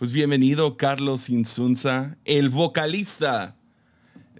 Pues 0.00 0.10
bienvenido 0.12 0.76
Carlos 0.78 1.28
Insunza, 1.28 2.16
el 2.24 2.48
vocalista 2.48 3.54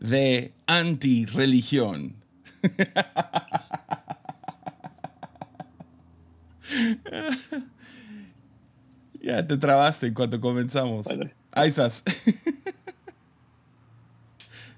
de 0.00 0.54
Anti-Religión. 0.67 2.17
ya 9.21 9.46
te 9.46 9.59
trabaste 9.59 10.07
en 10.07 10.15
cuanto 10.15 10.40
comenzamos. 10.40 11.06
Ahí 11.53 11.69
estás. 11.69 12.04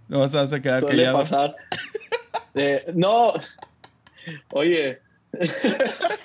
¿No 0.08 0.18
vas 0.18 0.34
a 0.34 0.60
quedar 0.60 0.80
Suele 0.80 0.96
callado? 0.96 1.18
pasar. 1.18 1.54
Eh, 2.56 2.86
no. 2.92 3.34
Oye. 4.50 5.00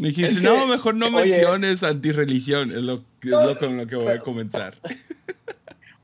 Dijiste, 0.00 0.32
Es 0.32 0.38
que, 0.40 0.44
no, 0.44 0.66
mejor 0.66 0.94
no 0.94 1.06
oye. 1.06 1.16
menciones 1.26 1.82
antirreligión. 1.82 2.70
Es 2.70 2.82
lo, 2.82 2.94
es 3.22 3.30
lo 3.30 3.58
con 3.58 3.76
lo 3.76 3.86
que 3.86 3.96
voy 3.96 4.12
a 4.12 4.18
comenzar. 4.20 4.74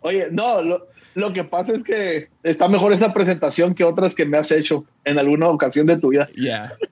Oye, 0.00 0.28
no, 0.30 0.62
lo, 0.62 0.86
lo 1.14 1.32
que 1.32 1.44
pasa 1.44 1.72
es 1.72 1.82
que 1.84 2.28
está 2.42 2.68
mejor 2.68 2.92
esa 2.92 3.12
presentación 3.12 3.74
que 3.74 3.84
otras 3.84 4.14
que 4.14 4.24
me 4.26 4.36
has 4.36 4.50
hecho 4.50 4.84
en 5.04 5.18
alguna 5.18 5.48
ocasión 5.48 5.86
de 5.86 5.96
tu 5.96 6.08
vida. 6.10 6.28
Ya, 6.36 6.74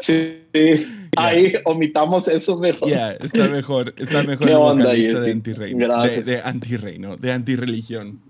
Sí, 0.00 0.42
ahí 1.16 1.54
omitamos 1.64 2.28
eso 2.28 2.56
mejor. 2.56 2.88
ya, 2.88 3.12
está 3.12 3.48
mejor. 3.48 3.92
Está 3.96 4.22
mejor 4.24 4.46
¿Qué 4.46 4.52
el 4.52 4.58
onda, 4.58 4.84
vocalista 4.84 5.20
de 5.20 5.32
antirreino. 5.32 6.02
De, 6.04 6.22
de 6.22 6.40
antirreino, 6.40 7.16
de 7.16 7.32
antirreligión. 7.32 8.20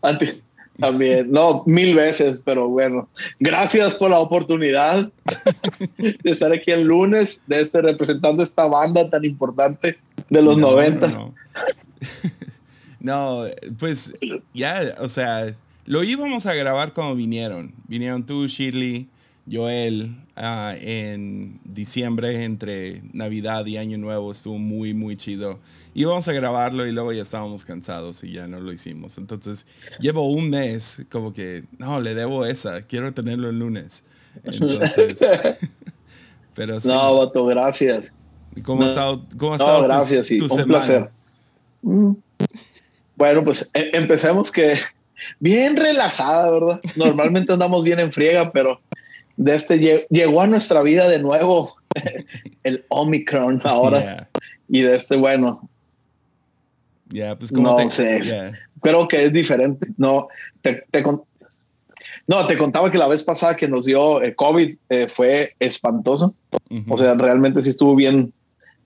Anti- 0.00 0.40
también, 0.82 1.30
no, 1.30 1.62
mil 1.64 1.94
veces, 1.94 2.42
pero 2.44 2.68
bueno. 2.68 3.08
Gracias 3.38 3.94
por 3.94 4.10
la 4.10 4.18
oportunidad 4.18 5.08
de 5.98 6.16
estar 6.24 6.52
aquí 6.52 6.72
el 6.72 6.82
lunes, 6.82 7.40
de 7.46 7.60
este 7.60 7.80
representando 7.80 8.42
esta 8.42 8.66
banda 8.66 9.08
tan 9.08 9.24
importante 9.24 9.96
de 10.28 10.42
los 10.42 10.58
No, 10.58 10.72
90. 10.72 11.06
No, 11.06 11.14
no. 11.14 11.34
No, 12.98 13.46
pues 13.80 14.14
ya, 14.54 14.94
o 15.00 15.08
sea, 15.08 15.56
lo 15.86 16.04
íbamos 16.04 16.46
a 16.46 16.54
grabar 16.54 16.92
cuando 16.92 17.16
vinieron. 17.16 17.72
Vinieron 17.88 18.24
tú, 18.24 18.46
Shirley, 18.46 19.08
Joel, 19.50 20.14
ah, 20.36 20.74
en 20.80 21.58
diciembre, 21.64 22.44
entre 22.44 23.02
Navidad 23.12 23.66
y 23.66 23.76
Año 23.76 23.98
Nuevo. 23.98 24.30
Estuvo 24.32 24.58
muy, 24.58 24.94
muy 24.94 25.16
chido. 25.16 25.58
Íbamos 25.94 26.26
a 26.28 26.32
grabarlo 26.32 26.86
y 26.86 26.92
luego 26.92 27.12
ya 27.12 27.22
estábamos 27.22 27.64
cansados 27.64 28.22
y 28.24 28.32
ya 28.32 28.46
no 28.46 28.60
lo 28.60 28.72
hicimos. 28.72 29.18
Entonces, 29.18 29.66
llevo 30.00 30.28
un 30.28 30.48
mes 30.50 31.04
como 31.10 31.32
que, 31.34 31.64
no, 31.78 32.00
le 32.00 32.14
debo 32.14 32.46
esa, 32.46 32.82
quiero 32.82 33.12
tenerlo 33.12 33.50
el 33.50 33.58
lunes. 33.58 34.04
Entonces, 34.44 35.20
pero 36.54 36.78
sí. 36.80 36.88
No, 36.88 37.16
Vato, 37.16 37.44
gracias. 37.46 38.12
¿Cómo 38.62 38.82
ha 38.84 38.86
estado, 38.86 39.24
cómo 39.36 39.54
ha 39.54 39.58
No, 39.58 39.64
estado 39.64 39.78
tu- 39.82 39.88
gracias, 39.88 40.26
sí, 40.26 40.38
tu 40.38 40.44
un 40.44 40.50
semana? 40.50 40.66
placer. 40.68 41.10
Mm. 41.82 42.12
Bueno, 43.16 43.44
pues 43.44 43.68
e- 43.74 43.90
empecemos 43.94 44.50
que 44.52 44.74
bien 45.40 45.76
relajada, 45.76 46.50
¿verdad? 46.50 46.80
Normalmente 46.96 47.52
andamos 47.52 47.82
bien 47.84 47.98
en 47.98 48.12
friega, 48.12 48.50
pero 48.52 48.80
de 49.36 49.54
este 49.54 49.78
lle- 49.78 50.06
llegó 50.10 50.40
a 50.42 50.46
nuestra 50.46 50.82
vida 50.82 51.08
de 51.08 51.18
nuevo 51.18 51.74
el 52.64 52.84
Omicron 52.88 53.60
ahora 53.64 54.00
Yeah. 54.00 54.28
y 54.68 54.80
de 54.82 54.96
este, 54.96 55.16
bueno, 55.16 55.68
Ya, 57.10 57.36
pues 57.38 57.50
como 57.52 57.68
No 57.68 57.76
te, 57.76 57.90
sé. 57.90 58.52
creo 58.80 59.06
que 59.08 59.24
es 59.24 59.32
diferente. 59.32 59.86
No, 59.98 60.28
te, 60.62 60.84
no, 62.26 62.46
te 62.46 62.56
contaba 62.56 62.90
que 62.90 62.96
la 62.98 63.08
vez 63.08 63.22
pasada 63.22 63.56
que 63.56 63.68
nos 63.68 63.84
dio 63.84 64.22
eh, 64.22 64.34
COVID 64.34 64.76
eh, 64.88 65.08
fue 65.08 65.54
espantoso. 65.60 66.34
O 66.88 66.96
sea, 66.96 67.14
realmente 67.14 67.62
sí 67.62 67.68
estuvo 67.68 67.94
bien, 67.94 68.32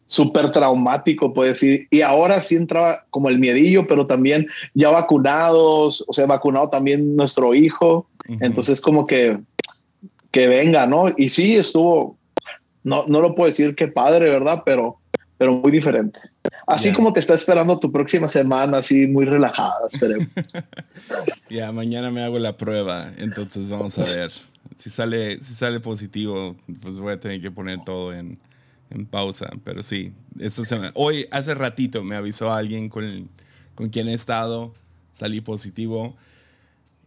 súper 0.04 0.50
traumático, 0.52 1.32
puedo 1.32 1.48
decir. 1.48 1.86
Y 1.90 2.00
ahora 2.00 2.42
sí 2.42 2.56
entraba 2.56 3.04
como 3.10 3.28
el 3.28 3.38
miedillo, 3.38 3.86
pero 3.86 4.06
también 4.06 4.48
ya 4.74 4.90
vacunados, 4.90 6.04
o 6.08 6.12
sea, 6.12 6.26
vacunado 6.26 6.68
también 6.68 7.14
nuestro 7.16 7.54
hijo. 7.54 8.08
Entonces, 8.40 8.80
como 8.80 9.06
que, 9.06 9.38
que 10.36 10.48
venga, 10.48 10.86
¿no? 10.86 11.06
Y 11.16 11.30
sí 11.30 11.56
estuvo, 11.56 12.18
no, 12.84 13.06
no 13.08 13.22
lo 13.22 13.34
puedo 13.34 13.46
decir 13.46 13.74
que 13.74 13.88
padre, 13.88 14.28
¿verdad? 14.28 14.64
Pero, 14.66 14.98
pero 15.38 15.54
muy 15.54 15.72
diferente. 15.72 16.20
Así 16.66 16.92
como 16.92 17.10
te 17.10 17.20
está 17.20 17.32
esperando 17.32 17.78
tu 17.78 17.90
próxima 17.90 18.28
semana, 18.28 18.76
así 18.78 19.06
muy 19.06 19.24
relajada, 19.24 19.88
esperemos. 19.90 20.28
Ya, 21.48 21.72
mañana 21.72 22.10
me 22.10 22.22
hago 22.22 22.38
la 22.38 22.58
prueba, 22.58 23.12
entonces 23.16 23.70
vamos 23.70 23.96
a 23.98 24.02
ver. 24.02 24.30
Si 24.76 24.90
sale, 24.90 25.40
si 25.40 25.54
sale 25.54 25.80
positivo, 25.80 26.54
pues 26.82 26.98
voy 26.98 27.14
a 27.14 27.20
tener 27.20 27.40
que 27.40 27.50
poner 27.50 27.82
todo 27.82 28.12
en, 28.12 28.38
en 28.90 29.06
pausa. 29.06 29.48
Pero 29.64 29.82
sí, 29.82 30.12
esta 30.38 30.66
semana. 30.66 30.90
Hoy, 30.96 31.26
hace 31.30 31.54
ratito, 31.54 32.04
me 32.04 32.14
avisó 32.14 32.52
alguien 32.52 32.90
con, 32.90 33.30
con 33.74 33.88
quien 33.88 34.08
he 34.08 34.12
estado, 34.12 34.74
salí 35.12 35.40
positivo 35.40 36.14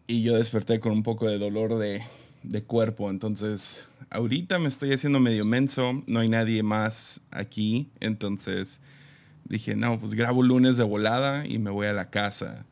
y 0.07 0.23
yo 0.23 0.35
desperté 0.35 0.79
con 0.79 0.93
un 0.93 1.03
poco 1.03 1.27
de 1.27 1.37
dolor 1.37 1.77
de, 1.77 2.01
de 2.43 2.63
cuerpo. 2.63 3.09
Entonces, 3.09 3.87
ahorita 4.09 4.59
me 4.59 4.67
estoy 4.67 4.93
haciendo 4.93 5.19
medio 5.19 5.45
menso, 5.45 6.03
no 6.07 6.19
hay 6.19 6.29
nadie 6.29 6.63
más 6.63 7.21
aquí, 7.31 7.89
entonces 7.99 8.81
dije, 9.45 9.75
no, 9.75 9.99
pues 9.99 10.13
grabo 10.13 10.43
lunes 10.43 10.77
de 10.77 10.83
volada 10.83 11.45
y 11.45 11.57
me 11.57 11.71
voy 11.71 11.87
a 11.87 11.93
la 11.93 12.09
casa. 12.09 12.65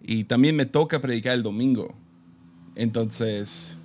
Y 0.00 0.24
también 0.24 0.56
me 0.56 0.66
toca 0.66 1.00
predicar 1.00 1.34
el 1.34 1.42
domingo. 1.42 1.94
Entonces, 2.74 3.76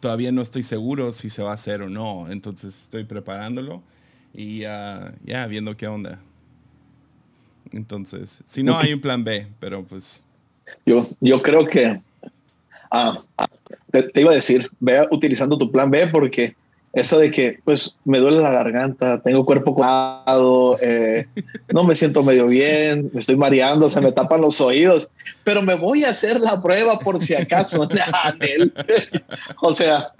todavía 0.00 0.32
no 0.32 0.42
estoy 0.42 0.62
seguro 0.62 1.12
si 1.12 1.30
se 1.30 1.42
va 1.42 1.50
a 1.50 1.54
hacer 1.54 1.82
o 1.82 1.88
no. 1.88 2.30
Entonces, 2.30 2.82
estoy 2.82 3.04
preparándolo 3.04 3.82
y 4.34 4.64
ah, 4.64 5.12
ya 5.24 5.46
viendo 5.46 5.76
qué 5.76 5.86
onda. 5.86 6.20
Entonces, 7.72 8.42
si 8.46 8.62
no, 8.62 8.78
hay 8.78 8.92
un 8.92 9.00
plan 9.00 9.22
B, 9.22 9.46
pero 9.60 9.84
pues, 9.84 10.24
Yo, 10.84 11.06
yo 11.20 11.42
creo 11.42 11.66
que 11.66 11.98
ah, 12.90 13.20
te, 14.02 14.20
iba 14.20 14.32
a 14.32 14.34
decir, 14.34 14.68
ve 14.80 15.06
utilizando 15.10 15.58
tu 15.58 15.70
plan 15.70 15.90
B 15.90 16.06
porque 16.08 16.54
eso 16.92 17.18
de 17.18 17.30
que 17.30 17.58
pues 17.62 17.98
me 18.06 18.18
duele 18.18 18.40
la 18.40 18.50
garganta, 18.50 19.20
tengo 19.20 19.44
cuerpo 19.44 19.74
cortado, 19.74 20.78
eh, 20.80 21.26
no 21.74 21.84
me 21.84 21.94
siento 21.94 22.22
medio 22.22 22.46
bien, 22.46 23.10
me 23.12 23.20
estoy 23.20 23.36
mareando, 23.36 23.90
se 23.90 24.00
me 24.00 24.12
tapan 24.12 24.40
los 24.40 24.60
oídos, 24.62 25.10
pero 25.44 25.60
me 25.60 25.74
voy 25.74 26.04
a 26.04 26.10
hacer 26.10 26.40
la 26.40 26.62
prueba 26.62 26.98
por 26.98 27.22
si 27.22 27.34
acaso. 27.34 27.86
O 29.60 29.74
sea, 29.74 30.12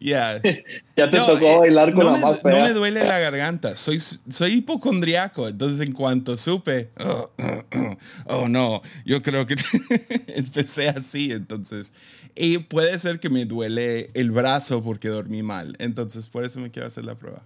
ya. 0.00 0.40
ya 0.96 1.10
te 1.10 1.16
No, 1.18 1.26
tocó 1.26 1.46
eh, 1.46 1.58
bailar 1.60 1.94
con 1.94 2.04
no 2.04 2.10
la 2.12 2.16
me, 2.16 2.22
más 2.22 2.42
no 2.44 2.50
fea. 2.50 2.64
me 2.66 2.72
duele 2.72 3.04
la 3.04 3.18
garganta, 3.18 3.74
soy, 3.76 4.00
soy 4.00 4.52
hipocondriaco, 4.54 5.48
entonces 5.48 5.86
en 5.86 5.92
cuanto 5.92 6.36
supe, 6.36 6.90
oh, 7.04 7.30
oh, 8.26 8.48
no, 8.48 8.82
yo 9.04 9.22
creo 9.22 9.46
que 9.46 9.56
empecé 10.28 10.88
así, 10.88 11.30
entonces, 11.32 11.92
y 12.34 12.58
puede 12.58 12.98
ser 12.98 13.20
que 13.20 13.30
me 13.30 13.44
duele 13.44 14.10
el 14.14 14.30
brazo 14.30 14.82
porque 14.82 15.08
dormí 15.08 15.42
mal, 15.42 15.76
entonces 15.78 16.28
por 16.28 16.44
eso 16.44 16.60
me 16.60 16.70
quiero 16.70 16.88
hacer 16.88 17.04
la 17.04 17.14
prueba. 17.14 17.42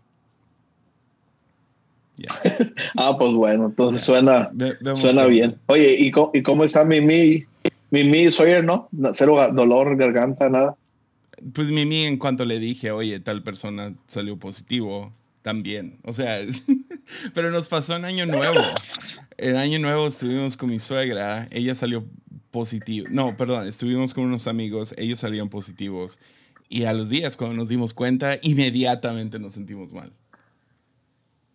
Ya. 2.16 2.28
Ah, 2.96 3.16
pues 3.18 3.32
bueno, 3.32 3.66
entonces 3.66 4.02
suena, 4.04 4.50
Ve- 4.52 4.76
suena 4.94 5.24
bien. 5.26 5.56
Oye, 5.66 5.96
¿y 5.98 6.10
cómo, 6.10 6.30
y 6.34 6.42
cómo 6.42 6.62
está 6.64 6.84
Mimi? 6.84 7.44
Mimi 7.90 8.30
Sawyer, 8.30 8.62
¿no? 8.62 8.86
No, 8.92 9.14
Cero 9.14 9.36
dolor, 9.52 9.96
garganta, 9.96 10.48
nada. 10.50 10.76
Pues 11.54 11.70
Mimi, 11.70 12.04
en 12.04 12.18
cuanto 12.18 12.44
le 12.44 12.58
dije, 12.58 12.90
oye, 12.90 13.18
tal 13.20 13.42
persona 13.42 13.94
salió 14.06 14.38
positivo, 14.38 15.12
también. 15.42 15.98
O 16.04 16.12
sea, 16.12 16.38
pero 17.34 17.50
nos 17.50 17.68
pasó 17.68 17.96
en 17.96 18.04
Año 18.04 18.26
Nuevo. 18.26 18.60
En 19.38 19.56
Año 19.56 19.78
Nuevo 19.78 20.06
estuvimos 20.06 20.56
con 20.56 20.70
mi 20.70 20.78
suegra, 20.78 21.48
ella 21.50 21.74
salió 21.74 22.04
positivo. 22.50 23.06
No, 23.10 23.36
perdón, 23.36 23.66
estuvimos 23.66 24.14
con 24.14 24.24
unos 24.24 24.46
amigos, 24.46 24.94
ellos 24.98 25.18
salieron 25.18 25.48
positivos. 25.48 26.18
Y 26.68 26.84
a 26.84 26.92
los 26.92 27.08
días, 27.10 27.36
cuando 27.36 27.56
nos 27.56 27.68
dimos 27.68 27.92
cuenta, 27.92 28.38
inmediatamente 28.42 29.38
nos 29.38 29.52
sentimos 29.54 29.92
mal. 29.92 30.12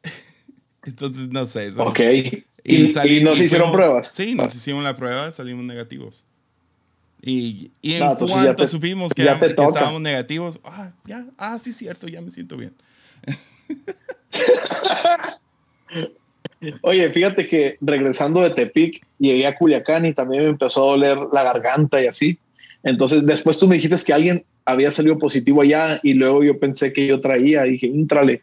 Entonces, 0.84 1.30
no 1.30 1.46
sé. 1.46 1.68
eso- 1.68 1.84
Ok. 1.84 2.00
¿Y, 2.64 2.90
nos 3.24 3.40
hicieron 3.40 3.70
fuimos- 3.70 3.72
pruebas? 3.74 4.12
Sí, 4.12 4.36
nos 4.36 4.54
hicimos 4.54 4.84
la 4.84 4.96
prueba, 4.96 5.32
salimos 5.32 5.64
negativos. 5.64 6.26
Y, 7.30 7.72
y 7.82 7.94
en 7.94 8.00
ya 8.00 8.16
cuanto 8.16 8.56
te- 8.56 8.68
supimos 8.68 9.14
que, 9.14 9.22
éramos- 9.24 9.42
que 9.42 9.48
estábamos 9.64 10.00
negativos, 10.02 10.60
ah, 10.64 10.92
ya, 11.06 11.26
ah, 11.38 11.60
sí, 11.60 11.74
cierto, 11.74 12.08
ya 12.08 12.22
me 12.22 12.30
siento 12.30 12.56
bien. 12.58 12.74
Oye, 16.82 17.10
fíjate 17.12 17.48
que 17.48 17.78
regresando 17.82 18.42
de 18.42 18.50
Tepic, 18.50 19.06
llegué 19.20 19.46
a 19.46 19.56
Culiacán 19.56 20.06
y 20.06 20.14
también 20.14 20.44
me 20.44 20.50
empezó 20.50 20.84
a 20.84 20.92
doler 20.92 21.18
la 21.32 21.44
garganta 21.44 22.02
y 22.02 22.08
así. 22.08 22.40
Entonces, 22.84 23.26
después 23.26 23.60
tú 23.60 23.68
me 23.68 23.76
dijiste 23.76 23.96
que 24.06 24.14
alguien 24.14 24.46
había 24.66 24.92
salido 24.92 25.20
positivo 25.20 25.62
allá 25.62 26.00
y 26.04 26.14
luego 26.14 26.44
yo 26.44 26.60
pensé 26.60 26.94
que 26.94 27.06
yo 27.08 27.22
traía 27.22 27.68
y 27.68 27.72
dije, 27.72 27.88
intrale. 27.88 28.42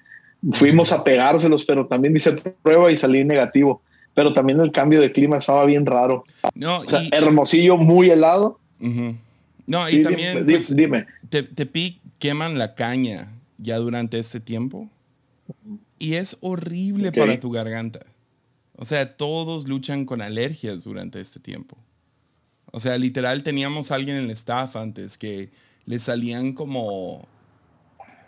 Fuimos 0.53 0.93
a 0.93 1.03
pegárselos, 1.03 1.65
pero 1.65 1.87
también 1.87 2.15
hice 2.15 2.33
prueba 2.63 2.93
y 2.93 2.97
salí 2.97 3.25
negativo. 3.25 3.83
Pero 4.15 4.33
también 4.33 4.61
el 4.61 4.71
cambio 4.71 5.01
de 5.01 5.11
clima 5.11 5.39
estaba 5.39 5.65
bien 5.65 5.85
raro. 5.87 6.25
No, 6.55 6.81
O 6.81 6.89
sea, 6.89 7.03
y, 7.03 7.09
Hermosillo 7.13 7.77
muy 7.77 8.11
helado. 8.11 8.61
No, 8.79 9.89
Sí, 9.89 9.97
y 9.97 10.03
también, 10.03 10.39
dime, 10.39 10.53
pues, 10.53 10.75
dime. 10.75 11.07
te, 11.29 11.43
Tepic 11.43 11.99
queman 12.19 12.59
la 12.59 12.75
caña 12.75 13.29
ya 13.59 13.79
durante 13.79 14.19
este 14.19 14.41
tiempo. 14.41 14.89
Y 15.99 16.15
es 16.15 16.37
horrible 16.41 17.13
para 17.13 17.39
tu 17.39 17.51
garganta. 17.51 18.01
O 18.77 18.85
sea, 18.85 19.17
todos 19.17 19.69
luchan 19.69 20.05
con 20.05 20.21
alergias 20.21 20.85
durante 20.85 21.21
este 21.21 21.39
tiempo. 21.39 21.77
O 22.73 22.81
sea, 22.81 22.99
literal 22.99 23.43
teníamos 23.43 23.91
a 23.91 23.95
alguien 23.95 24.17
en 24.17 24.25
el 24.25 24.31
staff 24.31 24.75
antes 24.75 25.17
que 25.17 25.51
le 25.87 25.99
salían 25.99 26.53
como, 26.53 27.29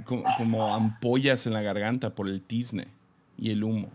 como, 0.05 0.73
ampollas 0.73 1.47
en 1.47 1.53
la 1.53 1.63
garganta 1.63 2.15
por 2.15 2.29
el 2.29 2.43
tizne 2.43 2.87
y 3.37 3.51
el 3.51 3.65
humo. 3.65 3.91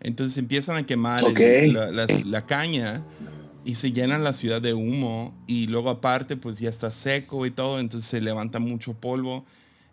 Entonces 0.00 0.38
empiezan 0.38 0.76
a 0.76 0.86
quemar 0.86 1.20
la, 1.22 2.46
caña 2.46 3.02
y 3.64 3.74
se 3.74 3.92
llenan 3.92 4.24
la 4.24 4.32
ciudad 4.32 4.62
de 4.62 4.74
humo 4.74 5.34
y 5.46 5.66
luego 5.66 5.90
aparte 5.90 6.36
pues 6.36 6.58
ya 6.58 6.70
está 6.70 6.90
seco 6.90 7.46
y 7.46 7.50
todo, 7.50 7.78
entonces 7.78 8.08
se 8.08 8.20
levanta 8.20 8.58
mucho 8.58 8.94
polvo. 8.94 9.44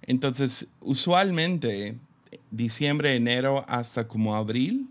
Entonces 0.04 0.68
usualmente 0.82 1.96
diciembre, 2.52 3.16
enero 3.16 3.66
hasta 3.68 4.08
como 4.08 4.36
abril, 4.36 4.88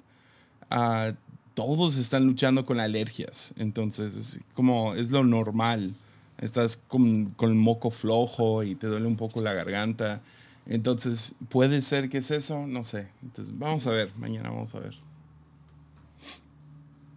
uh, 0.71 1.15
todos 1.55 1.97
están 1.97 2.27
luchando 2.27 2.67
con 2.67 2.81
alergias. 2.81 3.55
Entonces 3.57 4.17
es 4.17 4.41
como 4.55 4.95
es 4.95 5.11
lo 5.11 5.25
normal. 5.25 5.95
Estás 6.39 6.77
con, 6.77 7.31
con 7.31 7.57
moco 7.57 7.91
flojo 7.91 8.63
y 8.63 8.75
te 8.75 8.87
duele 8.87 9.07
un 9.07 9.17
poco 9.17 9.41
la 9.41 9.55
garganta. 9.55 10.21
Entonces, 10.67 11.35
¿puede 11.49 11.81
ser 11.81 12.11
que 12.11 12.19
es 12.19 12.31
eso? 12.31 12.67
No 12.67 12.83
sé. 12.83 13.09
Entonces, 13.23 13.57
vamos 13.57 13.87
a 13.87 13.91
ver. 13.91 14.11
Mañana 14.19 14.51
vamos 14.51 14.75
a 14.75 14.81
ver. 14.81 15.06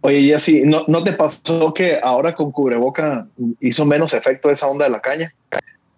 Oye, 0.02 0.20
y 0.20 0.32
así, 0.32 0.62
¿no, 0.64 0.84
¿no 0.88 1.04
te 1.04 1.12
pasó 1.12 1.74
que 1.74 2.00
ahora 2.02 2.34
con 2.34 2.52
cubreboca 2.52 3.28
hizo 3.60 3.84
menos 3.84 4.14
efecto 4.14 4.50
esa 4.50 4.66
onda 4.66 4.86
de 4.86 4.90
la 4.90 5.00
caña? 5.00 5.34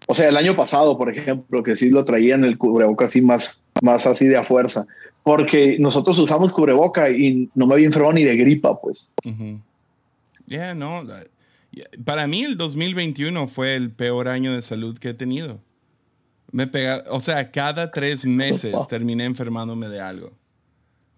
O 0.07 0.15
sea, 0.15 0.29
el 0.29 0.37
año 0.37 0.57
pasado, 0.57 0.99
por 0.99 1.17
ejemplo, 1.17 1.63
que 1.63 1.77
sí 1.77 1.89
lo 1.91 2.05
traían 2.05 2.45
el 2.45 2.59
cubreboca 2.59 3.05
así 3.05 3.23
más, 3.23 3.63
más 3.81 4.07
así 4.07 4.27
de 4.27 4.37
a 4.37 4.45
fuerza, 4.45 4.87
porque 5.23 5.77
nosotros 5.79 6.19
usamos 6.19 6.53
cubreboca 6.53 7.11
y 7.11 7.49
no 7.55 7.67
me 7.67 7.75
había 7.75 7.87
enfermado 7.87 8.15
ni 8.15 8.25
de 8.25 8.37
gripa, 8.37 8.81
pues. 8.81 9.09
Ya, 10.47 10.75
no. 10.75 11.07
Para 12.05 12.27
mí 12.27 12.43
el 12.43 12.57
2021 12.57 13.47
fue 13.47 13.77
el 13.77 13.93
peor 13.93 14.27
año 14.27 14.53
de 14.53 14.63
salud 14.63 14.99
que 14.99 15.11
he 15.11 15.15
tenido. 15.15 15.61
Me 16.51 16.67
pega, 16.67 17.05
o 17.09 17.21
sea, 17.21 17.51
cada 17.51 17.93
tres 17.93 18.27
meses 18.27 18.75
terminé 18.89 19.25
enfermándome 19.25 19.89
de 19.89 20.01
algo. 20.01 20.33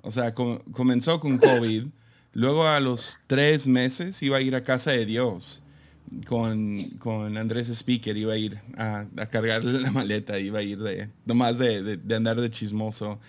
O 0.02 0.10
sea, 0.10 0.34
comenzó 0.34 1.18
con 1.18 1.38
COVID. 1.38 1.86
Luego 2.34 2.66
a 2.66 2.80
los 2.80 3.20
tres 3.28 3.68
meses 3.68 4.20
iba 4.22 4.38
a 4.38 4.40
ir 4.40 4.56
a 4.56 4.64
casa 4.64 4.90
de 4.90 5.06
Dios 5.06 5.62
con, 6.26 6.82
con 6.98 7.36
Andrés 7.36 7.68
Speaker, 7.68 8.16
iba 8.16 8.34
a 8.34 8.36
ir 8.36 8.58
a, 8.76 9.06
a 9.16 9.26
cargarle 9.26 9.80
la 9.80 9.92
maleta, 9.92 10.38
iba 10.40 10.58
a 10.58 10.62
ir 10.62 10.78
de, 10.80 11.08
nomás 11.24 11.58
de, 11.58 11.96
de, 11.96 12.14
andar 12.14 12.40
de 12.40 12.50
chismoso. 12.50 13.20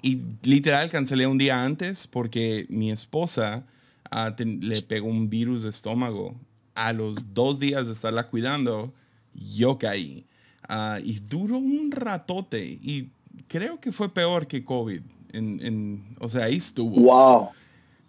Y 0.00 0.20
literal 0.42 0.90
cancelé 0.90 1.26
un 1.26 1.38
día 1.38 1.64
antes 1.64 2.06
porque 2.06 2.66
mi 2.68 2.92
esposa 2.92 3.64
ah, 4.10 4.34
le 4.38 4.82
pegó 4.82 5.08
un 5.08 5.28
virus 5.28 5.64
de 5.64 5.70
estómago. 5.70 6.36
A 6.74 6.92
los 6.92 7.34
dos 7.34 7.58
días 7.58 7.86
de 7.86 7.92
estarla 7.92 8.28
cuidando, 8.28 8.94
yo 9.34 9.76
caí. 9.76 10.24
Ah, 10.68 10.98
y 11.02 11.18
duró 11.18 11.58
un 11.58 11.90
ratote. 11.90 12.64
Y 12.64 13.10
creo 13.48 13.80
que 13.80 13.92
fue 13.92 14.08
peor 14.08 14.46
que 14.46 14.64
COVID. 14.64 15.02
En, 15.32 15.60
en, 15.64 16.16
o 16.18 16.28
sea, 16.28 16.44
ahí 16.44 16.56
estuvo. 16.56 17.00
¡Wow! 17.00 17.50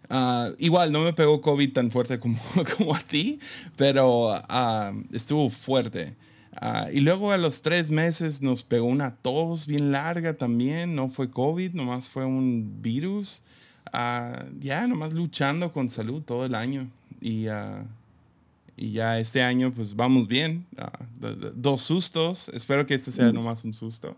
Ah, 0.09 0.51
igual 0.57 0.91
no 0.91 1.01
me 1.01 1.13
pegó 1.13 1.41
COVID 1.41 1.73
tan 1.73 1.91
fuerte 1.91 2.19
como, 2.19 2.39
como 2.77 2.95
a 2.95 2.99
ti, 2.99 3.39
pero 3.75 4.31
ah, 4.49 4.93
estuvo 5.11 5.49
fuerte. 5.49 6.15
Ah, 6.55 6.87
y 6.91 6.99
luego 6.99 7.31
a 7.31 7.37
los 7.37 7.61
tres 7.61 7.89
meses 7.89 8.41
nos 8.41 8.63
pegó 8.63 8.85
una 8.85 9.15
tos 9.15 9.65
bien 9.65 9.91
larga 9.91 10.35
también. 10.35 10.95
No 10.95 11.09
fue 11.09 11.29
COVID, 11.29 11.73
nomás 11.73 12.09
fue 12.09 12.25
un 12.25 12.81
virus. 12.81 13.43
ya, 14.59 14.87
nomás 14.87 15.13
luchando 15.13 15.71
con 15.71 15.89
salud 15.89 16.21
todo 16.21 16.45
el 16.45 16.55
año. 16.55 16.89
Y, 17.21 17.47
y 18.75 18.91
ya 18.91 19.19
este 19.19 19.41
año, 19.41 19.73
pues 19.73 19.95
vamos 19.95 20.27
bien. 20.27 20.65
dos 21.55 21.81
sustos. 21.81 22.49
Espero 22.49 22.85
que 22.85 22.93
este 22.93 23.11
sea 23.11 23.31
mm. 23.31 23.35
nomás 23.35 23.63
un 23.63 23.73
susto. 23.73 24.15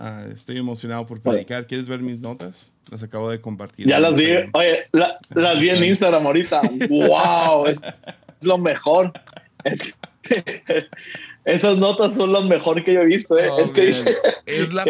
Ah, 0.00 0.24
estoy 0.32 0.56
emocionado 0.58 1.04
por 1.06 1.20
predicar. 1.20 1.66
¿Quieres 1.66 1.88
ver 1.88 1.98
mis 1.98 2.22
notas? 2.22 2.72
Las 2.88 3.02
acabo 3.02 3.28
de 3.28 3.40
compartir. 3.40 3.88
Ya 3.88 3.98
las 3.98 4.16
vi. 4.16 4.28
Oye, 4.52 4.86
las 4.92 5.60
vi 5.60 5.70
en 5.70 5.82
Instagram 5.82 6.24
ahorita. 6.24 6.62
¡Wow! 6.88 7.66
Es, 7.66 7.80
lo 8.42 8.58
mejor. 8.58 9.12
esas 11.44 11.78
notas 11.78 12.16
son 12.16 12.32
las 12.32 12.44
mejor 12.44 12.84
que 12.84 12.92
yo 12.92 13.00
he 13.00 13.06
visto. 13.06 13.36
¿eh? 13.36 13.48
Oh, 13.50 13.58
es 13.58 13.72
que 13.72 13.86
dice. 13.86 14.14
Es 14.46 14.72
la, 14.72 14.84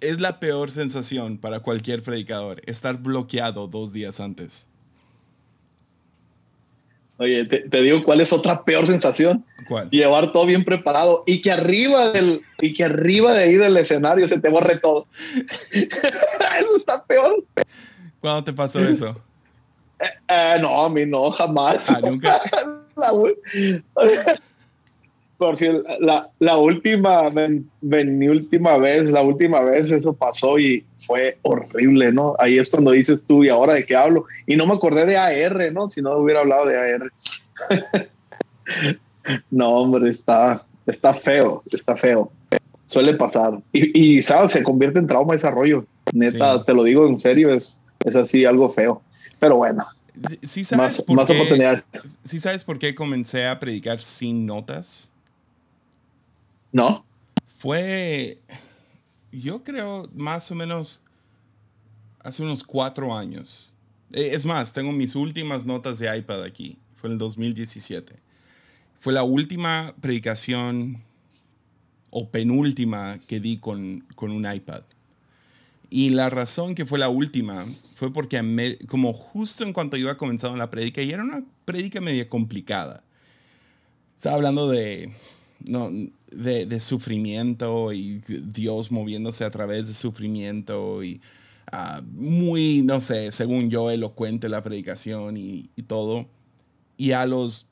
es 0.00 0.18
la 0.18 0.40
peor 0.40 0.70
sensación 0.70 1.36
para 1.36 1.60
cualquier 1.60 2.02
predicador. 2.02 2.62
Estar 2.64 2.96
bloqueado 2.96 3.68
dos 3.68 3.92
días 3.92 4.18
antes. 4.18 4.66
Oye, 7.18 7.44
te, 7.44 7.82
digo 7.82 8.04
cuál 8.04 8.20
es 8.20 8.32
otra 8.32 8.64
peor 8.64 8.86
sensación. 8.86 9.44
¿Cuál? 9.68 9.90
Llevar 9.90 10.32
todo 10.32 10.46
bien 10.46 10.64
preparado 10.64 11.24
y 11.26 11.42
que 11.42 11.52
arriba 11.52 12.10
del 12.10 12.40
y 12.60 12.72
que 12.72 12.84
arriba 12.84 13.34
de 13.34 13.44
ahí 13.44 13.54
del 13.54 13.76
escenario 13.76 14.26
se 14.26 14.40
te 14.40 14.48
borre 14.48 14.78
todo. 14.78 15.06
eso 15.72 16.76
está 16.76 17.04
peor. 17.04 17.44
¿Cuándo 18.20 18.44
te 18.44 18.52
pasó 18.52 18.80
eso? 18.80 19.20
Eh, 20.00 20.06
eh, 20.28 20.56
no, 20.60 20.84
a 20.84 20.88
mí 20.88 21.04
no, 21.04 21.30
jamás. 21.30 21.88
Ah, 21.90 22.00
nunca. 22.00 22.40
por 25.38 25.56
si 25.56 25.68
la, 26.00 26.28
la 26.40 26.56
última, 26.56 27.30
mi 27.80 28.28
última 28.28 28.76
vez, 28.76 29.08
la 29.08 29.22
última 29.22 29.60
vez 29.60 29.90
eso 29.92 30.12
pasó 30.12 30.58
y 30.58 30.84
fue 31.06 31.38
horrible, 31.42 32.12
¿no? 32.12 32.34
Ahí 32.40 32.58
es 32.58 32.68
cuando 32.68 32.90
dices 32.90 33.20
tú, 33.26 33.44
¿y 33.44 33.48
ahora 33.48 33.74
de 33.74 33.86
qué 33.86 33.94
hablo? 33.94 34.24
Y 34.46 34.56
no 34.56 34.66
me 34.66 34.74
acordé 34.74 35.06
de 35.06 35.16
AR, 35.16 35.72
¿no? 35.72 35.88
Si 35.88 36.02
no 36.02 36.16
hubiera 36.16 36.40
hablado 36.40 36.66
de 36.66 36.76
AR. 36.76 37.12
no, 39.50 39.68
hombre, 39.68 40.10
está, 40.10 40.62
está 40.86 41.14
feo, 41.14 41.62
está 41.70 41.96
feo. 41.96 42.30
Suele 42.86 43.14
pasar. 43.14 43.60
Y, 43.72 44.16
y, 44.16 44.22
¿sabes? 44.22 44.52
Se 44.52 44.62
convierte 44.62 44.98
en 44.98 45.06
trauma 45.06 45.32
de 45.32 45.36
desarrollo. 45.36 45.84
Neta, 46.12 46.64
te 46.64 46.72
lo 46.72 46.84
digo 46.84 47.06
en 47.06 47.18
serio, 47.18 47.52
es, 47.52 47.82
es 48.04 48.16
así 48.16 48.44
algo 48.44 48.68
feo. 48.70 49.02
Pero 49.38 49.56
bueno. 49.56 49.86
¿Sí 50.42 50.64
sabes, 50.64 51.00
por 51.02 51.24
qué, 51.26 51.82
¿Sí 52.24 52.38
sabes 52.40 52.64
por 52.64 52.78
qué 52.78 52.94
comencé 52.94 53.46
a 53.46 53.60
predicar 53.60 54.00
sin 54.00 54.46
notas? 54.46 55.12
No. 56.72 57.04
Fue, 57.48 58.38
yo 59.30 59.62
creo, 59.62 60.08
más 60.14 60.50
o 60.50 60.54
menos 60.56 61.02
hace 62.20 62.42
unos 62.42 62.64
cuatro 62.64 63.16
años. 63.16 63.72
Eh, 64.12 64.30
es 64.32 64.44
más, 64.44 64.72
tengo 64.72 64.92
mis 64.92 65.14
últimas 65.14 65.64
notas 65.64 65.98
de 65.98 66.16
iPad 66.16 66.42
aquí. 66.42 66.78
Fue 66.96 67.08
en 67.08 67.12
el 67.12 67.18
2017. 67.18 68.14
Fue 69.00 69.12
la 69.12 69.22
última 69.22 69.94
predicación 70.00 71.02
o 72.10 72.30
penúltima 72.30 73.18
que 73.28 73.40
di 73.40 73.58
con, 73.58 74.04
con 74.14 74.30
un 74.30 74.50
iPad. 74.50 74.82
Y 75.90 76.10
la 76.10 76.28
razón 76.28 76.74
que 76.74 76.84
fue 76.84 76.98
la 76.98 77.08
última 77.08 77.66
fue 77.94 78.12
porque 78.12 78.78
como 78.88 79.12
justo 79.12 79.64
en 79.64 79.72
cuanto 79.72 79.96
iba 79.96 80.16
comenzando 80.16 80.56
la 80.56 80.70
predica, 80.70 81.02
y 81.02 81.12
era 81.12 81.22
una 81.22 81.44
predica 81.64 82.00
media 82.00 82.28
complicada. 82.28 83.02
Estaba 84.16 84.36
hablando 84.36 84.68
de 84.68 85.12
no, 85.60 85.90
de, 86.30 86.80
sufrimiento 86.80 87.92
y 87.92 88.20
Dios 88.26 88.90
moviéndose 88.90 89.44
a 89.44 89.50
través 89.50 89.88
de 89.88 89.94
sufrimiento 89.94 91.02
y 91.02 91.20
ah, 91.72 92.02
muy, 92.12 92.82
no 92.82 93.00
sé, 93.00 93.32
según 93.32 93.70
yo, 93.70 93.90
elocuente 93.90 94.48
la 94.48 94.62
predicación 94.62 95.36
y, 95.36 95.70
todo. 95.86 96.26
Y 96.96 97.12
a 97.12 97.26
los 97.26 97.67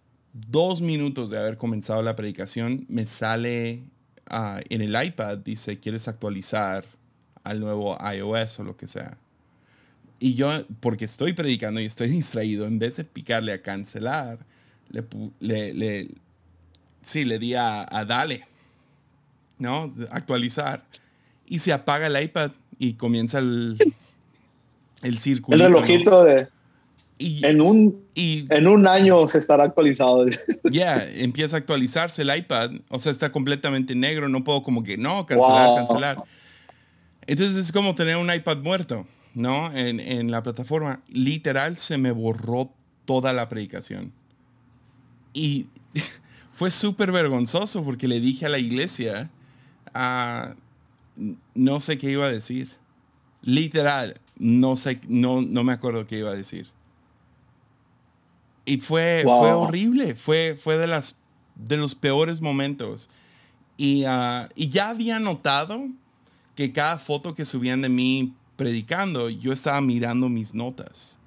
dos 0.48 0.80
minutos 0.80 1.30
de 1.30 1.38
haber 1.38 1.56
comenzado 1.56 2.02
la 2.02 2.16
predicación, 2.16 2.84
me 2.88 3.06
sale 3.06 3.82
ah, 4.28 4.60
en 4.68 4.82
el 4.82 5.02
iPad, 5.02 5.38
dice, 5.38 5.78
¿quieres 5.78 6.08
actualizar 6.08 6.84
al 7.42 7.60
nuevo 7.60 7.96
iOS 8.12 8.60
o 8.60 8.64
lo 8.64 8.76
que 8.76 8.86
sea? 8.86 9.16
Y 10.18 10.34
yo, 10.34 10.50
porque 10.80 11.04
estoy 11.04 11.32
predicando 11.32 11.80
y 11.80 11.86
estoy 11.86 12.08
distraído, 12.10 12.66
en 12.66 12.78
vez 12.78 12.96
de 12.96 13.04
picarle 13.04 13.52
a 13.52 13.62
cancelar, 13.62 14.38
le, 15.40 15.74
le 15.74 16.08
sí, 17.02 17.24
le 17.24 17.38
di 17.38 17.54
a, 17.54 17.86
Dale, 18.06 18.44
¿no? 19.58 19.92
Actualizar. 20.10 20.84
Y 21.46 21.60
se 21.60 21.72
apaga 21.72 22.08
el 22.08 22.22
iPad 22.22 22.50
y 22.78 22.94
comienza 22.94 23.38
el, 23.38 23.78
el 25.02 25.18
círculo. 25.18 25.56
El 25.64 25.72
relojito 25.72 26.24
de... 26.24 26.48
en, 27.18 27.60
un, 27.60 28.04
y, 28.14 28.46
en 28.54 28.68
un 28.68 28.86
año 28.86 29.26
se 29.28 29.38
estará 29.38 29.64
actualizado. 29.64 30.26
Ya, 30.70 31.06
empieza 31.14 31.56
a 31.56 31.58
actualizarse 31.60 32.22
el 32.22 32.36
iPad. 32.36 32.72
O 32.88 32.98
sea, 32.98 33.12
está 33.12 33.32
completamente 33.32 33.94
negro. 33.94 34.28
No 34.28 34.44
puedo 34.44 34.62
como 34.62 34.82
que, 34.82 34.96
no, 34.98 35.24
cancelar, 35.26 35.74
cancelar. 35.76 36.24
Entonces 37.26 37.56
es 37.56 37.72
como 37.72 37.94
tener 37.94 38.16
un 38.16 38.32
iPad 38.32 38.58
muerto, 38.58 39.06
¿no? 39.34 39.72
En, 39.76 40.00
en 40.00 40.30
la 40.30 40.42
plataforma. 40.42 41.00
Literal 41.08 41.76
se 41.76 41.98
me 41.98 42.12
borró 42.12 42.70
toda 43.04 43.32
la 43.32 43.48
predicación. 43.48 44.12
Y 45.32 45.66
fue 46.52 46.70
súper 46.70 47.12
vergonzoso 47.12 47.82
porque 47.84 48.08
le 48.08 48.20
dije 48.20 48.46
a 48.46 48.48
la 48.48 48.58
iglesia, 48.58 49.30
ah, 49.94 50.54
no 51.54 51.80
sé 51.80 51.98
qué 51.98 52.10
iba 52.10 52.26
a 52.26 52.32
decir. 52.32 52.70
Literal, 53.42 54.20
no 54.38 54.76
sé, 54.76 55.00
no, 55.08 55.40
no 55.40 55.64
me 55.64 55.72
acuerdo 55.72 56.06
qué 56.06 56.18
iba 56.18 56.30
a 56.30 56.34
decir. 56.34 56.66
Y 58.66 58.78
fue, 58.78 59.22
fue 59.22 59.52
horrible, 59.52 60.14
fue, 60.14 60.58
fue 60.60 60.76
de, 60.76 60.86
las, 60.86 61.18
de 61.54 61.78
los 61.78 61.94
peores 61.94 62.40
momentos. 62.40 63.08
Y, 63.78 64.04
ah, 64.04 64.48
y 64.54 64.68
ya 64.68 64.90
había 64.90 65.18
notado 65.20 65.88
que 66.56 66.72
cada 66.72 66.98
foto 66.98 67.34
que 67.34 67.44
subían 67.44 67.80
de 67.80 67.88
mí 67.88 68.34
predicando, 68.56 69.30
yo 69.30 69.52
estaba 69.52 69.80
mirando 69.80 70.28
mis 70.28 70.54
notas. 70.54 71.18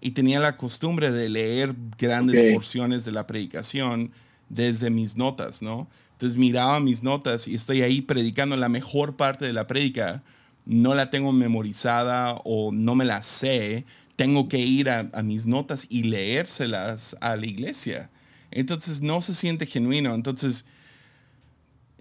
Y 0.00 0.10
tenía 0.10 0.40
la 0.40 0.56
costumbre 0.56 1.10
de 1.10 1.28
leer 1.28 1.74
grandes 1.98 2.52
porciones 2.52 3.04
de 3.04 3.12
la 3.12 3.26
predicación 3.26 4.10
desde 4.48 4.90
mis 4.90 5.16
notas, 5.16 5.62
¿no? 5.62 5.86
Entonces 6.12 6.38
miraba 6.38 6.80
mis 6.80 7.02
notas 7.02 7.46
y 7.46 7.54
estoy 7.54 7.82
ahí 7.82 8.00
predicando 8.00 8.56
la 8.56 8.68
mejor 8.68 9.16
parte 9.16 9.44
de 9.44 9.52
la 9.52 9.66
prédica. 9.66 10.22
No 10.64 10.94
la 10.94 11.10
tengo 11.10 11.32
memorizada 11.32 12.40
o 12.44 12.72
no 12.72 12.94
me 12.94 13.04
la 13.04 13.22
sé. 13.22 13.84
Tengo 14.16 14.48
que 14.48 14.58
ir 14.58 14.88
a, 14.88 15.04
mis 15.22 15.46
notas 15.46 15.86
y 15.88 16.04
leérselas 16.04 17.16
a 17.20 17.36
la 17.36 17.46
iglesia. 17.46 18.10
Entonces 18.50 19.00
no 19.02 19.20
se 19.20 19.34
siente 19.34 19.66
genuino. 19.66 20.14
Entonces, 20.14 20.64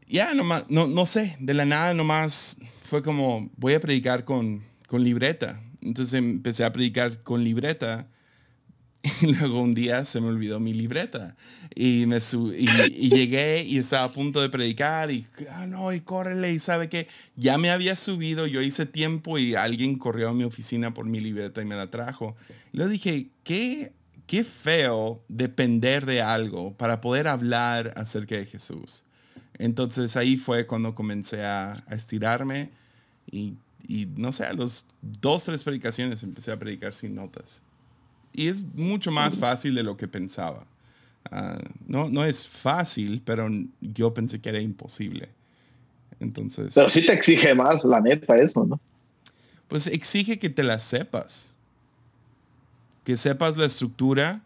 ya, 0.07 0.33
no, 0.33 0.87
no 0.87 1.05
sé, 1.05 1.35
de 1.39 1.53
la 1.53 1.65
nada 1.65 1.93
nomás 1.93 2.57
fue 2.83 3.01
como, 3.01 3.49
voy 3.57 3.73
a 3.73 3.79
predicar 3.79 4.23
con, 4.23 4.63
con 4.87 5.03
libreta. 5.03 5.61
Entonces 5.81 6.13
empecé 6.13 6.63
a 6.63 6.71
predicar 6.71 7.21
con 7.21 7.43
libreta 7.43 8.07
y 9.21 9.33
luego 9.33 9.61
un 9.61 9.75
día 9.75 10.03
se 10.05 10.19
me 10.19 10.27
olvidó 10.27 10.59
mi 10.59 10.73
libreta 10.73 11.35
y, 11.75 12.05
me 12.07 12.17
y, 12.17 13.09
llegué 13.09 13.63
y 13.63 13.77
estaba 13.77 14.05
a 14.05 14.11
punto 14.11 14.41
de 14.41 14.49
predicar 14.49 15.11
y, 15.11 15.27
ah, 15.51 15.67
no, 15.67 15.93
y 15.93 16.01
córrele 16.01 16.51
y 16.51 16.59
sabe 16.59 16.89
que 16.89 17.07
ya 17.35 17.57
me 17.57 17.69
había 17.69 17.95
subido, 17.95 18.47
yo 18.47 18.61
hice 18.61 18.85
tiempo 18.85 19.37
y 19.37 19.55
alguien 19.55 19.97
corrió 19.97 20.29
a 20.29 20.33
mi 20.33 20.43
oficina 20.43 20.93
por 20.93 21.05
mi 21.05 21.19
libreta 21.19 21.61
y 21.61 21.65
me 21.65 21.75
la 21.75 21.89
trajo. 21.89 22.35
Y 22.73 22.77
luego 22.77 22.91
dije, 22.91 23.27
qué, 23.43 23.91
qué 24.25 24.43
feo 24.43 25.21
depender 25.27 26.05
de 26.05 26.21
algo 26.21 26.73
para 26.73 27.01
poder 27.01 27.27
hablar 27.27 27.93
acerca 27.97 28.35
de 28.35 28.45
Jesús. 28.45 29.03
Entonces 29.57 30.15
ahí 30.17 30.35
fue 30.35 30.65
cuando 30.65 30.95
comencé 30.95 31.43
a, 31.43 31.73
a 31.73 31.95
estirarme 31.95 32.71
y, 33.29 33.53
y 33.87 34.07
no 34.15 34.31
sé, 34.31 34.45
a 34.45 34.53
los 34.53 34.87
dos, 35.01 35.43
tres 35.43 35.63
predicaciones 35.63 36.23
empecé 36.23 36.51
a 36.51 36.57
predicar 36.57 36.93
sin 36.93 37.15
notas 37.15 37.61
y 38.35 38.47
es 38.47 38.63
mucho 38.63 39.11
más 39.11 39.39
fácil 39.39 39.75
de 39.75 39.83
lo 39.83 39.95
que 39.97 40.07
pensaba. 40.07 40.65
Ah, 41.31 41.57
no, 41.87 42.09
no 42.09 42.23
es 42.25 42.47
fácil, 42.47 43.21
pero 43.23 43.49
yo 43.81 44.13
pensé 44.13 44.39
que 44.39 44.49
era 44.49 44.59
imposible. 44.59 45.29
Entonces. 46.19 46.73
Pero 46.75 46.89
sí 46.89 47.05
te 47.05 47.13
exige 47.13 47.55
más, 47.55 47.83
la 47.83 47.99
neta, 47.99 48.37
eso, 48.37 48.65
¿no? 48.65 48.79
Pues 49.67 49.87
exige 49.87 50.37
que 50.37 50.49
te 50.49 50.63
la 50.63 50.79
sepas. 50.79 51.55
Que 53.03 53.17
sepas 53.17 53.57
la 53.57 53.65
estructura 53.65 54.41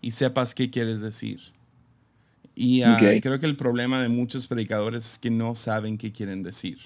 y 0.00 0.12
sepas 0.12 0.54
qué 0.54 0.70
quieres 0.70 1.00
decir. 1.00 1.40
Y 2.54 2.82
ah, 2.82 2.98
creo 3.22 3.40
que 3.40 3.46
el 3.46 3.56
problema 3.56 4.02
de 4.02 4.08
muchos 4.08 4.46
predicadores 4.46 5.12
es 5.12 5.18
que 5.18 5.30
no 5.30 5.54
saben 5.54 5.96
qué 5.96 6.12
quieren 6.12 6.42
decir. 6.42 6.78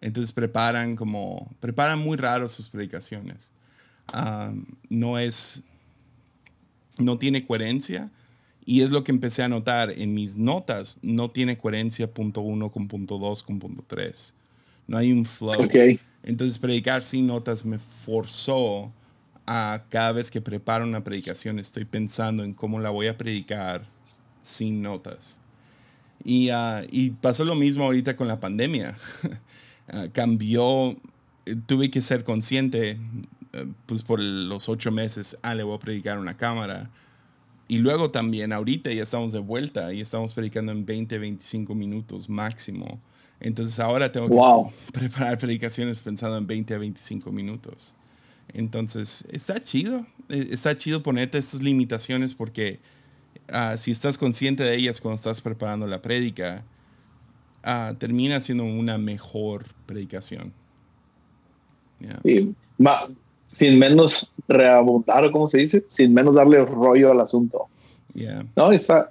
Entonces 0.00 0.32
preparan 0.32 0.96
como, 0.96 1.50
preparan 1.60 1.98
muy 1.98 2.18
raro 2.18 2.46
sus 2.48 2.68
predicaciones. 2.68 3.50
Ah, 4.12 4.52
no 4.88 5.18
es, 5.18 5.62
no 6.98 7.18
tiene 7.18 7.46
coherencia. 7.46 8.10
Y 8.66 8.80
es 8.80 8.90
lo 8.90 9.04
que 9.04 9.12
empecé 9.12 9.42
a 9.42 9.48
notar 9.48 9.90
en 9.90 10.14
mis 10.14 10.36
notas. 10.36 10.98
No 11.02 11.30
tiene 11.30 11.58
coherencia 11.58 12.12
punto 12.12 12.40
uno 12.40 12.70
con 12.72 12.88
punto 12.88 13.18
dos 13.18 13.42
con 13.42 13.58
punto 13.58 13.84
tres. 13.86 14.34
No 14.86 14.96
hay 14.96 15.12
un 15.12 15.24
flow. 15.24 15.68
Entonces 16.22 16.58
predicar 16.58 17.04
sin 17.04 17.26
notas 17.26 17.64
me 17.64 17.78
forzó 17.78 18.90
a 19.46 19.84
cada 19.90 20.12
vez 20.12 20.30
que 20.30 20.40
preparo 20.40 20.84
una 20.84 21.04
predicación 21.04 21.58
estoy 21.58 21.84
pensando 21.84 22.44
en 22.44 22.54
cómo 22.54 22.80
la 22.80 22.88
voy 22.88 23.08
a 23.08 23.18
predicar 23.18 23.86
sin 24.40 24.80
notas. 24.80 25.38
Y, 26.24 26.48
ah, 26.48 26.82
y 26.90 27.10
pasó 27.10 27.44
lo 27.44 27.54
mismo 27.54 27.84
ahorita 27.84 28.16
con 28.16 28.28
la 28.28 28.40
pandemia. 28.40 28.96
Ah, 29.86 30.06
cambió, 30.10 30.96
tuve 31.66 31.90
que 31.90 32.00
ser 32.00 32.24
consciente 32.24 32.98
eh, 33.54 33.66
pues 33.86 34.02
por 34.02 34.20
los 34.20 34.68
ocho 34.68 34.90
meses, 34.90 35.38
ah, 35.42 35.54
le 35.54 35.62
voy 35.62 35.76
a 35.76 35.78
predicar 35.78 36.18
una 36.18 36.36
cámara. 36.36 36.90
Y 37.68 37.78
luego 37.78 38.10
también, 38.10 38.52
ahorita 38.52 38.92
ya 38.92 39.02
estamos 39.02 39.32
de 39.32 39.38
vuelta 39.38 39.92
y 39.92 40.00
estamos 40.00 40.34
predicando 40.34 40.72
en 40.72 40.84
20, 40.84 41.18
25 41.18 41.74
minutos 41.74 42.28
máximo. 42.28 43.00
Entonces 43.40 43.78
ahora 43.78 44.10
tengo 44.10 44.28
que 44.28 44.72
preparar 44.92 45.38
predicaciones 45.38 46.02
pensando 46.02 46.36
en 46.36 46.46
20 46.46 46.74
a 46.74 46.78
25 46.78 47.30
minutos. 47.30 47.94
Entonces 48.52 49.24
está 49.30 49.62
chido, 49.62 50.06
eh, 50.28 50.48
está 50.50 50.76
chido 50.76 51.02
ponerte 51.02 51.38
estas 51.38 51.62
limitaciones 51.62 52.34
porque 52.34 52.80
ah, 53.48 53.76
si 53.76 53.90
estás 53.90 54.18
consciente 54.18 54.62
de 54.64 54.74
ellas 54.76 55.00
cuando 55.00 55.16
estás 55.16 55.40
preparando 55.40 55.86
la 55.86 56.02
prédica, 56.02 56.64
uh, 57.64 57.94
termina 57.94 58.40
siendo 58.40 58.64
una 58.64 58.98
mejor 58.98 59.66
predicación. 59.86 60.52
Sí 62.24 62.54
sin 63.54 63.78
menos 63.78 64.32
reabundar, 64.48 65.30
¿cómo 65.30 65.48
se 65.48 65.58
dice? 65.58 65.84
Sin 65.86 66.12
menos 66.12 66.34
darle 66.34 66.64
rollo 66.64 67.12
al 67.12 67.20
asunto. 67.20 67.68
No, 68.56 68.72
está, 68.72 69.10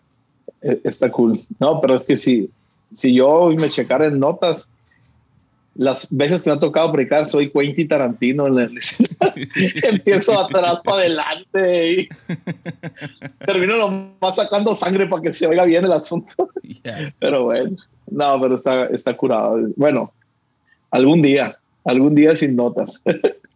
e, 0.62 0.80
está 0.84 1.10
cool. 1.12 1.42
No, 1.60 1.80
pero 1.82 1.96
es 1.96 2.04
que 2.04 2.18
si, 2.18 2.50
si 2.94 3.14
yo 3.14 3.50
me 3.58 3.70
checara 3.70 4.06
en 4.06 4.20
notas, 4.20 4.70
las 5.76 6.08
veces 6.12 6.44
que 6.44 6.50
me 6.50 6.58
ha 6.58 6.60
tocado 6.60 6.92
predicar, 6.92 7.26
soy 7.28 7.50
Quentin 7.50 7.88
Tarantino. 7.88 8.48
En 8.48 8.60
el, 8.60 8.80
empiezo 9.84 10.38
atrás 10.38 10.82
para 10.84 10.98
adelante 10.98 11.92
y 11.92 12.10
termino 13.46 13.78
nomás 13.78 14.36
sacando 14.36 14.76
sangre 14.76 15.08
para 15.08 15.22
que 15.22 15.32
se 15.32 15.48
oiga 15.48 15.64
bien 15.64 15.86
el 15.86 15.94
asunto. 15.94 16.50
Pero 17.20 17.46
bueno, 17.46 17.78
no, 18.12 18.42
pero 18.42 18.56
está, 18.56 18.88
está 18.88 19.16
curado. 19.16 19.58
Bueno, 19.78 20.12
algún 20.92 21.22
día, 21.22 21.58
algún 21.84 22.16
día 22.16 22.36
sin 22.36 22.56
notas. 22.56 23.02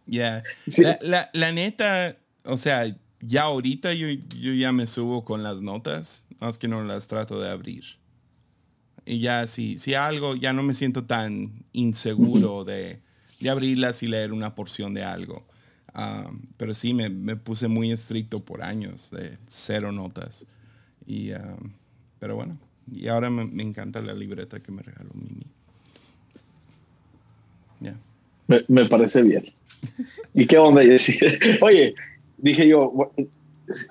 Ya. 0.06 0.42
La, 1.02 1.30
la, 1.32 1.52
neta, 1.52 2.16
o 2.44 2.56
sea, 2.56 2.96
ya 3.20 3.42
ahorita 3.42 3.92
yo, 3.92 4.08
yo, 4.08 4.54
ya 4.54 4.72
me 4.72 4.86
subo 4.86 5.24
con 5.24 5.42
las 5.42 5.60
notas, 5.60 6.26
más 6.40 6.56
que 6.56 6.68
no 6.68 6.82
las 6.82 7.08
trato 7.08 7.40
de 7.40 7.50
abrir. 7.50 7.84
Y 9.04 9.20
ya 9.20 9.46
si, 9.46 9.78
si 9.78 9.94
algo, 9.94 10.34
ya 10.34 10.52
no 10.52 10.62
me 10.62 10.74
siento 10.74 11.04
tan 11.04 11.64
inseguro 11.72 12.64
de, 12.64 13.00
de 13.40 13.50
abrirlas 13.50 14.02
y 14.02 14.06
leer 14.06 14.32
una 14.32 14.54
porción 14.54 14.94
de 14.94 15.02
algo. 15.04 15.46
Ah, 15.94 16.30
pero 16.56 16.74
sí, 16.74 16.94
me, 16.94 17.08
me, 17.08 17.36
puse 17.36 17.68
muy 17.68 17.90
estricto 17.90 18.44
por 18.44 18.62
años 18.62 19.10
de 19.10 19.36
cero 19.46 19.92
notas. 19.92 20.46
Y, 21.06 21.32
ah, 21.32 21.56
pero 22.18 22.36
bueno, 22.36 22.58
y 22.90 23.08
ahora 23.08 23.30
me, 23.30 23.44
me, 23.46 23.62
encanta 23.62 24.00
la 24.00 24.14
libreta 24.14 24.60
que 24.60 24.72
me 24.72 24.82
regaló 24.82 25.10
Mimi. 25.14 25.46
Me, 28.48 28.64
me 28.66 28.86
parece 28.86 29.22
bien. 29.22 29.44
¿Y 30.34 30.46
qué 30.46 30.58
onda? 30.58 30.82
Oye, 31.60 31.94
dije 32.38 32.66
yo, 32.66 33.12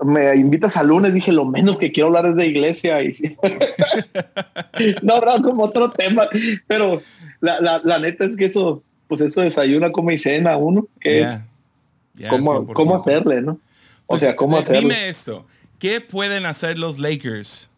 me 0.03 0.35
invitas 0.35 0.77
a 0.77 0.83
lunes, 0.83 1.13
dije, 1.13 1.31
lo 1.31 1.45
menos 1.45 1.77
que 1.77 1.91
quiero 1.91 2.07
hablar 2.07 2.27
es 2.27 2.35
de 2.35 2.47
iglesia. 2.47 3.01
Y 3.01 3.13
no 5.03 5.15
habrá 5.15 5.41
como 5.41 5.63
otro 5.63 5.91
tema, 5.91 6.27
pero 6.67 7.01
la, 7.41 7.59
la, 7.59 7.81
la, 7.83 7.99
neta 7.99 8.25
es 8.25 8.35
que 8.35 8.45
eso, 8.45 8.83
pues 9.07 9.21
eso 9.21 9.41
desayuna 9.41 9.91
como 9.91 10.11
y 10.11 10.17
cena 10.17 10.57
uno, 10.57 10.87
que 10.99 11.21
es 11.21 11.37
cómo, 12.29 12.65
cómo, 12.67 12.95
hacerle, 12.95 13.41
¿no? 13.41 13.53
O 13.53 13.59
pues, 14.07 14.23
sea, 14.23 14.35
cómo 14.35 14.57
hacerle. 14.57 14.81
Dime 14.81 15.09
esto, 15.09 15.45
¿qué 15.79 16.01
pueden 16.01 16.45
hacer 16.45 16.79
los 16.79 16.97
Lakers? 16.97 17.69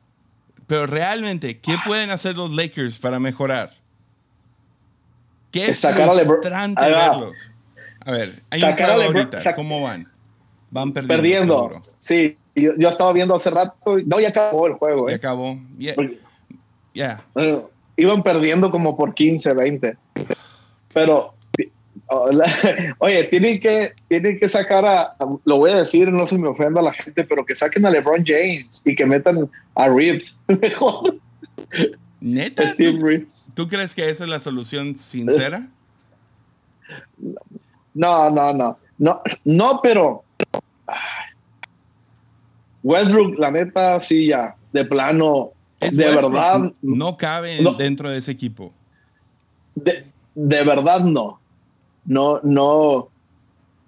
Pero 0.68 0.86
realmente, 0.86 1.60
¿qué 1.60 1.76
pueden 1.86 2.12
hacer 2.12 2.38
los 2.38 2.52
Lakers 2.52 3.00
para 3.00 3.20
mejorar? 3.20 3.74
¿Qué 5.52 5.72
es 5.72 5.82
frustrante 5.82 6.82
verlos? 6.82 7.52
A 8.06 8.12
ver, 8.12 8.26
hay 8.50 8.64
un 8.64 8.82
ahorita. 8.82 9.56
¿Cómo 9.56 9.82
van? 9.82 10.08
Van 10.72 10.92
perdiendo. 10.92 11.16
Perdiendo. 11.16 11.82
Sí, 12.00 12.38
yo, 12.56 12.90
estaba 12.90 13.14
viendo 13.14 13.36
hace 13.36 13.50
rato. 13.50 13.76
No, 14.06 14.20
ya 14.20 14.30
acabó 14.30 14.68
el 14.68 14.74
juego. 14.74 15.08
Ya 15.08 15.14
eh. 15.14 15.18
acabó. 15.18 15.58
Ya. 16.94 17.22
Eh, 17.36 17.62
iban 17.98 18.24
perdiendo 18.24 18.72
como 18.72 18.96
por 18.96 19.14
15, 19.14 19.54
20. 19.54 19.98
Pero, 20.94 21.34
oye, 23.00 23.24
tienen 23.26 23.60
que, 23.60 23.94
tienen 24.08 24.40
que 24.40 24.50
sacar 24.50 24.86
a, 24.86 25.16
lo 25.46 25.58
voy 25.58 25.72
a 25.72 25.78
decir, 25.78 26.12
no 26.12 26.26
se 26.28 26.38
me 26.38 26.48
ofenda 26.48 26.82
a 26.82 26.84
la 26.84 26.94
gente, 26.94 27.24
pero 27.24 27.46
que 27.46 27.56
saquen 27.56 27.86
a 27.86 27.92
LeBron 27.92 28.24
James 28.26 28.82
y 28.86 28.96
que 28.96 29.06
metan 29.06 29.50
a 29.76 29.88
Reeves 29.88 30.38
mejor. 30.48 31.16
¿Neta? 32.22 32.68
Steve 32.68 33.00
Reeves. 33.02 33.46
¿Tú 33.54 33.68
crees 33.68 33.96
que 33.96 34.10
esa 34.10 34.24
es 34.24 34.30
la 34.30 34.40
solución 34.40 34.98
sincera? 34.98 35.68
No, 37.94 38.30
no, 38.30 38.54
no. 38.54 38.78
No, 38.98 39.22
no, 39.46 39.80
pero. 39.82 40.24
Westbrook, 42.84 43.38
la 43.38 43.52
neta, 43.52 44.02
sí, 44.02 44.28
ya. 44.28 44.56
De 44.72 44.86
plano. 44.86 45.52
de 45.80 45.96
verdad. 45.96 46.72
No 46.82 47.18
cabe 47.18 47.60
dentro 47.78 48.10
de 48.10 48.18
ese 48.18 48.32
equipo. 48.32 48.74
De, 49.76 50.06
de 50.36 50.64
verdad, 50.64 51.02
no. 51.02 51.40
no, 52.06 52.40
no 52.44 53.10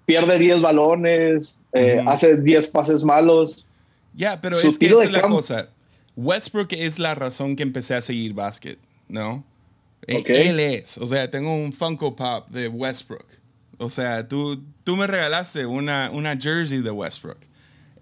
pierde 0.04 0.38
10 0.38 0.60
balones, 0.60 1.60
eh, 1.72 2.02
hace 2.06 2.36
10 2.36 2.66
pases 2.68 3.04
malos. 3.04 3.66
Ya, 4.14 4.40
pero 4.40 4.58
es 4.58 4.78
que 4.78 4.86
esa 4.86 5.04
es 5.04 5.12
la 5.12 5.22
cosa. 5.22 5.68
Westbrook 6.16 6.72
es 6.72 6.98
la 6.98 7.14
razón 7.14 7.56
que 7.56 7.62
empecé 7.62 7.94
a 7.94 8.00
seguir 8.00 8.34
básquet, 8.34 8.78
¿no? 9.08 9.44
E, 10.06 10.22
él 10.26 10.60
es. 10.60 10.98
O 10.98 11.06
sea, 11.06 11.30
tengo 11.30 11.54
un 11.54 11.72
Funko 11.72 12.14
Pop 12.14 12.48
de 12.50 12.68
Westbrook. 12.68 13.26
O 13.78 13.88
sea, 13.88 14.26
tú, 14.26 14.62
tú 14.84 14.96
me 14.96 15.06
regalaste 15.06 15.66
una, 15.66 16.10
una 16.12 16.36
jersey 16.36 16.80
de 16.82 16.90
Westbrook. 16.90 17.38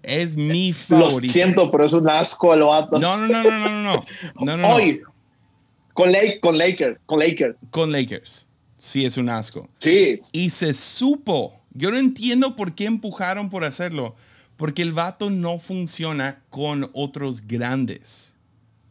Es 0.03 0.35
mi 0.35 0.73
favorito. 0.73 1.21
Lo 1.21 1.29
siento, 1.29 1.71
pero 1.71 1.85
es 1.85 1.93
un 1.93 2.09
asco 2.09 2.53
el 2.53 2.61
vato. 2.61 2.99
No, 2.99 3.17
no, 3.17 3.27
no, 3.27 3.43
no, 3.43 3.59
no, 3.59 3.83
no. 3.83 4.05
no, 4.39 4.57
no, 4.57 4.67
Hoy, 4.73 5.01
con, 5.93 6.11
con 6.41 6.57
Lakers, 6.57 6.99
con 7.05 7.19
Lakers. 7.19 7.59
Con 7.69 7.91
Lakers. 7.91 8.47
Sí, 8.77 9.05
es 9.05 9.17
un 9.17 9.29
asco. 9.29 9.69
Sí. 9.77 10.19
Y 10.33 10.49
se 10.49 10.73
supo. 10.73 11.59
Yo 11.73 11.91
no 11.91 11.97
entiendo 11.97 12.55
por 12.55 12.73
qué 12.73 12.85
empujaron 12.85 13.49
por 13.49 13.63
hacerlo. 13.63 14.15
Porque 14.61 14.83
el 14.83 14.93
vato 14.93 15.31
no 15.31 15.57
funciona 15.57 16.43
con 16.51 16.91
otros 16.93 17.47
grandes. 17.47 18.35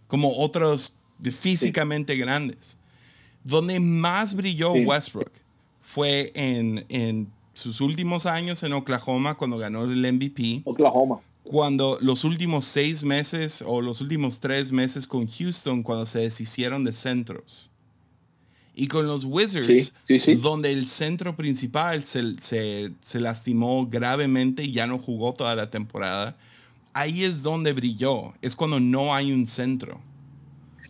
Como 0.08 0.36
otros 0.38 0.96
físicamente 1.22 2.16
grandes. 2.16 2.76
Donde 3.44 3.78
más 3.78 4.34
brilló 4.34 4.72
Westbrook 4.72 5.30
fue 5.80 6.32
en, 6.34 6.84
en 6.88 7.30
sus 7.54 7.80
últimos 7.80 8.26
años 8.26 8.64
en 8.64 8.72
Oklahoma 8.72 9.36
cuando 9.36 9.58
ganó 9.58 9.84
el 9.84 10.12
MVP. 10.12 10.62
Oklahoma. 10.64 11.20
Cuando 11.44 11.98
los 12.00 12.24
últimos 12.24 12.64
seis 12.64 13.04
meses 13.04 13.62
o 13.64 13.80
los 13.80 14.00
últimos 14.00 14.40
tres 14.40 14.72
meses 14.72 15.06
con 15.06 15.28
Houston 15.28 15.84
cuando 15.84 16.04
se 16.04 16.18
deshicieron 16.18 16.82
de 16.82 16.92
centros. 16.92 17.69
Y 18.74 18.88
con 18.88 19.06
los 19.06 19.24
Wizards, 19.24 19.94
donde 20.40 20.72
el 20.72 20.86
centro 20.86 21.36
principal 21.36 22.04
se, 22.04 22.40
se, 22.40 22.92
se, 23.00 23.20
lastimó 23.20 23.86
gravemente 23.86 24.62
y 24.62 24.72
ya 24.72 24.86
no 24.86 24.98
jugó 24.98 25.34
toda 25.34 25.54
la 25.54 25.70
temporada, 25.70 26.36
ahí 26.92 27.24
es 27.24 27.42
donde 27.42 27.72
brilló. 27.72 28.32
Es 28.40 28.56
cuando 28.56 28.80
no 28.80 29.14
hay 29.14 29.32
un 29.32 29.46
centro. 29.46 30.00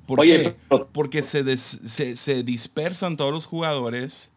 ¿Por 0.06 0.22
qué? 0.22 0.54
Porque 0.92 1.22
se, 1.22 1.56
se, 1.56 2.16
se 2.16 2.42
dispersan 2.42 3.16
todos 3.16 3.32
los 3.32 3.46
jugadores 3.46 4.30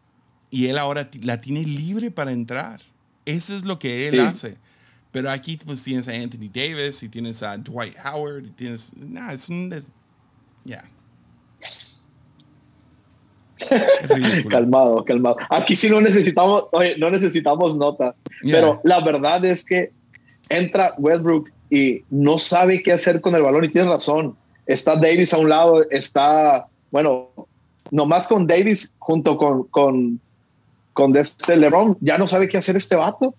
y 0.50 0.66
él 0.66 0.78
ahora 0.78 1.10
la 1.20 1.40
tiene 1.40 1.64
libre 1.64 2.10
para 2.10 2.32
entrar. 2.32 2.80
Eso 3.26 3.54
es 3.54 3.64
lo 3.64 3.78
que 3.78 4.08
él 4.08 4.20
hace. 4.20 4.56
Pero 5.10 5.30
aquí 5.30 5.56
pues 5.56 5.82
tienes 5.82 6.08
a 6.08 6.12
Anthony 6.12 6.50
Davis 6.52 7.02
y 7.02 7.08
tienes 7.08 7.42
a 7.42 7.56
Dwight 7.56 7.96
Howard 8.04 8.46
y 8.46 8.50
tienes... 8.50 8.92
No, 8.96 9.30
es 9.30 9.48
un... 9.48 9.72
Ya. 10.64 10.84
Calmado, 14.50 15.04
calmado. 15.04 15.36
Aquí 15.50 15.76
sí 15.76 15.88
no 15.88 16.00
necesitamos, 16.00 16.64
oye, 16.72 16.96
no 16.98 17.10
necesitamos 17.10 17.76
notas. 17.76 18.14
Pero 18.42 18.80
la 18.84 19.00
verdad 19.00 19.44
es 19.44 19.64
que 19.64 19.90
entra 20.48 20.94
Westbrook 20.98 21.50
y 21.70 22.02
no 22.10 22.38
sabe 22.38 22.82
qué 22.82 22.92
hacer 22.92 23.20
con 23.20 23.34
el 23.34 23.42
balón 23.42 23.64
y 23.64 23.68
tiene 23.68 23.90
razón. 23.90 24.36
Está 24.66 24.96
Davis 24.96 25.34
a 25.34 25.38
un 25.38 25.48
lado, 25.48 25.88
está, 25.90 26.66
bueno, 26.90 27.30
nomás 27.90 28.28
con 28.28 28.46
Davis 28.46 28.92
junto 28.98 29.36
con, 29.36 29.64
con 29.64 30.20
con 30.94 31.14
este 31.16 31.56
LeBron, 31.56 31.98
ya 32.00 32.16
no 32.16 32.26
sabe 32.26 32.48
qué 32.48 32.56
hacer 32.56 32.76
este 32.76 32.96
vato. 32.96 33.34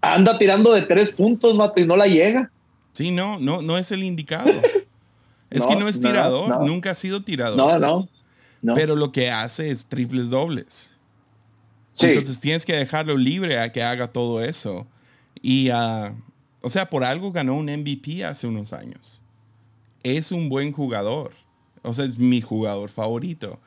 Anda 0.00 0.38
tirando 0.38 0.72
de 0.72 0.82
tres 0.82 1.12
puntos, 1.12 1.58
vato, 1.58 1.78
y 1.80 1.86
no 1.86 1.96
la 1.96 2.06
llega. 2.06 2.50
Sí, 2.92 3.10
no, 3.10 3.38
no, 3.38 3.60
no 3.60 3.76
es 3.76 3.92
el 3.92 4.02
indicado. 4.02 4.50
Es 5.50 5.66
que 5.66 5.76
no 5.76 5.88
es 5.88 6.00
tirador, 6.00 6.64
nunca 6.64 6.92
ha 6.92 6.94
sido 6.94 7.22
tirador. 7.22 7.80
No, 7.80 8.08
no, 8.62 8.74
Pero 8.74 8.96
lo 8.96 9.12
que 9.12 9.30
hace 9.30 9.70
es 9.70 9.86
triples 9.86 10.30
dobles. 10.30 10.96
Entonces 11.98 12.40
tienes 12.40 12.64
que 12.64 12.76
dejarlo 12.76 13.16
libre 13.16 13.58
a 13.58 13.72
que 13.72 13.82
haga 13.82 14.08
todo 14.12 14.42
eso. 14.42 14.86
Y, 15.42 15.70
uh, 15.70 16.14
o 16.62 16.70
sea, 16.70 16.88
por 16.88 17.04
algo 17.04 17.32
ganó 17.32 17.56
un 17.56 17.66
MVP 17.66 18.24
hace 18.24 18.46
unos 18.46 18.72
años. 18.72 19.22
Es 20.02 20.32
un 20.32 20.48
buen 20.48 20.72
jugador. 20.72 21.32
O 21.82 21.92
sea, 21.92 22.04
es 22.04 22.18
mi 22.18 22.40
jugador 22.40 22.90
favorito. 22.90 23.58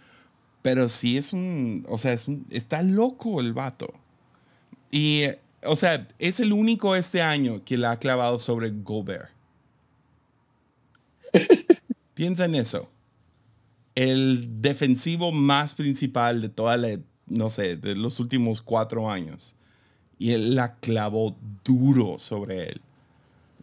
Pero 0.62 0.88
sí 0.88 1.17
es 1.17 1.34
un, 1.34 1.86
o 1.89 1.98
sea, 1.98 2.13
es 2.13 2.28
un, 2.28 2.46
está 2.50 2.82
loco 2.82 3.39
el 3.41 3.54
vato. 3.54 3.93
Y, 4.89 5.24
o 5.65 5.76
sea, 5.76 6.08
es 6.19 6.39
el 6.39 6.54
único 6.54 6.96
este 6.96 7.22
año 7.22 7.63
que 7.65 7.78
la 7.78 7.91
ha 7.91 8.00
clavado 8.00 8.39
sobre 8.39 8.72
Gobert. 8.72 9.30
Piensa 12.13 12.45
en 12.45 12.56
eso. 12.56 12.89
El 13.95 14.62
defensivo 14.62 15.32
más 15.32 15.76
principal 15.76 16.41
de 16.41 16.49
toda 16.49 16.78
la, 16.78 16.99
no 17.28 17.49
sé, 17.49 17.76
de 17.76 17.95
los 17.95 18.19
últimos 18.19 18.62
cuatro 18.62 19.10
años. 19.10 19.56
Y 20.17 20.32
él 20.32 20.56
la 20.56 20.76
clavó 20.76 21.36
duro 21.63 22.17
sobre 22.19 22.69
él. 22.69 22.82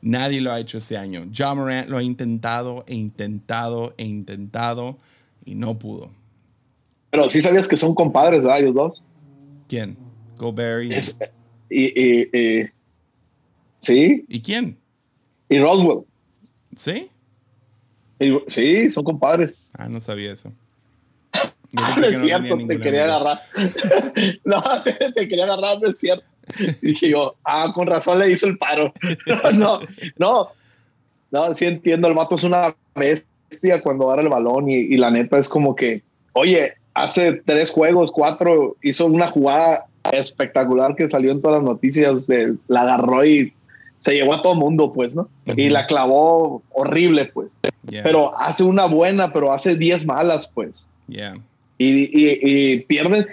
Nadie 0.02 0.40
lo 0.40 0.52
ha 0.52 0.60
hecho 0.60 0.78
este 0.78 0.96
año. 0.96 1.28
John 1.36 1.58
Morant 1.58 1.88
lo 1.88 1.98
ha 1.98 2.02
intentado 2.02 2.84
e 2.86 2.94
intentado 2.94 3.94
e 3.96 4.04
intentado 4.04 4.98
y 5.44 5.54
no 5.54 5.78
pudo. 5.78 6.10
Pero 7.10 7.28
sí 7.28 7.42
sabías 7.42 7.68
que 7.68 7.76
son 7.76 7.94
compadres, 7.94 8.42
¿verdad? 8.42 8.60
Ellos 8.60 8.74
dos. 8.74 9.02
¿Quién? 9.68 9.96
Gobert 10.38 10.90
y... 11.68 11.84
y, 11.84 12.70
sí. 13.78 14.24
¿Y 14.28 14.40
quién? 14.40 14.78
Y 15.48 15.58
Roswell. 15.58 16.04
¿Sí? 16.74 17.10
Sí, 18.46 18.90
son 18.90 19.04
compadres. 19.04 19.54
Ah, 19.74 19.88
no 19.88 20.00
sabía 20.00 20.32
eso. 20.32 20.52
no 21.72 22.04
es 22.04 22.20
cierto, 22.20 22.58
te 22.66 22.80
quería 22.80 23.04
agarrar. 23.04 23.40
no, 24.44 24.62
te, 25.14 25.28
quería 25.28 25.44
agarrar, 25.44 25.80
no 25.80 25.88
es 25.88 25.98
cierto. 25.98 26.24
Dije 26.82 27.10
yo, 27.10 27.36
ah, 27.44 27.70
con 27.72 27.86
razón 27.86 28.18
le 28.18 28.30
hizo 28.30 28.46
el 28.46 28.58
paro. 28.58 28.92
no, 29.54 29.80
no, 30.18 30.46
no, 31.30 31.54
sí 31.54 31.66
entiendo, 31.66 32.08
el 32.08 32.14
vato 32.14 32.34
es 32.34 32.42
una 32.42 32.74
bestia 32.94 33.80
cuando 33.82 34.06
agarra 34.06 34.22
el 34.22 34.28
balón 34.28 34.68
y, 34.68 34.74
y 34.74 34.96
la 34.96 35.10
neta 35.10 35.38
es 35.38 35.48
como 35.48 35.76
que, 35.76 36.02
oye, 36.32 36.74
hace 36.94 37.34
tres 37.44 37.70
juegos, 37.70 38.10
cuatro, 38.10 38.76
hizo 38.82 39.06
una 39.06 39.28
jugada 39.28 39.86
espectacular 40.12 40.96
que 40.96 41.08
salió 41.08 41.30
en 41.30 41.40
todas 41.40 41.62
las 41.62 41.70
noticias, 41.72 42.26
de, 42.26 42.56
la 42.68 42.82
agarró 42.82 43.24
y 43.24 43.52
se 44.00 44.14
llevó 44.14 44.34
a 44.34 44.42
todo 44.42 44.54
mundo, 44.54 44.92
pues, 44.92 45.14
¿no? 45.14 45.28
Y 45.44 45.68
la 45.68 45.86
clavó 45.86 46.62
horrible, 46.72 47.26
pues. 47.26 47.58
Pero 47.86 48.36
hace 48.38 48.64
una 48.64 48.86
buena, 48.86 49.32
pero 49.32 49.52
hace 49.52 49.76
diez 49.76 50.04
malas, 50.06 50.50
pues. 50.52 50.84
Yeah. 51.06 51.38
Y, 51.78 52.80
pierden. 52.80 53.26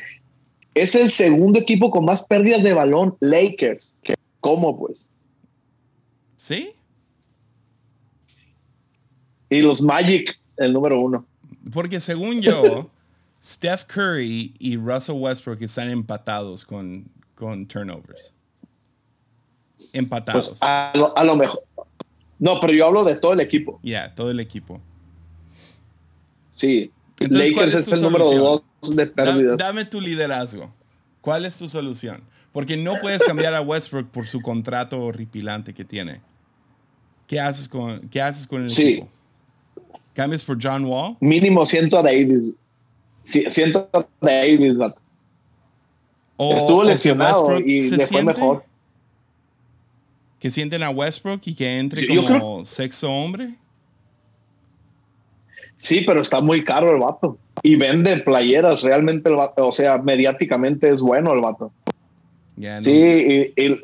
Es 0.73 0.93
el 0.93 1.09
segundo 1.09 1.59
equipo 1.59 1.89
con 1.89 2.05
más 2.05 2.21
pérdidas 2.21 2.63
de 2.63 2.73
balón, 2.73 3.15
Lakers. 3.19 3.95
¿Cómo, 4.41 4.77
pues? 4.77 5.07
Sí. 6.35 6.71
Y 9.49 9.61
los 9.61 9.81
Magic, 9.81 10.37
el 10.57 10.73
número 10.73 10.99
uno. 10.99 11.25
Porque 11.73 11.99
según 11.99 12.41
yo, 12.41 12.89
Steph 13.41 13.85
Curry 13.85 14.53
y 14.59 14.75
Russell 14.75 15.15
Westbrook 15.15 15.61
están 15.61 15.89
empatados 15.89 16.65
con, 16.65 17.05
con 17.35 17.65
turnovers. 17.65 18.33
Empatados. 19.93 20.49
Pues 20.49 20.59
a, 20.61 20.93
lo, 20.95 21.35
mejor. 21.35 21.61
No, 22.39 22.59
pero 22.59 22.73
yo 22.73 22.85
hablo 22.85 23.03
de 23.03 23.15
todo 23.15 23.33
el 23.33 23.39
equipo. 23.39 23.79
Ya, 23.83 24.13
todo 24.13 24.31
el 24.31 24.39
equipo. 24.39 24.79
Sí. 26.49 26.91
Lakers 27.19 27.73
es, 27.73 27.87
el 27.87 28.01
número 28.01 28.25
dos 28.25 28.61
de 28.95 29.07
pérdidas. 29.07 29.57
Dame, 29.57 29.85
tu 29.85 29.99
liderazgo. 29.99 30.71
¿Cuál 31.21 31.45
es 31.45 31.57
tu 31.57 31.67
solución? 31.67 32.21
Porque 32.51 32.77
no 32.77 32.99
puedes 33.01 33.23
cambiar 33.23 33.53
a 33.53 33.61
Westbrook 33.61 34.09
por 34.09 34.27
su 34.27 34.41
contrato 34.41 34.99
horripilante 34.99 35.73
que 35.73 35.83
tiene. 35.83 36.21
¿Qué 37.25 37.39
haces 37.39 37.67
con, 37.67 38.07
qué 38.09 38.21
haces 38.21 38.47
con 38.47 38.63
el 38.63 38.71
equipo? 38.71 39.09
¿Cambias 40.13 40.43
por 40.43 40.57
John 40.61 40.85
Wall? 40.85 41.17
Mínimo 41.19 41.65
siento 41.65 41.97
a 41.97 42.03
Davis 42.03 42.57
siento 43.27 43.89
Davis, 44.21 44.73
Estuvo 46.39 46.83
lesionado 46.83 47.59
y 47.59 47.89
le 47.89 48.05
fue 48.05 48.23
mejor. 48.23 48.63
Que 50.39 50.51
sienten 50.51 50.83
a 50.83 50.89
Westbrook 50.89 51.41
y 51.45 51.55
que 51.55 51.79
entre 51.79 52.07
como 52.15 52.63
sexo 52.63 53.11
hombre. 53.11 53.55
Sí, 55.77 56.01
pero 56.05 56.21
está 56.21 56.41
muy 56.41 56.63
caro 56.63 56.91
el 56.91 56.99
vato. 56.99 57.37
Y 57.63 57.75
vende 57.75 58.17
playeras, 58.17 58.81
realmente 58.81 59.29
el 59.29 59.35
vato, 59.35 59.67
o 59.67 59.71
sea, 59.71 59.97
mediáticamente 59.97 60.89
es 60.89 61.01
bueno 61.01 61.33
el 61.33 61.41
vato. 61.41 61.71
Sí, 62.81 63.53
y, 63.55 63.79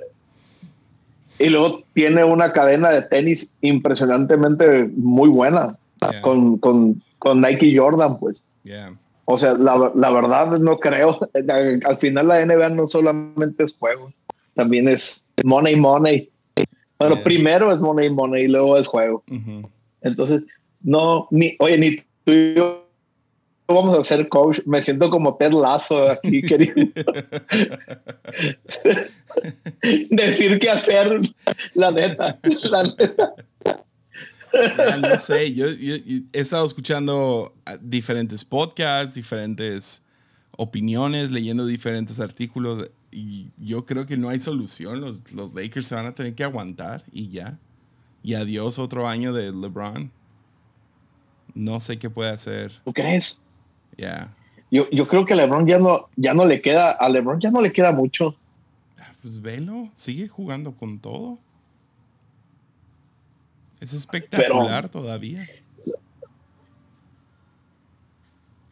y, 1.40 1.50
luego 1.50 1.84
tiene 1.94 2.24
una 2.24 2.54
cadena 2.54 2.90
de 2.90 3.04
tenis 3.04 3.54
impresionantemente 3.62 4.90
muy 4.96 5.30
buena 5.30 5.78
con, 6.22 6.58
con, 6.58 7.04
con, 7.20 7.42
Nike 7.42 7.78
Jordan, 7.78 8.18
pues. 8.20 8.48
O 9.26 9.38
sea, 9.38 9.54
la, 9.54 9.92
la, 9.96 10.10
verdad 10.10 10.58
no 10.58 10.78
creo. 10.78 11.20
Al 11.86 11.98
final 11.98 12.28
la 12.28 12.44
NBA 12.44 12.70
no 12.70 12.88
solamente 12.88 13.64
es 13.64 13.76
juego, 13.78 14.12
también 14.56 14.88
es 14.88 15.24
money, 15.44 15.76
money. 15.76 16.30
Bueno, 17.08 17.24
primero 17.24 17.72
es 17.72 17.82
money, 17.82 18.10
money 18.10 18.44
y 18.44 18.48
luego 18.48 18.78
es 18.78 18.88
juego. 18.88 19.24
Entonces, 20.02 20.44
no, 20.82 21.28
ni, 21.32 21.56
oye, 21.60 21.78
ni 21.78 21.96
tú 22.24 22.32
y 22.32 22.56
yo 22.56 22.84
vamos 23.68 23.98
a 23.98 24.04
ser 24.04 24.28
coach. 24.30 24.60
Me 24.66 24.82
siento 24.82 25.10
como 25.10 25.36
Ted 25.36 25.52
Lasso 25.52 26.12
aquí 26.12 26.42
queriendo 26.48 26.92
decir 30.10 30.60
qué 30.60 30.70
hacer. 30.70 31.20
La 31.74 31.92
neta, 31.92 32.40
la 32.70 32.84
neta. 32.84 33.34
no 35.00 35.18
sé, 35.18 35.54
yo, 35.54 35.68
he 35.68 36.24
estado 36.34 36.66
escuchando 36.66 37.54
diferentes 37.82 38.46
podcasts, 38.46 39.16
diferentes 39.16 40.04
opiniones, 40.56 41.32
leyendo 41.32 41.66
diferentes 41.66 42.20
artículos 42.20 42.92
y 43.14 43.52
yo 43.58 43.86
creo 43.86 44.06
que 44.06 44.18
no 44.18 44.30
hay 44.30 44.40
solución. 44.40 45.00
Los, 45.02 45.32
los 45.32 45.54
Lakers 45.54 45.88
se 45.88 45.96
van 45.96 46.08
a 46.08 46.16
tener 46.16 46.34
que 46.36 46.44
aguantar 46.44 47.04
y 47.12 47.30
ya. 47.30 47.58
Y 48.24 48.34
adiós 48.34 48.80
otro 48.80 49.08
año 49.08 49.34
de 49.34 49.52
LeBron. 49.52 50.12
No 51.54 51.80
sé 51.80 52.00
qué 52.00 52.10
puede 52.10 52.32
hacer. 52.32 52.72
¿Tú 52.84 52.94
crees? 52.94 53.40
Ya. 53.98 54.34
Yo, 54.72 54.90
yo, 54.90 55.08
creo 55.08 55.26
que 55.26 55.36
LeBron 55.36 55.68
ya 55.68 55.78
no, 55.78 56.10
ya 56.16 56.34
no 56.34 56.46
le 56.46 56.62
queda, 56.62 56.92
a 56.92 57.08
LeBron 57.10 57.40
ya 57.40 57.52
no 57.52 57.62
le 57.62 57.72
queda 57.72 57.92
mucho. 57.92 58.36
Ah, 58.98 59.14
pues 59.22 59.42
velo, 59.42 59.90
sigue 59.94 60.28
jugando 60.28 60.76
con 60.76 61.00
todo. 61.00 61.38
Es 63.80 63.94
espectacular 63.94 64.90
todavía. 64.90 65.48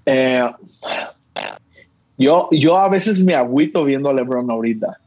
Eh, 0.06 0.50
yo, 2.22 2.48
yo 2.52 2.78
a 2.78 2.90
veces 2.90 3.24
me 3.24 3.36
agüito 3.36 3.84
viendo 3.84 4.10
a 4.10 4.14
LeBron 4.14 4.50
ahorita. 4.50 5.00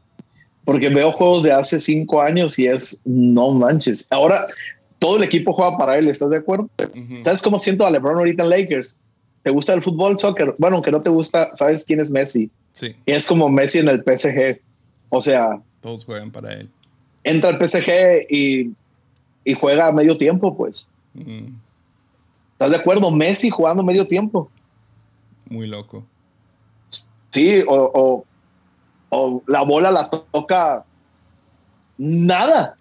Porque 0.63 0.89
veo 0.89 1.11
juegos 1.11 1.43
de 1.43 1.51
hace 1.51 1.79
cinco 1.79 2.21
años 2.21 2.57
y 2.57 2.67
es 2.67 2.99
no 3.05 3.51
manches. 3.51 4.05
Ahora 4.09 4.47
todo 4.99 5.17
el 5.17 5.23
equipo 5.23 5.53
juega 5.53 5.77
para 5.77 5.97
él, 5.97 6.07
¿estás 6.07 6.31
de 6.31 6.37
acuerdo? 6.37 6.69
¿Sabes 7.23 7.41
cómo 7.41 7.59
siento 7.59 7.85
a 7.85 7.91
LeBron 7.91 8.17
ahorita 8.17 8.43
en 8.43 8.49
Lakers? 8.49 8.97
¿Te 9.43 9.51
gusta 9.51 9.73
el 9.73 9.83
fútbol, 9.83 10.19
soccer? 10.19 10.55
Bueno, 10.57 10.77
aunque 10.77 10.91
no 10.91 11.01
te 11.01 11.09
gusta, 11.09 11.51
¿sabes 11.53 11.85
quién 11.85 11.99
es 11.99 12.09
Messi? 12.09 12.49
Sí. 12.73 12.95
Y 13.05 13.11
es 13.11 13.27
como 13.27 13.47
Messi 13.47 13.79
en 13.79 13.89
el 13.89 14.03
PSG. 14.03 14.59
O 15.09 15.21
sea, 15.21 15.61
todos 15.81 16.03
juegan 16.03 16.31
para 16.31 16.53
él. 16.53 16.69
Entra 17.23 17.51
al 17.51 17.59
PSG 17.59 18.25
y, 18.27 18.71
y 19.43 19.53
juega 19.53 19.87
a 19.87 19.91
medio 19.91 20.17
tiempo, 20.17 20.57
pues. 20.57 20.89
¿Estás 22.53 22.71
de 22.71 22.77
acuerdo? 22.77 23.11
Messi 23.11 23.51
jugando 23.51 23.83
medio 23.83 24.07
tiempo. 24.07 24.49
Muy 25.47 25.67
loco. 25.67 26.03
Sí, 27.35 27.61
o, 27.67 28.23
o, 29.09 29.43
la 29.45 29.61
bola 29.63 29.91
la 29.91 30.09
toca 30.09 30.85
nada. 31.97 32.77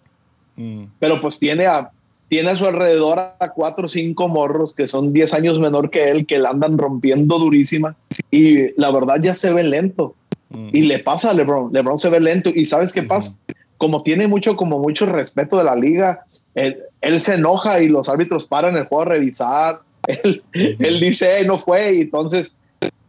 Mm. 0.55 0.85
Pero 1.01 1.21
pues 1.21 1.41
tiene 1.41 1.67
a, 1.67 1.91
tiene 2.29 2.51
a 2.51 2.55
su 2.55 2.65
alrededor 2.65 3.19
a 3.19 3.51
cuatro 3.53 3.87
o 3.87 3.89
cinco 3.89 4.29
morros 4.29 4.73
que 4.73 4.87
son 4.87 5.13
10 5.13 5.35
años 5.35 5.59
menor 5.59 5.91
que 5.91 6.09
él, 6.09 6.25
que 6.25 6.39
la 6.39 6.51
andan 6.51 6.79
rompiendo 6.79 7.41
durísima. 7.41 7.97
Y 8.31 8.81
la 8.81 8.93
verdad 8.93 9.17
ya 9.21 9.35
se 9.35 9.53
ve 9.53 9.65
lento. 9.65 10.15
Mm. 10.51 10.69
Y 10.73 10.83
le 10.83 11.01
pasa 11.01 11.33
a 11.33 11.35
LeBron. 11.35 11.73
LeBron 11.73 11.99
se 11.99 12.11
ve 12.11 12.21
lento. 12.21 12.51
¿Y 12.55 12.67
sabes 12.67 12.93
qué 12.93 13.03
pasa? 13.03 13.37
Como 13.77 14.05
tiene 14.05 14.29
mucho, 14.29 14.55
como 14.55 14.79
mucho 14.79 15.05
respeto 15.07 15.59
de 15.59 15.65
la 15.65 15.75
liga, 15.75 16.27
él, 16.55 16.81
se 17.19 17.35
enoja 17.35 17.81
y 17.83 17.89
los 17.89 18.09
árbitros 18.09 18.47
paran 18.47 18.77
el 18.77 18.87
juego 18.87 19.03
a 19.03 19.07
revisar. 19.07 19.81
Él, 20.07 20.45
él 20.53 21.01
dice, 21.01 21.45
no 21.45 21.59
fue. 21.59 21.95
Y 21.95 22.01
entonces 22.03 22.55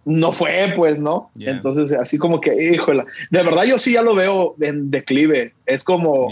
no 0.05 0.31
fue, 0.31 0.71
pues, 0.75 0.99
¿no? 0.99 1.31
Entonces, 1.37 1.91
así 1.91 2.19
como 2.19 2.39
que, 2.39 2.73
híjole, 2.73 3.03
de 3.31 3.43
verdad 3.43 3.63
yo 3.63 3.79
sí 3.79 3.93
ya 3.93 4.03
lo 4.03 4.13
veo 4.13 4.55
en 4.61 4.91
declive. 4.91 5.53
Es 5.65 5.83
como, 5.83 6.27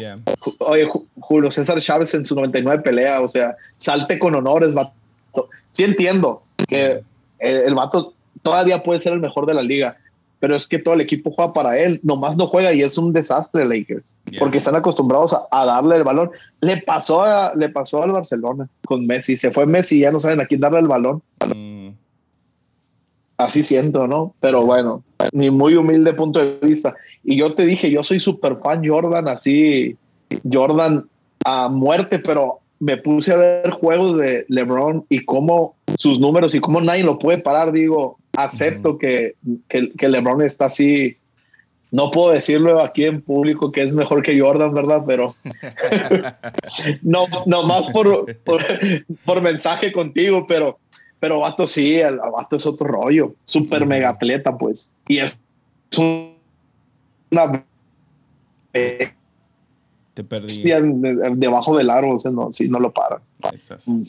oye, 0.59 0.88
Julio 1.19 1.49
César 1.49 1.81
Chávez 1.81 2.13
en 2.13 2.25
su 2.25 2.36
99 2.36 2.83
pelea, 2.83 3.21
o 3.21 3.27
sea, 3.27 3.55
salte 3.75 4.19
con 4.19 4.36
honores, 4.36 4.75
vato. 4.75 4.93
Sí 5.71 5.83
entiendo 5.83 6.43
que 6.67 7.01
el, 7.39 7.73
vato 7.73 8.13
todavía 8.43 8.83
puede 8.83 8.99
ser 8.99 9.13
el 9.13 9.19
mejor 9.19 9.47
de 9.47 9.55
la 9.55 9.63
liga, 9.63 9.97
pero 10.39 10.55
es 10.55 10.67
que 10.67 10.77
todo 10.77 10.93
el 10.93 11.01
equipo 11.01 11.31
juega 11.31 11.53
para 11.53 11.79
él, 11.79 11.99
nomás 12.03 12.38
no 12.38 12.45
juega 12.45 12.73
y 12.73 12.83
es 12.83 12.99
un 12.99 13.12
desastre 13.12 13.65
Lakers, 13.65 14.15
porque 14.38 14.59
están 14.59 14.75
acostumbrados 14.75 15.36
a, 15.49 15.65
darle 15.65 15.95
el 15.95 16.03
balón. 16.03 16.29
Le 16.62 16.77
pasó, 16.77 17.23
a, 17.23 17.55
le 17.55 17.69
pasó 17.69 18.03
al 18.03 18.12
Barcelona 18.12 18.69
con 18.86 19.07
Messi, 19.07 19.36
se 19.36 19.49
fue 19.49 19.65
Messi 19.65 19.97
y 19.97 20.01
ya 20.01 20.12
no 20.12 20.19
saben 20.19 20.41
a 20.41 20.45
quién 20.45 20.62
darle 20.62 20.79
el 20.79 20.88
balón. 20.88 21.23
Mm 21.47 21.72
así 23.37 23.63
siento, 23.63 24.07
¿no? 24.07 24.33
Pero 24.39 24.65
bueno, 24.65 25.03
mi 25.31 25.49
muy 25.49 25.75
humilde 25.75 26.13
punto 26.13 26.39
de 26.39 26.57
vista. 26.61 26.95
Y 27.23 27.37
yo 27.37 27.53
te 27.53 27.65
dije, 27.65 27.89
yo 27.89 28.03
soy 28.03 28.19
súper 28.19 28.57
fan 28.57 28.87
Jordan, 28.87 29.27
así, 29.27 29.95
Jordan 30.51 31.05
a 31.45 31.69
muerte, 31.69 32.19
pero 32.19 32.59
me 32.79 32.97
puse 32.97 33.33
a 33.33 33.37
ver 33.37 33.69
juegos 33.71 34.17
de 34.17 34.45
LeBron 34.49 35.05
y 35.09 35.23
cómo 35.23 35.75
sus 35.97 36.19
números 36.19 36.55
y 36.55 36.59
cómo 36.59 36.81
nadie 36.81 37.03
lo 37.03 37.19
puede 37.19 37.37
parar. 37.37 37.71
Digo, 37.71 38.17
acepto 38.35 38.97
que, 38.97 39.35
que, 39.67 40.09
LeBron 40.09 40.41
está 40.41 40.65
así. 40.65 41.17
No 41.91 42.11
puedo 42.11 42.31
decirlo 42.31 42.81
aquí 42.81 43.05
en 43.05 43.21
público 43.21 43.71
que 43.71 43.83
es 43.83 43.93
mejor 43.93 44.23
que 44.23 44.39
Jordan, 44.39 44.73
¿verdad? 44.73 45.03
Pero 45.05 45.35
no, 47.03 47.25
no 47.45 47.63
más 47.63 47.89
por, 47.91 48.35
por, 48.37 48.61
por 49.23 49.41
mensaje 49.41 49.91
contigo, 49.91 50.45
pero 50.47 50.79
pero 51.23 51.39
Vato 51.39 51.65
sí, 51.67 52.01
el 52.01 52.17
Vato 52.17 52.57
es 52.57 52.65
otro 52.65 52.86
rollo. 52.86 53.33
Súper 53.45 53.86
mega 53.86 54.09
atleta, 54.09 54.57
pues. 54.57 54.91
Y 55.07 55.19
es 55.19 55.39
una. 55.97 57.63
Te 58.73 60.23
perdí. 60.25 60.69
Debajo 61.36 61.77
del 61.77 61.89
árbol, 61.91 62.15
o 62.15 62.19
sea, 62.19 62.29
no, 62.29 62.51
si 62.51 62.67
no 62.67 62.77
lo 62.77 62.91
paran. 62.91 63.21
Mm. 63.86 64.03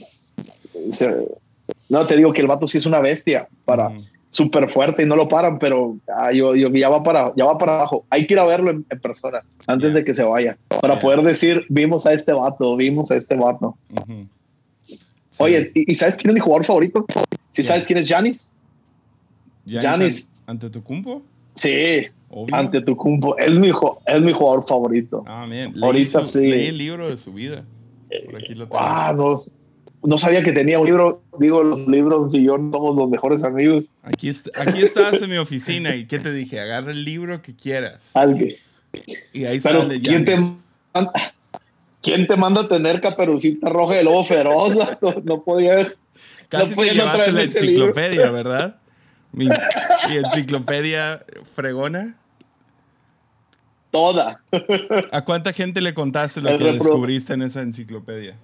No, 1.88 2.04
te 2.04 2.16
digo 2.16 2.32
que 2.32 2.40
el 2.40 2.48
vato 2.48 2.66
sí 2.66 2.78
es 2.78 2.86
una 2.86 2.98
bestia 2.98 3.46
para 3.64 3.92
súper 4.30 4.68
fuerte 4.68 5.04
y 5.04 5.06
no 5.06 5.14
lo 5.14 5.28
paran, 5.28 5.60
pero 5.60 5.96
ah, 6.08 6.32
yo, 6.32 6.56
yo, 6.56 6.68
ya, 6.70 6.88
va 6.88 7.04
para, 7.04 7.32
ya 7.36 7.44
va 7.44 7.56
para 7.58 7.76
abajo. 7.76 8.06
Hay 8.10 8.26
que 8.26 8.34
ir 8.34 8.40
a 8.40 8.44
verlo 8.44 8.72
en, 8.72 8.82
persona 9.00 9.44
antes 9.68 9.94
de 9.94 10.04
que 10.04 10.16
se 10.16 10.24
vaya 10.24 10.58
para 10.80 10.98
poder 10.98 11.22
decir, 11.22 11.64
vimos 11.68 12.06
a 12.06 12.12
este 12.12 12.32
vato, 12.32 12.74
vimos 12.74 13.12
a 13.12 13.14
este 13.14 13.36
vato. 13.36 13.78
Oye, 15.38 15.70
¿y, 15.74 15.94
sabes 15.94 16.16
quién 16.16 16.30
es 16.30 16.34
mi 16.34 16.40
jugador 16.40 16.64
favorito? 16.64 17.06
¿Sí 17.50 17.64
sabes 17.64 17.86
quién 17.86 17.98
es 17.98 18.08
Janis? 18.08 18.52
Janis. 19.66 20.28
¿Ante 20.46 20.70
tu 20.70 20.82
cumpo? 20.82 21.22
Sí, 21.54 22.06
ante 22.52 22.80
tu 22.80 22.96
cumpo. 22.96 23.36
Es 23.38 23.54
mi, 23.54 23.70
es 24.06 24.22
mi 24.22 24.32
jugador 24.32 24.66
favorito. 24.66 25.24
Ah, 25.26 25.46
bien. 25.48 25.74
Ahorita 25.82 26.24
sí. 26.24 26.40
Leí 26.40 26.66
el 26.66 26.78
libro 26.78 27.08
de 27.08 27.16
su 27.16 27.32
vida. 27.32 27.64
Por 28.24 28.36
aquí 28.36 28.54
lo 28.54 28.66
tengo. 28.66 28.78
Ah, 28.80 29.12
no. 29.16 29.42
No 30.02 30.18
sabía 30.18 30.42
que 30.42 30.52
tenía 30.52 30.78
un 30.78 30.86
libro. 30.86 31.22
Digo, 31.38 31.62
los 31.62 31.86
libros 31.88 32.34
y 32.34 32.44
yo 32.44 32.56
somos 32.56 32.94
los 32.94 33.08
mejores 33.08 33.42
amigos. 33.42 33.84
Aquí, 34.02 34.30
aquí 34.54 34.82
estás 34.82 35.22
en 35.22 35.30
mi 35.30 35.38
oficina 35.38 35.96
y 35.96 36.06
¿qué 36.06 36.18
te 36.18 36.30
dije? 36.30 36.60
Agarra 36.60 36.90
el 36.90 37.04
libro 37.04 37.40
que 37.40 37.54
quieras. 37.54 38.10
Alguien. 38.14 38.56
Y 39.32 39.44
ahí 39.46 39.58
Pero, 39.60 39.82
sale 39.82 40.00
¿quién 40.00 40.24
te, 40.24 40.36
¿Quién 42.04 42.26
te 42.26 42.36
manda 42.36 42.60
a 42.60 42.68
tener 42.68 43.00
caperucita 43.00 43.70
roja 43.70 43.94
de 43.94 44.04
lobo 44.04 44.24
feroz? 44.24 44.76
No, 45.24 45.42
podía. 45.42 45.90
Casi 46.48 46.70
no 46.70 46.76
podía 46.76 46.92
te 46.92 46.98
llevaste 46.98 47.32
la 47.32 47.42
enciclopedia, 47.42 48.30
¿verdad? 48.30 48.76
Mi, 49.32 49.48
enciclopedia 50.10 51.24
fregona. 51.54 52.14
Toda. 53.90 54.42
¿A 55.12 55.24
cuánta 55.24 55.52
gente 55.54 55.80
le 55.80 55.94
contaste 55.94 56.42
lo 56.42 56.58
que 56.58 56.72
descubriste 56.72 57.32
en 57.32 57.42
esa 57.42 57.62
enciclopedia? 57.62 58.36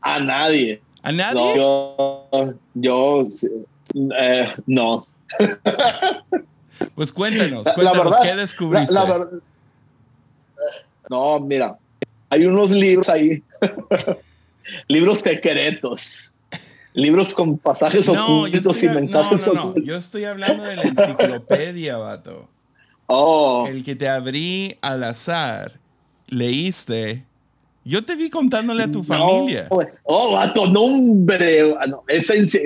A, 0.00 0.20
nadie. 0.20 0.80
¿A 1.02 1.10
nadie? 1.10 1.56
yo, 1.56 2.28
yo 2.74 3.26
eh, 4.16 4.54
no. 4.66 5.04
Pues 6.94 7.10
cuéntanos, 7.12 7.66
cuéntanos, 7.72 8.16
¿qué 8.18 8.36
descubriste? 8.36 8.94
no, 11.10 11.40
mira, 11.40 11.78
hay 12.30 12.46
unos 12.46 12.70
libros 12.70 13.08
ahí, 13.08 13.42
libros 14.88 15.20
secretos, 15.20 16.32
libros 16.94 17.34
con 17.34 17.58
pasajes 17.58 18.08
ocultos 18.08 18.82
y 18.82 18.88
mensajes 18.88 19.46
no, 19.46 19.52
no, 19.54 19.74
no, 19.74 19.82
Yo 19.82 19.96
estoy 19.96 20.24
hablando 20.24 20.64
de 20.64 20.76
la 20.76 20.82
enciclopedia, 20.82 21.96
vato. 21.96 22.48
Oh. 23.06 23.66
El 23.68 23.84
que 23.84 23.96
te 23.96 24.08
abrí 24.08 24.76
al 24.82 25.02
azar, 25.04 25.72
leíste. 26.28 27.24
Yo 27.84 28.04
te 28.04 28.16
vi 28.16 28.28
contándole 28.28 28.82
a 28.82 28.92
tu 28.92 29.02
familia. 29.02 29.66
Oh, 30.04 30.32
vato, 30.34 30.66
no, 30.66 30.82
hombre. 30.82 31.74
Ah, 31.80 31.86
no, 31.86 32.04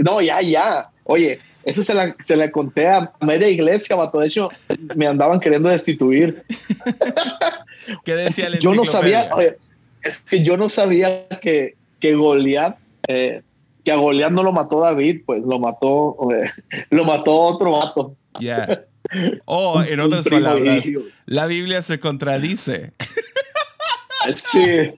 no, 0.05 0.21
ya, 0.21 0.41
ya. 0.41 0.91
Oye, 1.05 1.39
eso 1.63 1.85
se 1.85 1.95
la, 1.95 2.17
se 2.21 2.37
la 2.37 2.51
conté 2.51 2.89
a 2.89 3.13
media 3.21 3.49
iglesia, 3.49 3.95
vato. 3.95 4.19
De 4.19 4.27
hecho, 4.27 4.49
me 4.97 5.07
andaban 5.07 5.39
queriendo 5.39 5.69
destituir. 5.69 6.43
¿Qué 8.05 8.15
decía 8.15 8.47
el 8.47 8.59
Yo 8.61 8.75
no 8.75 8.85
sabía, 8.85 9.31
es 10.03 10.19
que 10.19 10.43
yo 10.43 10.57
no 10.57 10.69
sabía 10.69 11.29
que, 11.29 11.77
que 12.01 12.15
Goliat, 12.15 12.79
eh, 13.09 13.43
que 13.85 13.93
a 13.93 13.97
Goliat 13.97 14.31
no 14.31 14.43
lo 14.43 14.53
mató 14.53 14.81
David, 14.81 15.23
pues 15.27 15.43
lo 15.43 15.59
mató, 15.59 16.17
eh, 16.33 16.51
lo 16.91 17.05
mató 17.05 17.39
otro 17.39 17.73
vato. 17.73 18.17
Ya. 18.41 18.85
O, 19.45 19.83
en 19.83 19.99
otras 19.99 20.27
palabras, 20.29 20.87
la 21.27 21.47
Biblia 21.47 21.83
se 21.83 21.99
contradice. 21.99 22.93
Sí. 24.37 24.93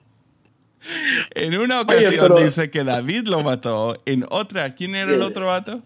En 1.31 1.57
una 1.57 1.81
ocasión 1.81 2.35
dice 2.35 2.69
que 2.69 2.83
David 2.83 3.27
lo 3.27 3.41
mató. 3.41 3.99
En 4.05 4.23
otra, 4.29 4.75
¿quién 4.75 4.93
era 4.93 5.11
el 5.15 5.23
otro 5.23 5.47
vato? 5.47 5.81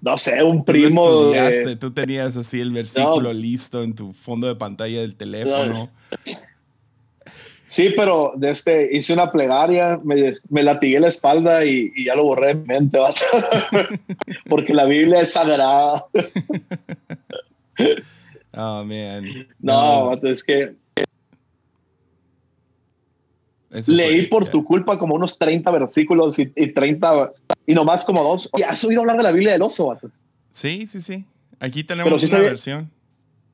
No 0.00 0.16
sé, 0.16 0.42
un 0.42 0.64
primo. 0.64 1.32
Tú 1.78 1.92
tenías 1.92 2.36
así 2.36 2.60
el 2.60 2.72
versículo 2.72 3.32
listo 3.32 3.82
en 3.82 3.94
tu 3.94 4.12
fondo 4.12 4.46
de 4.46 4.56
pantalla 4.56 5.00
del 5.00 5.16
teléfono. 5.16 5.90
Sí, 7.66 7.94
pero 7.96 8.32
de 8.34 8.50
este, 8.50 8.96
hice 8.96 9.12
una 9.12 9.30
plegaria, 9.30 10.00
me, 10.02 10.34
me 10.48 10.64
latigué 10.64 10.98
la 10.98 11.06
espalda 11.06 11.64
y, 11.64 11.92
ya 12.04 12.16
lo 12.16 12.24
borré 12.24 12.50
en 12.50 12.66
mente, 12.66 12.98
porque 14.48 14.74
la 14.74 14.86
Biblia 14.86 15.20
es 15.20 15.34
sagrada. 15.34 16.04
oh, 18.56 18.82
man. 18.82 19.46
No, 19.60 20.14
es 20.14 20.42
que 20.42 20.74
leí 23.86 24.26
por 24.26 24.48
tu 24.48 24.64
culpa 24.64 24.98
como 24.98 25.14
unos 25.14 25.38
30 25.38 25.70
versículos 25.70 26.38
y, 26.38 26.46
30 26.46 27.30
y 27.70 27.74
nomás 27.74 28.04
como 28.04 28.24
dos. 28.24 28.50
¿Has 28.68 28.82
oído 28.82 29.02
hablar 29.02 29.16
de 29.18 29.22
la 29.22 29.30
Biblia 29.30 29.52
del 29.52 29.62
oso, 29.62 29.96
Sí, 30.50 30.88
sí, 30.88 31.00
sí. 31.00 31.24
Aquí 31.60 31.84
tenemos 31.84 32.20
una 32.24 32.38
versión. 32.40 32.90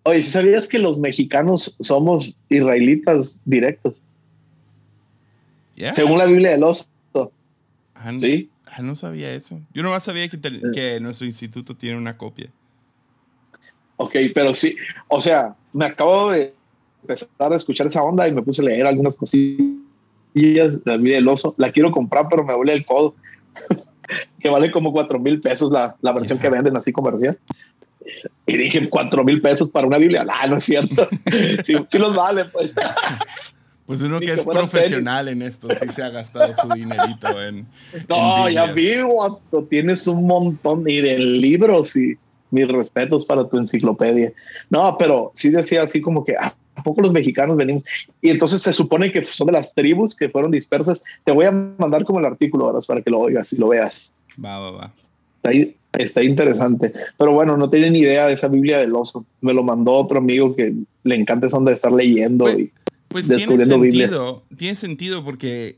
Oye, 0.05 0.23
¿sí 0.23 0.31
sabías 0.31 0.67
que 0.67 0.79
los 0.79 0.99
mexicanos 0.99 1.77
somos 1.81 2.39
israelitas 2.49 3.39
directos? 3.45 3.97
Según 5.93 6.17
la 6.17 6.25
Biblia 6.25 6.53
del 6.53 6.65
oso. 6.65 6.89
Ah, 7.95 8.11
sí. 8.19 8.49
Ah, 8.65 8.81
no 8.81 8.97
sabía 8.97 9.35
eso. 9.35 9.61
Yo 9.75 9.83
nomás 9.83 10.05
sabía 10.05 10.27
que, 10.29 10.41
que 10.73 10.99
nuestro 10.99 11.27
instituto 11.27 11.77
tiene 11.77 11.99
una 11.99 12.17
copia. 12.17 12.51
Ok, 13.99 14.17
pero 14.35 14.55
sí, 14.55 14.77
o 15.09 15.21
sea, 15.21 15.55
me 15.75 15.85
acabo 15.85 16.31
de 16.31 16.55
empezar 17.03 17.53
a 17.53 17.57
escuchar 17.57 17.87
esa 17.89 18.03
onda 18.03 18.27
y 18.27 18.33
me 18.33 18.41
puse 18.41 18.63
a 18.63 18.65
leer 18.65 18.87
algunas 18.87 19.15
cosillas 19.17 19.77
de 20.33 20.81
la 20.87 20.97
Biblia 20.97 21.17
del 21.17 21.29
oso. 21.29 21.55
La 21.59 21.71
quiero 21.71 21.91
comprar, 21.91 22.29
pero 22.31 22.45
me 22.45 22.55
duele 22.55 22.73
el 22.73 22.87
codo. 22.87 23.15
que 24.39 24.49
vale 24.49 24.71
como 24.71 24.93
cuatro 24.93 25.19
mil 25.19 25.41
pesos 25.41 25.71
la, 25.71 25.97
la 26.01 26.13
versión 26.13 26.39
que 26.39 26.49
venden 26.49 26.77
así 26.77 26.93
comercial. 26.93 27.39
Y 28.47 28.57
dije, 28.57 28.89
cuatro 28.89 29.25
mil 29.25 29.41
pesos 29.41 29.69
para 29.69 29.87
una 29.87 29.99
Biblia. 29.99 30.25
Ah, 30.29 30.47
no 30.47 30.57
es 30.57 30.65
cierto. 30.65 31.09
sí, 31.65 31.75
sí 31.89 31.99
los 31.99 32.15
vale, 32.15 32.45
pues. 32.47 32.75
Pues 33.87 34.03
uno 34.03 34.19
que, 34.19 34.33
es 34.33 34.45
profesional 34.45 35.29
en 35.29 35.43
esto, 35.43 35.69
sí 35.71 35.89
se 35.91 36.03
ha 36.03 36.11
gastado 36.11 36.53
su 36.55 36.69
dinerito 36.69 37.41
en. 37.41 37.67
No, 38.09 38.49
ya 38.49 38.73
vi, 38.73 38.95
tienes 39.71 40.07
un 40.09 40.27
montón 40.27 40.89
y 40.89 41.01
de 41.01 41.19
libros 41.19 41.95
y 41.97 42.17
mis 42.51 42.67
respetos 42.69 43.25
para 43.25 43.49
tu 43.49 43.59
enciclopedia. 43.59 44.33
No, 44.71 44.97
pero 44.99 45.31
sí 45.35 45.51
decía 45.51 45.83
así 45.83 46.01
como 46.01 46.25
que, 46.25 46.35
ah, 46.39 46.55
¿a 46.77 46.83
poco 46.83 47.03
los 47.03 47.13
mexicanos 47.13 47.57
venimos? 47.57 47.85
Y 48.23 48.31
entonces 48.31 48.63
se 48.63 48.73
supone 48.73 49.11
que 49.11 49.23
son 49.25 49.49
de 49.49 49.55
las 49.55 49.75
tribus 49.75 50.15
que 50.15 50.29
fueron 50.29 50.51
dispersas. 50.51 51.03
Te 51.25 51.33
voy 51.33 51.47
a 51.47 51.51
mandar 51.51 52.05
como 52.05 52.21
el 52.21 52.27
artículo 52.27 52.67
ahora 52.67 52.81
para 52.87 53.03
que 53.03 53.11
lo 53.11 53.21
oigas 53.21 53.53
y 53.53 53.57
lo 53.57 53.69
veas. 53.69 54.13
Va, 54.43 54.59
va, 54.59 54.71
va. 54.71 54.93
Está, 55.43 55.75
está 55.99 56.23
interesante. 56.23 56.93
Pero 57.19 57.33
bueno, 57.33 57.57
no 57.57 57.71
tienen 57.71 57.95
ni 57.95 58.01
idea 58.01 58.27
de 58.27 58.35
esa 58.35 58.49
Biblia 58.49 58.79
del 58.79 58.95
oso. 58.95 59.25
Me 59.41 59.53
lo 59.53 59.63
mandó 59.63 59.93
otro 59.93 60.19
amigo 60.19 60.55
que 60.55 60.75
le 61.03 61.15
encanta 61.15 61.47
eso 61.47 61.61
de 61.61 61.73
estar 61.73 61.93
leyendo. 61.93 62.49
y 62.51 62.73
pues 63.09 63.29
tiene 63.29 63.65
sentido, 63.65 64.43
tiene 64.57 64.75
sentido 64.75 65.25
porque 65.25 65.77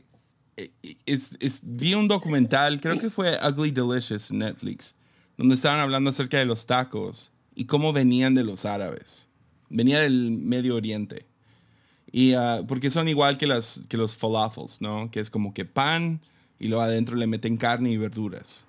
eh, 0.57 0.71
es, 1.05 1.37
es, 1.39 1.61
vi 1.63 1.93
un 1.93 2.09
documental, 2.09 2.81
creo 2.81 2.99
que 2.99 3.09
fue 3.09 3.37
Ugly 3.47 3.71
Delicious 3.71 4.31
en 4.31 4.39
Netflix, 4.39 4.93
donde 5.37 5.55
estaban 5.55 5.79
hablando 5.79 6.09
acerca 6.09 6.37
de 6.37 6.45
los 6.45 6.65
tacos 6.65 7.31
y 7.55 7.63
cómo 7.63 7.93
venían 7.93 8.35
de 8.35 8.43
los 8.43 8.65
árabes. 8.65 9.28
Venía 9.69 10.01
del 10.01 10.31
Medio 10.31 10.75
Oriente. 10.75 11.25
Y 12.11 12.33
ah, 12.33 12.63
porque 12.67 12.89
son 12.89 13.07
igual 13.07 13.37
que, 13.37 13.47
las, 13.47 13.81
que 13.87 13.97
los 13.97 14.15
falafels, 14.15 14.81
¿no? 14.81 15.11
Que 15.11 15.19
es 15.19 15.29
como 15.29 15.53
que 15.53 15.65
pan 15.65 16.21
y 16.59 16.67
luego 16.67 16.83
adentro 16.83 17.15
le 17.15 17.27
meten 17.27 17.57
carne 17.57 17.91
y 17.91 17.97
verduras. 17.97 18.67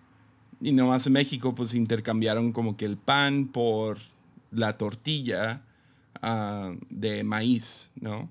Y 0.60 0.72
nomás 0.72 1.06
en 1.06 1.14
México 1.14 1.54
pues 1.54 1.74
intercambiaron 1.74 2.52
como 2.52 2.76
que 2.76 2.84
el 2.84 2.96
pan 2.96 3.46
por 3.48 3.98
la 4.50 4.76
tortilla 4.76 5.62
ah, 6.22 6.74
de 6.90 7.24
maíz, 7.24 7.92
¿no? 7.94 8.28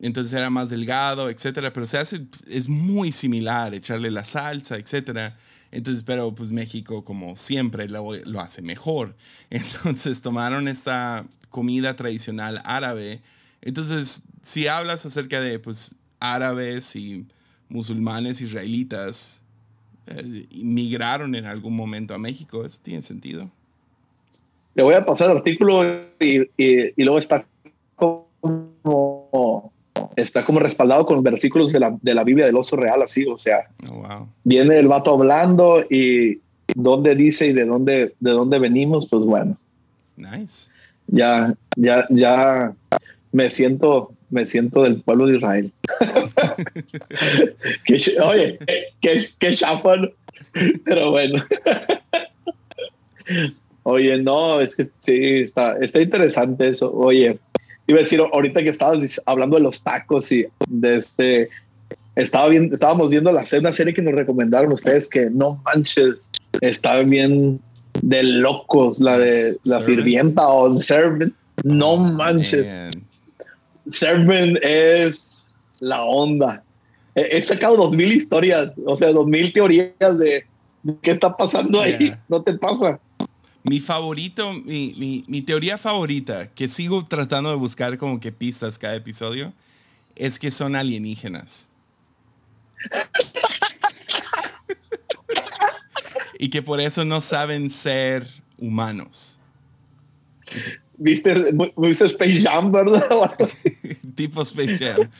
entonces 0.00 0.32
era 0.32 0.50
más 0.50 0.70
delgado, 0.70 1.28
etcétera, 1.28 1.72
pero 1.72 1.86
se 1.86 1.98
hace, 1.98 2.26
es 2.46 2.68
muy 2.68 3.12
similar, 3.12 3.74
echarle 3.74 4.10
la 4.10 4.24
salsa, 4.24 4.76
etcétera. 4.76 5.36
Entonces, 5.70 6.02
pero 6.02 6.34
pues 6.34 6.50
México, 6.50 7.04
como 7.04 7.36
siempre, 7.36 7.88
lo, 7.88 8.14
lo, 8.14 8.40
hace 8.40 8.62
mejor. 8.62 9.16
Entonces 9.50 10.20
tomaron 10.20 10.68
esta 10.68 11.26
comida 11.50 11.96
tradicional 11.96 12.60
árabe. 12.64 13.20
Entonces, 13.60 14.22
si 14.42 14.66
hablas 14.66 15.04
acerca 15.06 15.40
de 15.40 15.58
pues 15.58 15.94
árabes 16.20 16.94
y 16.96 17.26
musulmanes 17.68 18.40
israelitas, 18.40 19.42
eh, 20.06 20.46
migraron 20.50 21.34
en 21.34 21.46
algún 21.46 21.76
momento 21.76 22.14
a 22.14 22.18
México, 22.18 22.64
eso 22.64 22.80
tiene 22.82 23.02
sentido. 23.02 23.50
Te 24.74 24.82
voy 24.82 24.94
a 24.94 25.04
pasar 25.04 25.30
el 25.30 25.38
artículo 25.38 25.84
y, 26.20 26.42
y, 26.56 26.92
y 26.96 27.04
luego 27.04 27.18
está 27.18 27.44
como 27.96 29.72
está 30.16 30.44
como 30.44 30.60
respaldado 30.60 31.06
con 31.06 31.22
versículos 31.22 31.72
de 31.72 31.80
la, 31.80 31.96
de 32.00 32.14
la 32.14 32.24
Biblia 32.24 32.46
del 32.46 32.56
oso 32.56 32.76
real, 32.76 33.02
así, 33.02 33.26
o 33.26 33.36
sea, 33.36 33.68
oh, 33.92 34.26
viene 34.44 34.78
el 34.78 34.88
vato 34.88 35.12
hablando 35.12 35.84
y 35.88 36.40
dónde 36.74 37.14
dice 37.14 37.48
y 37.48 37.52
de 37.52 37.64
dónde, 37.64 38.14
de 38.20 38.30
dónde 38.30 38.58
venimos, 38.58 39.08
pues 39.08 39.22
bueno. 39.22 39.56
Nice. 40.16 40.70
Ya, 41.08 41.54
ya, 41.76 42.06
ya 42.10 42.72
me 43.32 43.50
siento, 43.50 44.12
me 44.30 44.46
siento 44.46 44.82
del 44.82 45.02
pueblo 45.02 45.26
de 45.26 45.36
Israel. 45.36 45.72
oye, 48.22 48.58
qué, 49.00 49.20
qué 49.38 49.54
chafón, 49.54 50.12
pero 50.84 51.10
bueno. 51.10 51.42
Oye, 53.90 54.18
no, 54.18 54.60
es 54.60 54.76
que 54.76 54.86
sí, 54.98 55.40
está, 55.40 55.78
está 55.78 56.02
interesante 56.02 56.68
eso. 56.68 56.94
Oye, 56.94 57.38
iba 57.86 57.98
a 57.98 58.02
decir, 58.02 58.20
ahorita 58.20 58.62
que 58.62 58.68
estabas 58.68 59.18
hablando 59.24 59.56
de 59.56 59.62
los 59.62 59.82
tacos 59.82 60.30
y 60.30 60.46
de 60.68 60.96
este, 60.96 61.48
estaba 62.14 62.48
bien, 62.48 62.68
estábamos 62.70 63.08
viendo 63.08 63.32
la 63.32 63.46
una 63.58 63.72
serie 63.72 63.94
que 63.94 64.02
nos 64.02 64.12
recomendaron 64.12 64.72
ustedes 64.72 65.08
que 65.08 65.30
no 65.30 65.62
manches, 65.64 66.20
está 66.60 67.00
bien 67.00 67.62
de 68.02 68.22
locos, 68.22 69.00
la 69.00 69.18
de 69.18 69.56
la 69.64 69.82
sirvienta 69.82 70.46
o 70.48 70.80
servant, 70.80 71.34
no 71.64 71.92
oh, 71.92 72.12
manches. 72.12 72.66
Servant 73.86 74.58
es 74.62 75.44
la 75.80 76.02
onda. 76.02 76.62
He, 77.14 77.40
sacado 77.40 77.76
dos 77.76 77.94
mil 77.94 78.12
historias, 78.12 78.72
o 78.84 78.96
sea, 78.96 79.12
dos 79.12 79.26
mil 79.26 79.52
teorías 79.52 80.18
de 80.18 80.46
qué 81.02 81.10
está 81.10 81.36
pasando 81.36 81.80
ahí. 81.80 82.14
¿No 82.28 82.42
te 82.42 82.54
pasa? 82.54 83.00
Mi 83.64 83.80
favorito, 83.80 84.52
mi, 84.52 85.24
mi, 85.26 85.42
teoría 85.42 85.78
favorita, 85.78 86.48
que 86.48 86.68
sigo 86.68 87.04
tratando 87.06 87.50
de 87.50 87.56
buscar 87.56 87.98
como 87.98 88.20
que 88.20 88.30
pistas 88.32 88.78
cada 88.78 88.94
episodio, 88.94 89.52
es 90.14 90.38
que 90.38 90.50
son 90.50 90.76
alienígenas. 90.76 91.68
Y 96.38 96.50
que 96.50 96.62
por 96.62 96.80
eso 96.80 97.04
no 97.04 97.20
saben 97.20 97.68
ser 97.68 98.26
humanos. 98.56 99.38
¿Viste, 100.96 101.34
¿Viste 101.76 102.04
Space 102.06 102.40
Jam, 102.42 102.72
verdad? 102.72 103.36
tipo 104.14 104.42
Space 104.42 104.78
Jam. 104.78 105.10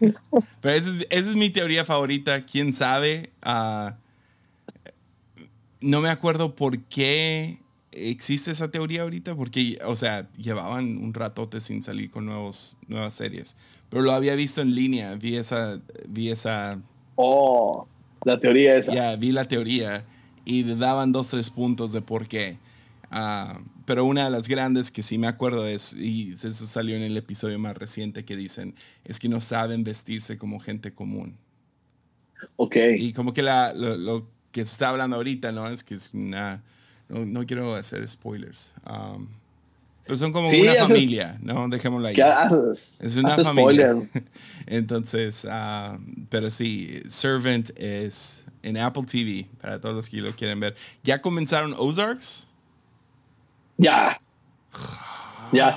Pero 0.60 0.74
esa 0.74 0.90
es, 0.90 1.06
esa 1.08 1.30
es, 1.30 1.36
mi 1.36 1.50
teoría 1.50 1.84
favorita. 1.84 2.44
¿Quién 2.44 2.72
sabe? 2.72 3.30
Uh, 3.46 3.92
no 5.80 6.00
me 6.00 6.10
acuerdo 6.10 6.54
por 6.54 6.78
qué 6.80 7.60
existe 7.92 8.50
esa 8.50 8.70
teoría 8.70 9.02
ahorita, 9.02 9.34
porque, 9.34 9.78
o 9.84 9.96
sea, 9.96 10.28
llevaban 10.36 10.98
un 10.98 11.14
ratote 11.14 11.60
sin 11.60 11.82
salir 11.82 12.10
con 12.10 12.26
nuevos, 12.26 12.76
nuevas 12.86 13.14
series. 13.14 13.56
Pero 13.88 14.02
lo 14.02 14.12
había 14.12 14.34
visto 14.34 14.62
en 14.62 14.74
línea, 14.74 15.14
vi 15.14 15.36
esa... 15.36 15.80
Vi 16.08 16.30
esa 16.30 16.80
oh, 17.16 17.88
la 18.24 18.38
teoría 18.38 18.76
esa. 18.76 18.94
Ya, 18.94 19.16
vi 19.16 19.32
la 19.32 19.46
teoría 19.46 20.04
y 20.50 20.64
daban 20.74 21.12
dos, 21.12 21.28
tres 21.28 21.48
puntos 21.48 21.92
de 21.92 22.02
por 22.02 22.26
qué. 22.26 22.56
Ah, 23.12 23.60
pero 23.86 24.04
una 24.04 24.24
de 24.24 24.30
las 24.30 24.48
grandes 24.48 24.90
que 24.90 25.02
sí 25.02 25.16
me 25.16 25.28
acuerdo 25.28 25.66
es, 25.66 25.92
y 25.92 26.32
eso 26.32 26.66
salió 26.66 26.96
en 26.96 27.02
el 27.02 27.16
episodio 27.16 27.58
más 27.58 27.76
reciente, 27.76 28.24
que 28.24 28.34
dicen, 28.34 28.74
es 29.04 29.20
que 29.20 29.28
no 29.28 29.40
saben 29.40 29.84
vestirse 29.84 30.38
como 30.38 30.58
gente 30.58 30.92
común. 30.92 31.36
Ok. 32.56 32.76
Y 32.96 33.12
como 33.12 33.32
que 33.32 33.42
la, 33.42 33.72
lo, 33.72 34.26
que 34.50 34.64
se 34.64 34.72
está 34.72 34.88
hablando 34.88 35.16
ahorita, 35.16 35.52
¿no? 35.52 35.68
Es 35.68 35.84
que 35.84 35.94
es 35.94 36.12
una... 36.14 36.62
No, 37.08 37.46
quiero 37.46 37.74
hacer 37.74 38.06
spoilers. 38.08 38.74
Um, 38.88 39.28
pero 40.04 40.16
son 40.16 40.32
como 40.32 40.48
una 40.48 40.74
familia, 40.74 41.38
¿no? 41.42 41.68
Dejémoslo 41.68 42.08
ahí. 42.08 42.16
es 42.98 43.16
una 43.16 43.36
familia. 43.36 43.96
Entonces, 44.66 45.44
uh, 45.44 45.98
pero 46.28 46.50
sí, 46.50 47.02
Servant 47.08 47.70
es 47.76 48.44
en 48.62 48.76
Apple 48.76 49.04
TV, 49.04 49.46
para 49.60 49.80
todos 49.80 49.94
los 49.94 50.08
que 50.08 50.18
lo 50.18 50.34
quieren 50.34 50.60
ver. 50.60 50.76
¿Ya 51.02 51.20
comenzaron 51.20 51.74
Ozarks? 51.78 52.48
Ya. 53.78 54.20
Ya. 55.52 55.76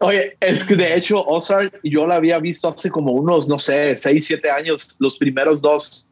oye, 0.00 0.36
es 0.40 0.64
que 0.64 0.74
de 0.76 0.96
hecho, 0.96 1.24
Ozark 1.24 1.80
yo 1.82 2.06
la 2.06 2.16
había 2.16 2.38
visto 2.38 2.68
hace 2.68 2.90
como 2.90 3.12
unos, 3.12 3.48
no 3.48 3.58
sé, 3.58 3.96
seis, 3.96 4.26
siete 4.26 4.50
años, 4.50 4.96
los 4.98 5.16
primeros 5.16 5.62
dos. 5.62 6.08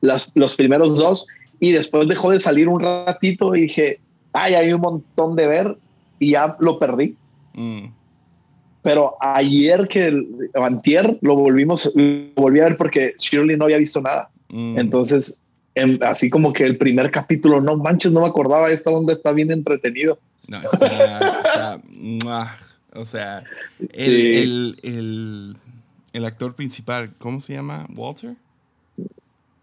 las, 0.00 0.30
los 0.34 0.54
primeros 0.56 0.96
dos. 0.96 1.26
Y 1.60 1.72
después 1.72 2.08
dejó 2.08 2.30
de 2.30 2.40
salir 2.40 2.68
un 2.68 2.80
ratito 2.80 3.54
y 3.54 3.62
dije, 3.62 4.00
ay, 4.32 4.54
hay 4.54 4.72
un 4.72 4.80
montón 4.80 5.36
de 5.36 5.46
ver 5.46 5.78
y 6.18 6.32
ya 6.32 6.56
lo 6.60 6.78
perdí. 6.78 7.16
Mm. 7.54 7.86
Pero 8.82 9.16
ayer 9.20 9.88
que, 9.88 10.24
antier, 10.54 11.18
lo 11.20 11.34
volvimos, 11.34 11.92
lo 11.94 12.30
volví 12.36 12.60
a 12.60 12.64
ver 12.64 12.76
porque 12.76 13.14
Shirley 13.18 13.56
no 13.56 13.64
había 13.64 13.78
visto 13.78 14.00
nada. 14.00 14.30
Mm. 14.48 14.78
Entonces, 14.78 15.42
así 16.02 16.30
como 16.30 16.52
que 16.52 16.64
el 16.64 16.78
primer 16.78 17.10
capítulo, 17.10 17.60
no 17.60 17.76
manches, 17.76 18.12
no 18.12 18.20
me 18.20 18.28
acordaba, 18.28 18.70
esta 18.70 18.90
onda 18.90 19.12
está 19.12 19.32
bien 19.32 19.50
entretenido. 19.50 20.18
No, 20.46 20.60
está, 20.62 21.80
o 22.94 23.04
sea, 23.04 23.44
el, 23.92 24.78
el, 24.82 25.56
el, 26.12 26.24
actor 26.24 26.54
principal, 26.54 27.12
¿cómo 27.18 27.38
se 27.38 27.52
llama? 27.52 27.86
¿Walter? 27.94 28.34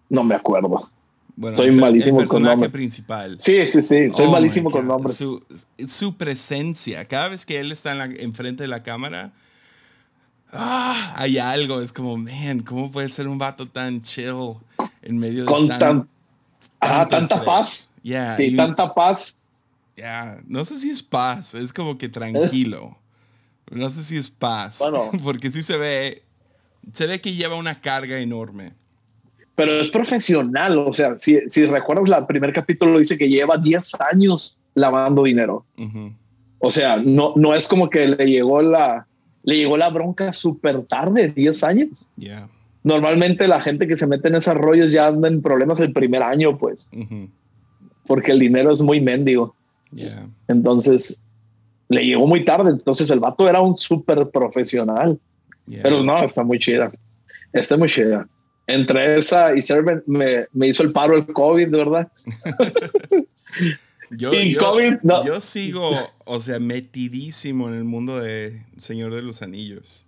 No 0.10 0.24
me 0.24 0.36
acuerdo. 0.36 0.90
Bueno, 1.38 1.56
soy 1.56 1.72
malísimo 1.72 2.22
el 2.22 2.28
con 2.28 2.44
nombres. 2.44 2.72
principal. 2.72 3.36
Sí, 3.40 3.66
sí, 3.66 3.82
sí. 3.82 4.12
Soy 4.12 4.28
oh 4.28 4.32
malísimo 4.32 4.72
con 4.72 4.88
nombres. 4.88 5.18
Su, 5.18 5.44
su, 5.86 6.16
presencia, 6.16 7.06
cada 7.06 7.30
vez 7.30 7.46
que 7.46 7.60
él 7.60 7.72
está 7.72 7.92
en 7.92 7.98
la, 7.98 8.06
enfrente 8.06 8.64
de 8.64 8.70
la 8.70 8.84
cámara, 8.84 9.34
ah, 10.54 11.14
hay 11.18 11.38
algo. 11.38 11.82
Es 11.82 11.92
como, 11.92 12.16
man, 12.16 12.62
¿cómo 12.62 12.90
puede 12.90 13.10
ser 13.10 13.28
un 13.28 13.38
vato 13.38 13.68
tan 13.68 14.02
chill 14.02 14.56
en 15.02 15.18
medio 15.18 15.42
de 15.42 15.48
con 15.48 15.68
tan, 15.68 16.08
ah, 16.80 17.06
tanta 17.10 17.44
paz? 17.44 17.92
sí, 18.38 18.56
tanta 18.56 18.94
paz. 18.94 19.38
Ya, 19.98 20.42
no 20.48 20.64
sé 20.64 20.78
si 20.78 20.90
es 20.90 21.04
paz, 21.04 21.54
es 21.54 21.74
como 21.74 21.98
que 21.98 22.08
tranquilo. 22.08 22.98
No 23.72 23.90
sé 23.90 24.04
si 24.04 24.16
es 24.16 24.30
paz. 24.30 24.80
Bueno, 24.80 25.12
porque 25.24 25.52
sí 25.52 25.62
se 25.62 25.78
ve, 25.78 26.24
se 26.94 27.08
ve 27.08 27.20
que 27.20 27.34
lleva 27.34 27.56
una 27.56 27.82
carga 27.82 28.20
enorme 28.20 28.74
pero 29.56 29.80
es 29.80 29.90
profesional. 29.90 30.78
O 30.78 30.94
sea, 30.94 31.16
si, 31.16 31.40
si 31.48 31.66
recuerdas, 31.66 32.20
el 32.20 32.26
primer 32.26 32.54
capítulo 32.54 33.00
dice 33.00 33.18
que 33.18 33.30
lleva 33.30 33.58
10 33.58 33.84
años 34.12 34.62
lavando 34.76 35.24
dinero. 35.24 35.66
O 36.60 36.70
sea, 36.70 36.98
no, 36.98 37.34
no 37.36 37.56
es 37.56 37.68
como 37.68 37.90
que 37.90 38.08
le 38.08 38.26
llegó 38.26 38.62
la, 38.62 39.08
le 39.44 39.58
llegó 39.58 39.78
la 39.78 39.90
bronca 39.90 40.34
súper 40.34 40.84
tarde, 40.84 41.30
10 41.30 41.64
años. 41.64 42.08
Normalmente 42.84 43.48
la 43.48 43.62
gente 43.62 43.88
que 43.88 43.98
se 43.98 44.06
mete 44.06 44.28
en 44.28 44.36
esos 44.36 44.56
rollos 44.56 44.92
ya 44.92 45.08
anda 45.08 45.28
en 45.28 45.42
problemas 45.42 45.80
el 45.80 45.94
primer 45.94 46.22
año, 46.22 46.58
pues. 46.58 46.90
Porque 48.06 48.32
el 48.32 48.40
dinero 48.40 48.74
es 48.74 48.82
muy 48.82 49.00
mendigo. 49.00 49.56
Entonces, 50.48 51.22
le 51.88 52.06
llegó 52.06 52.28
muy 52.28 52.44
tarde. 52.44 52.72
Entonces, 52.72 53.10
el 53.10 53.20
vato 53.20 53.48
era 53.48 53.62
un 53.62 53.76
súper 53.76 54.30
profesional. 54.30 55.18
Pero 55.82 56.04
no, 56.04 56.22
está 56.24 56.44
muy 56.44 56.60
chida. 56.60 56.92
Está 57.54 57.78
muy 57.78 57.90
chida 57.90 58.28
entre 58.68 59.18
esa 59.18 59.56
y 59.56 59.62
Servant 59.62 60.04
me, 60.08 60.46
me 60.54 60.68
hizo 60.68 60.84
el 60.84 60.92
paro 60.92 61.16
el 61.16 61.26
COVID, 61.26 61.70
¿verdad? 61.70 62.12
yo, 64.12 64.34
yo, 64.34 65.00
yo 65.26 65.40
sigo, 65.40 65.92
o 66.26 66.40
sea, 66.40 66.60
metidísimo 66.60 67.68
en 67.68 67.76
el 67.76 67.84
mundo 67.84 68.20
de 68.20 68.64
Señor 68.78 69.14
de 69.14 69.22
los 69.22 69.42
Anillos. 69.42 70.06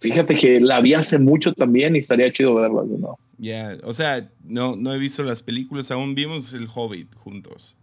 Fíjate 0.00 0.34
que 0.34 0.60
la 0.60 0.80
vi 0.80 0.94
hace 0.94 1.18
mucho 1.18 1.52
también 1.52 1.96
y 1.96 2.00
estaría 2.00 2.32
chido 2.32 2.54
verla, 2.54 2.82
¿no? 2.98 3.18
Ya, 3.38 3.78
o 3.84 3.92
sea, 3.92 4.28
no, 4.44 4.74
no 4.74 4.92
he 4.92 4.98
visto 4.98 5.22
las 5.22 5.42
películas, 5.42 5.90
aún 5.90 6.14
vimos 6.14 6.52
el 6.54 6.68
Hobbit 6.72 7.14
juntos. 7.14 7.76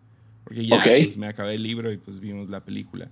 Porque 0.44 0.66
ya 0.66 0.84
pues, 0.84 1.18
me 1.18 1.28
acabé 1.28 1.56
el 1.56 1.64
libro 1.64 1.92
y 1.92 1.98
pues 1.98 2.20
vimos 2.20 2.50
la 2.50 2.64
película. 2.64 3.10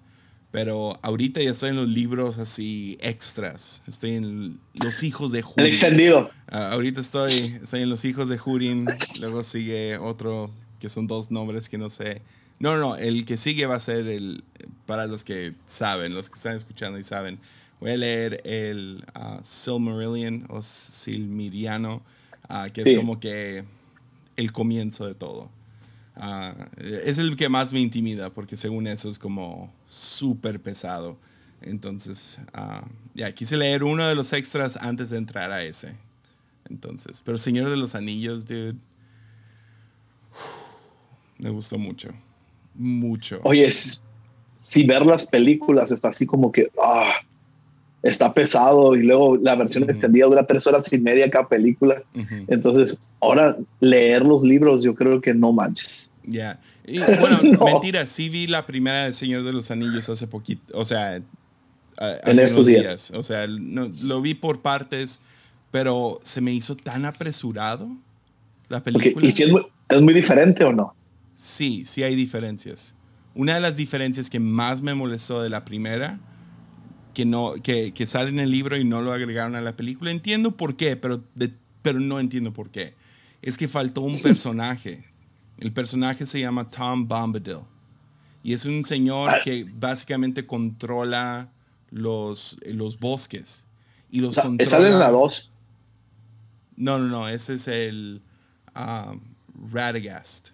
Pero 0.53 0.99
ahorita 1.01 1.41
ya 1.41 1.49
estoy 1.49 1.71
en 1.71 1.77
los 1.77 1.89
libros 1.89 2.37
así 2.37 2.95
extras. 3.01 3.81
Estoy 3.87 4.13
en 4.13 4.59
Los 4.83 5.01
Hijos 5.01 5.31
de 5.31 5.39
Hurin. 5.39 5.65
El 5.65 5.65
extendido. 5.65 6.29
Ah, 6.47 6.69
ahorita 6.73 7.01
estoy, 7.01 7.57
estoy 7.63 7.81
en 7.81 7.89
Los 7.89 8.05
Hijos 8.05 8.29
de 8.29 8.39
Hurin. 8.39 8.85
Luego 9.19 9.41
sigue 9.41 9.97
otro 9.97 10.51
que 10.79 10.89
son 10.89 11.07
dos 11.07 11.31
nombres 11.31 11.69
que 11.69 11.79
no 11.79 11.89
sé. 11.89 12.21
No, 12.59 12.77
no, 12.77 12.95
el 12.95 13.25
que 13.25 13.35
sigue 13.35 13.65
va 13.65 13.77
a 13.77 13.79
ser 13.79 14.05
el, 14.05 14.43
para 14.85 15.07
los 15.07 15.23
que 15.23 15.55
saben, 15.65 16.13
los 16.13 16.29
que 16.29 16.35
están 16.35 16.55
escuchando 16.55 16.99
y 16.99 17.03
saben. 17.03 17.39
Voy 17.79 17.89
a 17.89 17.97
leer 17.97 18.41
el 18.45 19.03
uh, 19.15 19.39
Silmarillion 19.41 20.45
o 20.49 20.61
Silmiriano, 20.61 22.03
uh, 22.47 22.71
que 22.71 22.83
es 22.83 22.93
como 22.93 23.19
que 23.19 23.63
el 24.37 24.51
comienzo 24.51 25.07
de 25.07 25.15
todo. 25.15 25.49
Ah, 26.15 26.69
es 26.77 27.17
el 27.17 27.35
que 27.35 27.49
más 27.49 27.73
me 27.73 27.79
intimida 27.79 28.29
porque 28.29 28.55
según 28.55 28.87
eso 28.87 29.09
es 29.09 29.17
como 29.17 29.73
súper 29.85 30.61
pesado. 30.61 31.17
Entonces, 31.61 32.39
uh, 32.55 32.85
ya 33.15 33.31
quise 33.33 33.57
leer 33.57 33.83
uno 33.83 34.07
de 34.07 34.15
los 34.15 34.33
extras 34.33 34.77
antes 34.77 35.09
de 35.09 35.17
entrar 35.17 35.51
a 35.51 35.63
ese. 35.63 35.95
Entonces, 36.69 37.21
pero 37.23 37.37
Señor 37.37 37.69
de 37.69 37.77
los 37.77 37.95
Anillos, 37.95 38.45
dude, 38.45 38.75
me 41.37 41.49
gustó 41.49 41.77
mucho. 41.77 42.09
Mucho. 42.75 43.39
Oye, 43.43 43.69
si 43.71 44.83
ver 44.83 45.05
las 45.05 45.25
películas 45.25 45.91
está 45.91 46.09
así 46.09 46.25
como 46.25 46.51
que, 46.51 46.71
ah, 46.81 47.13
está 48.03 48.33
pesado 48.33 48.95
y 48.95 49.03
luego 49.03 49.37
la 49.37 49.55
versión 49.55 49.83
extendida 49.89 50.25
dura 50.25 50.45
tres 50.45 50.67
horas 50.67 50.91
y 50.91 50.97
media 50.99 51.29
cada 51.31 51.47
película. 51.47 52.03
Entonces, 52.47 52.97
ahora 53.21 53.57
leer 53.79 54.23
los 54.23 54.43
libros, 54.43 54.83
yo 54.83 54.93
creo 54.93 55.21
que 55.21 55.33
no 55.33 55.53
manches. 55.53 56.11
Ya. 56.25 56.59
Y 56.85 56.99
bueno, 57.19 57.39
mentira, 57.65 58.05
sí 58.05 58.27
vi 58.29 58.45
la 58.45 58.65
primera 58.65 59.05
de 59.05 59.13
Señor 59.13 59.43
de 59.43 59.53
los 59.53 59.71
Anillos 59.71 60.09
hace 60.09 60.27
poquito, 60.27 60.77
o 60.77 60.83
sea, 60.83 61.21
hace 61.97 62.31
en 62.31 62.39
estos 62.39 62.65
días. 62.65 63.11
O 63.11 63.23
sea, 63.23 63.47
no, 63.47 63.89
lo 64.01 64.21
vi 64.21 64.33
por 64.33 64.61
partes, 64.61 65.21
pero 65.71 66.19
se 66.23 66.41
me 66.41 66.51
hizo 66.51 66.75
tan 66.75 67.05
apresurado 67.05 67.87
la 68.67 68.83
película. 68.83 69.25
¿Y 69.25 69.31
si 69.31 69.43
es 69.43 69.51
muy, 69.51 69.65
es 69.87 70.01
muy 70.01 70.13
diferente 70.13 70.65
o 70.65 70.73
no? 70.73 70.93
Sí, 71.35 71.83
sí 71.85 72.03
hay 72.03 72.15
diferencias. 72.15 72.95
Una 73.33 73.55
de 73.55 73.61
las 73.61 73.77
diferencias 73.77 74.29
que 74.29 74.41
más 74.41 74.81
me 74.81 74.93
molestó 74.93 75.41
de 75.41 75.49
la 75.49 75.63
primera 75.63 76.19
que, 77.13 77.25
no, 77.25 77.53
que, 77.61 77.93
que, 77.93 78.05
sale 78.05 78.29
en 78.29 78.39
el 78.39 78.51
libro 78.51 78.77
y 78.77 78.83
no 78.83 79.01
lo 79.01 79.13
agregaron 79.13 79.55
a 79.55 79.61
la 79.61 79.75
película. 79.75 80.11
Entiendo 80.11 80.57
por 80.57 80.75
qué, 80.75 80.95
pero, 80.95 81.23
pero 81.81 81.99
no 81.99 82.19
entiendo 82.19 82.53
por 82.53 82.69
qué. 82.69 82.95
Es 83.41 83.57
que 83.57 83.67
faltó 83.67 84.01
un 84.01 84.21
personaje. 84.21 85.05
El 85.57 85.71
personaje 85.71 86.25
se 86.25 86.39
llama 86.39 86.67
Tom 86.67 87.07
Bombadil. 87.07 87.59
Y 88.43 88.53
es 88.53 88.65
un 88.65 88.83
señor 88.83 89.29
ah. 89.29 89.37
que 89.43 89.65
básicamente 89.73 90.45
controla 90.45 91.49
los, 91.91 92.57
los 92.65 92.99
bosques. 92.99 93.65
Y 94.09 94.19
los 94.19 94.37
controla. 94.37 94.69
¿Sale 94.69 94.89
en 94.89 94.99
la 94.99 95.09
2? 95.09 95.51
No, 96.75 96.99
no, 96.99 97.07
no. 97.07 97.27
Ese 97.29 97.53
es 97.53 97.67
el 97.67 98.21
um, 98.75 99.21
Radagast. 99.71 100.49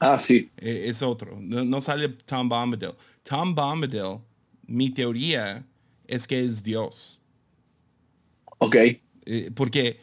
Ah, 0.00 0.18
sí. 0.20 0.50
E, 0.56 0.88
es 0.88 1.00
otro. 1.00 1.38
No, 1.40 1.64
no, 1.64 1.80
sale 1.80 2.08
Tom 2.08 2.48
Bombadil. 2.48 2.94
Tom 3.22 3.54
Bombadil 3.54 4.18
mi 4.72 4.90
teoría 4.90 5.64
es 6.06 6.26
que 6.26 6.42
es 6.42 6.62
Dios. 6.62 7.20
Ok. 8.58 8.76
Eh, 9.26 9.50
porque 9.54 10.00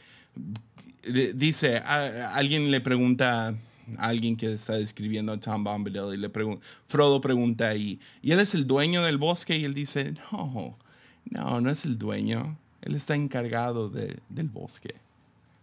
dice, 1.33 1.77
alguien 1.77 2.69
le 2.69 2.79
pregunta 2.79 3.49
a 3.97 4.07
alguien 4.07 4.37
que 4.37 4.53
está 4.53 4.73
describiendo 4.73 5.33
a 5.33 5.39
Tom 5.39 5.63
Bombadil 5.63 6.13
y 6.13 6.17
le 6.17 6.29
pregunta, 6.29 6.63
Frodo 6.87 7.19
pregunta 7.19 7.69
ahí, 7.69 7.99
¿y 8.21 8.31
él 8.31 8.39
es 8.39 8.53
el 8.53 8.67
dueño 8.67 9.03
del 9.03 9.17
bosque? 9.17 9.57
Y 9.57 9.63
él 9.63 9.73
dice, 9.73 10.13
no, 10.31 10.77
no, 11.25 11.61
no 11.61 11.71
es 11.71 11.85
el 11.85 11.97
dueño, 11.97 12.57
él 12.81 12.93
está 12.93 13.15
encargado 13.15 13.89
del 13.89 14.49
bosque, 14.49 14.95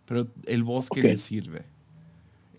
pero 0.05 0.27
el 0.47 0.64
bosque 0.64 1.01
le 1.01 1.19
sirve. 1.19 1.62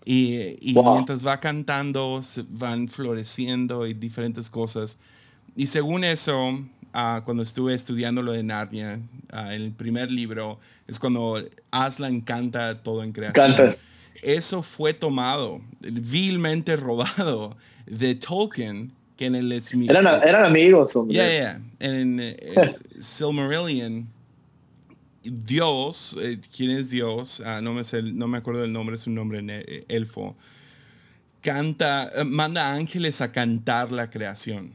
Y, 0.06 0.56
mientras 0.72 1.26
va 1.26 1.38
cantando, 1.38 2.20
van 2.48 2.88
floreciendo 2.88 3.86
y 3.86 3.92
diferentes 3.92 4.48
cosas. 4.48 4.98
Y 5.56 5.66
según 5.66 6.04
eso, 6.04 6.58
ah, 6.92 7.22
cuando 7.24 7.42
estuve 7.42 7.74
estudiando 7.74 8.22
lo 8.22 8.32
de 8.32 8.42
Narnia, 8.42 9.00
ah, 9.30 9.54
el 9.54 9.72
primer 9.72 10.10
libro, 10.10 10.58
es 10.86 10.98
cuando 10.98 11.44
Aslan 11.70 12.20
canta 12.20 12.82
todo 12.82 13.02
en 13.02 13.12
creación. 13.12 13.74
Eso 14.22 14.62
fue 14.62 14.94
tomado, 14.94 15.60
vilmente 15.80 16.74
robado 16.76 17.56
de 17.86 18.14
Tolkien, 18.14 18.92
que 19.16 19.26
en 19.26 19.34
el... 19.34 19.52
Eran, 19.52 20.06
eran 20.22 20.46
amigos, 20.46 20.94
hombre. 20.96 21.14
Yeah, 21.14 21.30
yeah. 21.30 21.60
En 21.80 22.20
el 22.20 22.76
Silmarillion, 23.00 24.08
Dios, 25.22 26.16
eh, 26.20 26.38
¿quién 26.56 26.70
es 26.70 26.90
Dios? 26.90 27.42
Ah, 27.44 27.60
no, 27.62 27.72
me 27.72 27.82
no 28.12 28.28
me 28.28 28.38
acuerdo 28.38 28.62
del 28.62 28.72
nombre, 28.72 28.94
es 28.94 29.06
un 29.06 29.14
nombre 29.14 29.40
eh, 29.46 29.84
elfo. 29.88 30.36
Canta, 31.40 32.10
eh, 32.14 32.24
manda 32.24 32.72
ángeles 32.72 33.20
a 33.20 33.32
cantar 33.32 33.92
la 33.92 34.10
creación. 34.10 34.72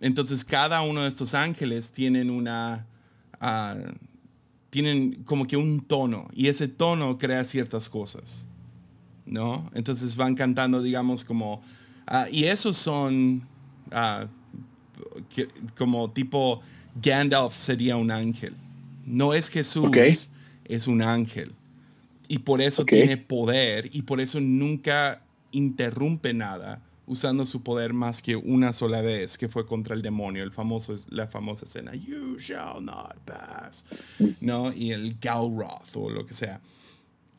Entonces 0.00 0.44
cada 0.44 0.80
uno 0.80 1.02
de 1.02 1.08
estos 1.08 1.34
ángeles 1.34 1.92
tienen 1.92 2.30
una, 2.30 2.86
ah, 3.38 3.76
tienen 4.70 5.22
como 5.24 5.44
que 5.44 5.56
un 5.56 5.80
tono 5.80 6.28
y 6.32 6.48
ese 6.48 6.68
tono 6.68 7.18
crea 7.18 7.44
ciertas 7.44 7.88
cosas, 7.88 8.46
¿no? 9.26 9.70
Entonces 9.74 10.16
van 10.16 10.34
cantando, 10.34 10.82
digamos, 10.82 11.24
como, 11.24 11.62
ah, 12.06 12.26
y 12.32 12.44
esos 12.44 12.78
son 12.78 13.46
ah, 13.92 14.26
como 15.76 16.10
tipo 16.10 16.62
Gandalf 17.00 17.54
sería 17.54 17.96
un 17.96 18.10
ángel. 18.10 18.54
No 19.04 19.34
es 19.34 19.48
Jesús, 19.48 20.30
es 20.64 20.86
un 20.86 21.02
ángel. 21.02 21.52
Y 22.26 22.38
por 22.38 22.62
eso 22.62 22.84
tiene 22.84 23.16
poder 23.16 23.90
y 23.92 24.02
por 24.02 24.20
eso 24.20 24.40
nunca 24.40 25.20
interrumpe 25.50 26.32
nada 26.32 26.80
usando 27.10 27.44
su 27.44 27.64
poder 27.64 27.92
más 27.92 28.22
que 28.22 28.36
una 28.36 28.72
sola 28.72 29.02
vez, 29.02 29.36
que 29.36 29.48
fue 29.48 29.66
contra 29.66 29.96
el 29.96 30.00
demonio, 30.00 30.44
el 30.44 30.52
famoso, 30.52 30.94
la 31.08 31.26
famosa 31.26 31.64
escena, 31.64 31.92
You 31.92 32.38
shall 32.38 32.84
not 32.84 33.16
pass, 33.24 33.84
¿no? 34.40 34.72
Y 34.72 34.92
el 34.92 35.16
Galroth 35.20 35.96
o 35.96 36.08
lo 36.08 36.24
que 36.24 36.34
sea. 36.34 36.60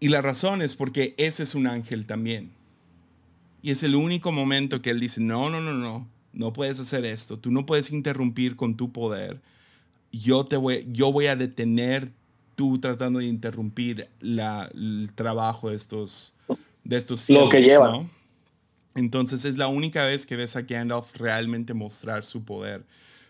Y 0.01 0.09
la 0.09 0.22
razón 0.22 0.61
es 0.61 0.76
porque 0.76 1.15
ese 1.17 1.43
es 1.43 1.55
un 1.55 1.67
ángel 1.67 2.05
también. 2.05 2.51
Y 3.61 3.72
es 3.72 3.82
el 3.84 3.95
único 3.95 4.34
momento 4.34 4.82
que 4.82 4.89
él 4.89 4.99
dice, 4.99 5.22
no, 5.22 5.49
no, 5.49 5.61
no, 5.61 5.74
no, 5.74 6.05
no 6.34 6.51
puedes 6.51 6.78
hacer 6.78 7.05
esto, 7.05 7.39
tú 7.39 7.49
no 7.49 7.65
puedes 7.65 7.93
interrumpir 7.93 8.57
con 8.57 8.76
tu 8.76 8.91
poder. 8.91 9.39
Yo, 10.11 10.43
te 10.43 10.57
voy, 10.57 10.86
yo 10.91 11.13
voy 11.13 11.28
a 11.28 11.38
detener 11.38 12.11
tú 12.57 12.78
tratando 12.78 13.19
de 13.19 13.26
interrumpir 13.28 14.09
la, 14.19 14.69
el 14.74 15.11
trabajo 15.15 15.69
de 15.69 15.78
estos, 15.78 16.34
de 16.84 16.97
estos 16.97 17.22
cielos, 17.22 17.45
Lo 17.45 17.49
que 17.49 17.61
lleva. 17.61 18.05
Entonces 18.96 19.46
es 19.46 19.58
la 19.58 19.68
única 19.68 20.06
vez 20.06 20.26
que 20.26 20.36
ves 20.36 20.56
a 20.56 20.62
Gandalf 20.62 21.16
realmente 21.18 21.74
mostrar 21.74 22.24
su 22.26 22.44
poder. 22.44 22.84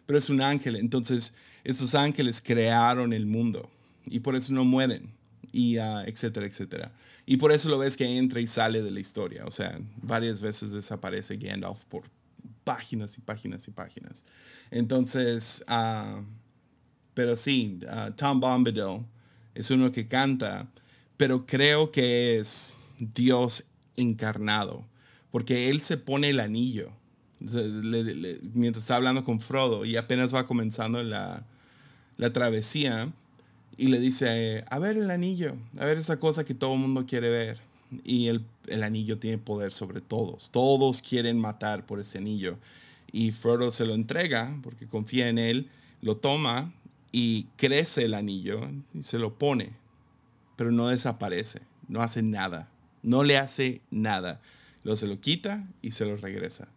Pero 0.05 0.17
es 0.17 0.29
un 0.29 0.41
ángel, 0.41 0.75
entonces 0.75 1.33
estos 1.63 1.93
ángeles 1.95 2.41
crearon 2.41 3.13
el 3.13 3.25
mundo 3.25 3.69
y 4.05 4.19
por 4.19 4.35
eso 4.35 4.53
no 4.53 4.65
mueren, 4.65 5.13
y 5.51 5.77
uh, 5.77 5.99
etcétera, 6.05 6.45
etcétera. 6.45 6.91
Y 7.25 7.37
por 7.37 7.51
eso 7.51 7.69
lo 7.69 7.77
ves 7.77 7.95
que 7.95 8.05
entra 8.17 8.41
y 8.41 8.47
sale 8.47 8.81
de 8.81 8.91
la 8.91 8.99
historia. 8.99 9.45
O 9.45 9.51
sea, 9.51 9.79
varias 10.01 10.41
veces 10.41 10.71
desaparece 10.71 11.37
Gandalf 11.37 11.83
por 11.85 12.03
páginas 12.63 13.17
y 13.17 13.21
páginas 13.21 13.67
y 13.67 13.71
páginas. 13.71 14.23
Entonces, 14.71 15.63
uh, 15.69 16.23
pero 17.13 17.35
sí, 17.35 17.79
uh, 17.83 18.11
Tom 18.13 18.39
Bombadil 18.39 19.05
es 19.53 19.69
uno 19.69 19.91
que 19.91 20.07
canta, 20.07 20.67
pero 21.17 21.45
creo 21.45 21.91
que 21.91 22.39
es 22.39 22.73
Dios 22.97 23.65
encarnado 23.95 24.85
porque 25.31 25.69
él 25.69 25.81
se 25.81 25.97
pone 25.97 26.29
el 26.29 26.39
anillo. 26.39 26.91
mientras 28.53 28.83
está 28.83 28.97
hablando 28.97 29.23
con 29.23 29.39
Frodo 29.39 29.85
y 29.85 29.95
apenas 29.97 30.33
va 30.33 30.45
comenzando 30.45 31.01
la, 31.01 31.43
la 32.17 32.33
travesía 32.33 33.11
y 33.77 33.87
le 33.87 33.99
dice, 33.99 34.63
a 34.69 34.79
ver 34.79 34.97
el 34.97 35.09
anillo, 35.09 35.55
a 35.79 35.85
ver 35.85 35.97
esa 35.97 36.19
cosa 36.19 36.43
que 36.43 36.53
todo 36.53 36.73
el 36.73 36.79
mundo 36.79 37.05
quiere 37.07 37.29
ver. 37.29 37.59
Y 38.03 38.27
el, 38.27 38.45
el, 38.67 38.83
anillo 38.83 39.17
tiene 39.17 39.37
poder 39.37 39.73
sobre 39.73 39.99
todos. 39.99 40.51
Todos 40.51 41.01
quieren 41.01 41.39
matar 41.39 41.85
por 41.85 41.99
ese 41.99 42.19
anillo. 42.19 42.57
Y 43.11 43.31
Frodo 43.31 43.71
se 43.71 43.85
lo 43.85 43.95
entrega 43.95 44.57
porque 44.63 44.87
confía 44.87 45.27
en 45.27 45.37
él, 45.37 45.69
lo 46.01 46.15
toma 46.15 46.71
y 47.11 47.47
crece 47.57 48.05
el 48.05 48.13
anillo 48.13 48.69
y 48.93 49.03
se 49.03 49.19
lo 49.19 49.33
pone. 49.33 49.73
Pero 50.55 50.71
no 50.71 50.87
desaparece, 50.87 51.61
no 51.87 52.01
hace 52.01 52.21
nada, 52.21 52.69
no 53.03 53.23
le 53.23 53.37
hace 53.37 53.81
nada. 53.89 54.39
Luego 54.83 54.95
se 54.95 55.07
lo 55.07 55.19
quita 55.19 55.67
y 55.81 55.91
se 55.91 56.05
lo 56.05 56.17
regresa. 56.17 56.67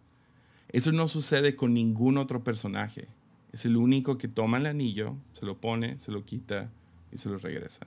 Eso 0.68 0.92
no 0.92 1.08
sucede 1.08 1.56
con 1.56 1.72
ningún 1.72 2.18
otro 2.18 2.44
personaje. 2.44 3.08
Es 3.52 3.64
el 3.64 3.76
único 3.76 4.18
que 4.18 4.28
toma 4.28 4.58
el 4.58 4.66
anillo, 4.66 5.16
se 5.32 5.46
lo 5.46 5.58
pone, 5.60 5.98
se 5.98 6.10
lo 6.10 6.24
quita 6.24 6.70
y 7.12 7.18
se 7.18 7.28
lo 7.28 7.38
regresa. 7.38 7.86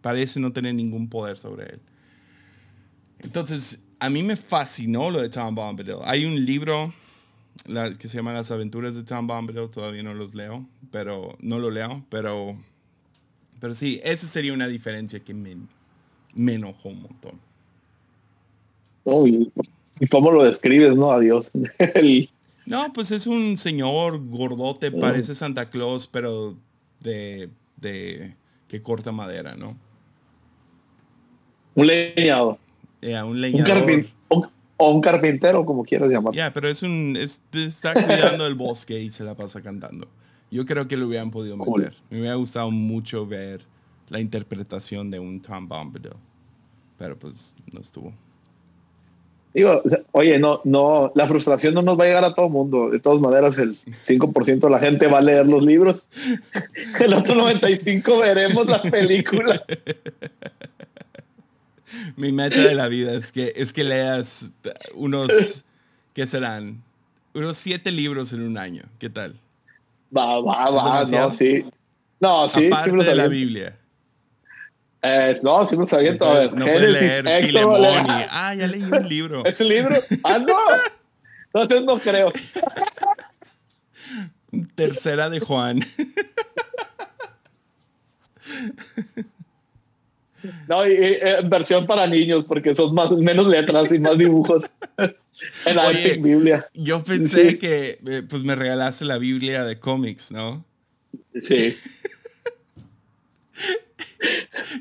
Parece 0.00 0.38
no 0.38 0.52
tener 0.52 0.74
ningún 0.74 1.08
poder 1.08 1.36
sobre 1.36 1.64
él. 1.64 1.80
Entonces, 3.18 3.82
a 3.98 4.08
mí 4.08 4.22
me 4.22 4.36
fascinó 4.36 5.10
lo 5.10 5.20
de 5.20 5.28
Tom 5.28 5.54
Bombadil. 5.54 5.96
Hay 6.04 6.24
un 6.24 6.44
libro 6.44 6.94
que 7.64 8.08
se 8.08 8.16
llama 8.16 8.32
Las 8.32 8.50
aventuras 8.50 8.94
de 8.94 9.02
Tom 9.02 9.26
Bombadil, 9.26 9.68
todavía 9.70 10.02
no 10.02 10.14
los 10.14 10.34
leo, 10.34 10.66
pero 10.92 11.36
no 11.40 11.58
lo 11.58 11.70
leo, 11.70 12.04
pero, 12.08 12.56
pero 13.58 13.74
sí, 13.74 14.00
esa 14.04 14.26
sería 14.26 14.52
una 14.52 14.68
diferencia 14.68 15.20
que 15.20 15.34
me, 15.34 15.56
me 16.34 16.54
enojó 16.54 16.90
un 16.90 17.02
montón 17.02 17.40
y, 19.26 19.50
cómo 20.10 20.30
lo 20.30 20.44
describes, 20.44 20.94
¿no? 20.96 21.12
Adiós. 21.12 21.50
No, 22.66 22.92
pues 22.92 23.12
es 23.12 23.28
un 23.28 23.56
señor 23.56 24.20
gordote, 24.28 24.90
mm. 24.90 24.98
parece 24.98 25.36
Santa 25.36 25.70
Claus, 25.70 26.08
pero 26.08 26.56
de, 26.98 27.48
de 27.76 28.34
que 28.66 28.82
corta 28.82 29.12
madera, 29.12 29.54
¿no? 29.54 29.76
Un 31.76 31.86
leñador. 31.86 32.58
un 33.02 33.40
leñador. 33.40 34.06
o 34.78 34.90
un 34.92 35.00
carpintero, 35.00 35.64
como 35.64 35.84
quieras 35.84 36.10
llamarlo. 36.10 36.36
Ya, 36.36 36.52
pero 36.52 36.68
es 36.68 36.82
un. 36.82 37.16
está 37.16 37.94
cuidando 37.94 38.46
el 38.46 38.54
bosque 38.54 38.98
y 38.98 39.10
se 39.10 39.22
la 39.22 39.36
pasa 39.36 39.62
cantando. 39.62 40.08
Yo 40.50 40.64
creo 40.64 40.88
que 40.88 40.96
lo 40.96 41.06
hubieran 41.06 41.30
podido 41.30 41.56
meter. 41.56 41.94
Me 42.10 42.18
hubiera 42.18 42.34
gustado 42.34 42.70
mucho 42.70 43.26
ver 43.26 43.64
la 44.08 44.20
interpretación 44.20 45.10
de 45.10 45.18
un 45.18 45.40
Tom 45.40 45.68
Bombadil. 45.68 46.14
Pero 46.98 47.18
pues 47.18 47.54
no 47.72 47.80
estuvo. 47.80 48.12
Digo, 49.56 49.80
oye, 50.12 50.38
no, 50.38 50.60
no, 50.64 51.12
la 51.14 51.26
frustración 51.26 51.72
no 51.72 51.80
nos 51.80 51.98
va 51.98 52.04
a 52.04 52.06
llegar 52.08 52.24
a 52.26 52.34
todo 52.34 52.50
mundo. 52.50 52.90
De 52.90 53.00
todas 53.00 53.22
maneras, 53.22 53.56
el 53.56 53.74
5% 54.06 54.60
de 54.60 54.68
la 54.68 54.78
gente 54.78 55.06
va 55.06 55.16
a 55.16 55.22
leer 55.22 55.46
los 55.46 55.64
libros. 55.64 56.02
El 57.00 57.14
otro 57.14 57.34
95% 57.36 58.20
veremos 58.20 58.66
las 58.66 58.82
películas. 58.82 59.62
Mi 62.16 62.32
meta 62.32 62.60
de 62.60 62.74
la 62.74 62.88
vida 62.88 63.14
es 63.14 63.32
que, 63.32 63.54
es 63.56 63.72
que 63.72 63.82
leas 63.82 64.52
unos, 64.94 65.64
¿qué 66.12 66.26
serán? 66.26 66.82
Unos 67.32 67.56
siete 67.56 67.90
libros 67.90 68.34
en 68.34 68.42
un 68.42 68.58
año. 68.58 68.82
¿Qué 68.98 69.08
tal? 69.08 69.40
Va, 70.14 70.38
va, 70.38 70.70
va, 70.70 71.04
no, 71.10 71.34
sí. 71.34 71.64
No, 72.20 72.46
sí. 72.50 72.66
Aparte 72.66 72.94
de 72.94 73.14
la 73.14 73.28
Biblia. 73.28 73.74
Eh, 75.06 75.34
no, 75.42 75.64
sí 75.66 75.76
me 75.76 75.86
sabía 75.86 76.18
todo. 76.18 76.50
No 76.50 76.64
puede 76.64 76.88
leer 76.88 77.46
Filemón 77.46 77.84
Ah, 78.30 78.54
ya 78.54 78.66
leí 78.66 78.82
un 78.82 79.08
libro. 79.08 79.44
¿Es 79.44 79.60
un 79.60 79.68
libro? 79.68 79.96
¡Ah, 80.24 80.38
no! 80.38 80.56
Entonces 81.54 81.86
no 81.86 81.98
creo. 81.98 82.32
Tercera 84.74 85.30
de 85.30 85.40
Juan. 85.40 85.80
No, 90.68 90.86
y, 90.86 90.92
eh, 90.92 91.38
versión 91.44 91.86
para 91.86 92.06
niños, 92.06 92.44
porque 92.46 92.74
son 92.74 92.94
más, 92.94 93.10
menos 93.10 93.46
letras 93.48 93.90
y 93.92 93.98
más 93.98 94.16
dibujos. 94.16 94.64
en 95.66 95.76
la 95.76 95.90
Biblia. 95.90 96.68
Yo 96.74 97.02
pensé 97.04 97.58
que 97.58 97.98
eh, 98.06 98.22
pues 98.28 98.42
me 98.42 98.54
regalaste 98.54 99.04
la 99.04 99.18
Biblia 99.18 99.64
de 99.64 99.78
cómics, 99.78 100.32
¿no? 100.32 100.64
Sí. 101.40 101.76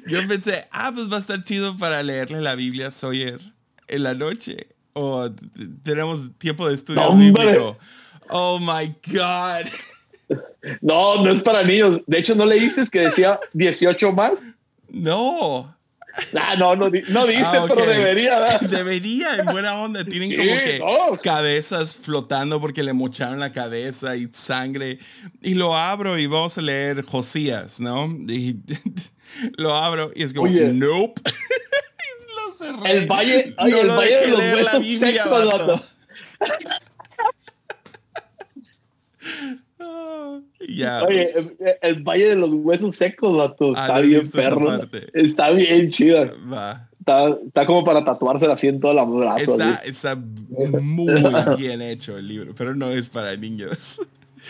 Yo 0.07 0.25
pensé, 0.27 0.67
ah, 0.71 0.91
pues 0.93 1.11
va 1.11 1.17
a 1.17 1.19
estar 1.19 1.41
chido 1.43 1.75
para 1.77 2.01
leerle 2.03 2.41
la 2.41 2.55
Biblia 2.55 2.87
a 2.87 2.91
Sawyer 2.91 3.39
en 3.87 4.03
la 4.03 4.13
noche. 4.13 4.67
O 4.93 5.29
tenemos 5.83 6.31
tiempo 6.37 6.67
de 6.67 6.73
estudio 6.73 7.13
bíblico. 7.13 7.77
Oh 8.29 8.59
my 8.59 8.95
God. 9.07 9.69
No, 10.81 11.23
no 11.23 11.31
es 11.31 11.41
para 11.41 11.63
niños. 11.63 11.99
De 12.07 12.19
hecho, 12.19 12.35
¿no 12.35 12.45
leíste 12.45 12.85
que 12.91 13.01
decía 13.01 13.39
18 13.53 14.11
más? 14.13 14.47
No. 14.89 15.75
Ah, 16.39 16.55
no, 16.55 16.75
no, 16.75 16.89
no 16.89 17.27
dice, 17.27 17.43
ah, 17.43 17.65
pero 17.67 17.85
debería. 17.85 18.59
Debería, 18.69 19.35
en 19.35 19.45
buena 19.47 19.75
onda. 19.75 20.05
Tienen 20.05 20.31
como 20.31 20.43
que 21.13 21.19
cabezas 21.21 21.95
flotando 21.95 22.61
porque 22.61 22.83
le 22.83 22.93
mocharon 22.93 23.39
la 23.39 23.51
cabeza 23.51 24.15
y 24.15 24.29
sangre. 24.31 24.99
Y 25.41 25.55
lo 25.55 25.75
abro 25.75 26.17
y 26.17 26.27
vamos 26.27 26.57
a 26.57 26.61
leer 26.61 27.03
Josías, 27.03 27.81
¿no? 27.81 28.07
Y 28.27 28.55
lo 29.57 29.75
abro 29.75 30.11
y 30.15 30.23
es 30.23 30.33
como, 30.33 30.49
Oye. 30.49 30.71
nope. 30.73 31.21
lo 32.35 32.51
cerré. 32.53 32.97
El 32.97 33.07
valle, 33.07 33.55
no 33.57 33.65
el 33.65 33.89
valle 33.89 34.15
de 34.15 34.27
los 34.27 34.39
huesos 34.39 34.81
Biblia, 34.81 35.23
secos, 35.23 35.81
Ya. 40.67 41.03
Oye, 41.03 41.31
el, 41.81 42.03
Valle 42.03 42.29
de 42.29 42.35
los 42.35 42.49
Huesos 42.51 42.95
Secos, 42.97 43.37
vato, 43.37 43.73
ah, 43.75 43.87
está 43.87 43.99
bien 44.01 44.29
perro. 44.31 44.79
Está 45.13 45.51
bien 45.51 45.89
chida. 45.91 46.33
Va. 46.51 46.89
Está, 46.99 47.37
está, 47.45 47.65
como 47.65 47.83
para 47.83 48.03
tatuarse 48.03 48.47
así 48.47 48.67
en 48.67 48.79
todo 48.79 48.91
el 48.91 49.19
brazo. 49.19 49.51
Está, 49.51 49.75
está 49.85 50.15
muy 50.15 51.13
bien 51.57 51.81
hecho 51.81 52.17
el 52.17 52.27
libro, 52.27 52.55
pero 52.55 52.73
no 52.73 52.89
es 52.89 53.09
para 53.09 53.35
niños. 53.35 54.01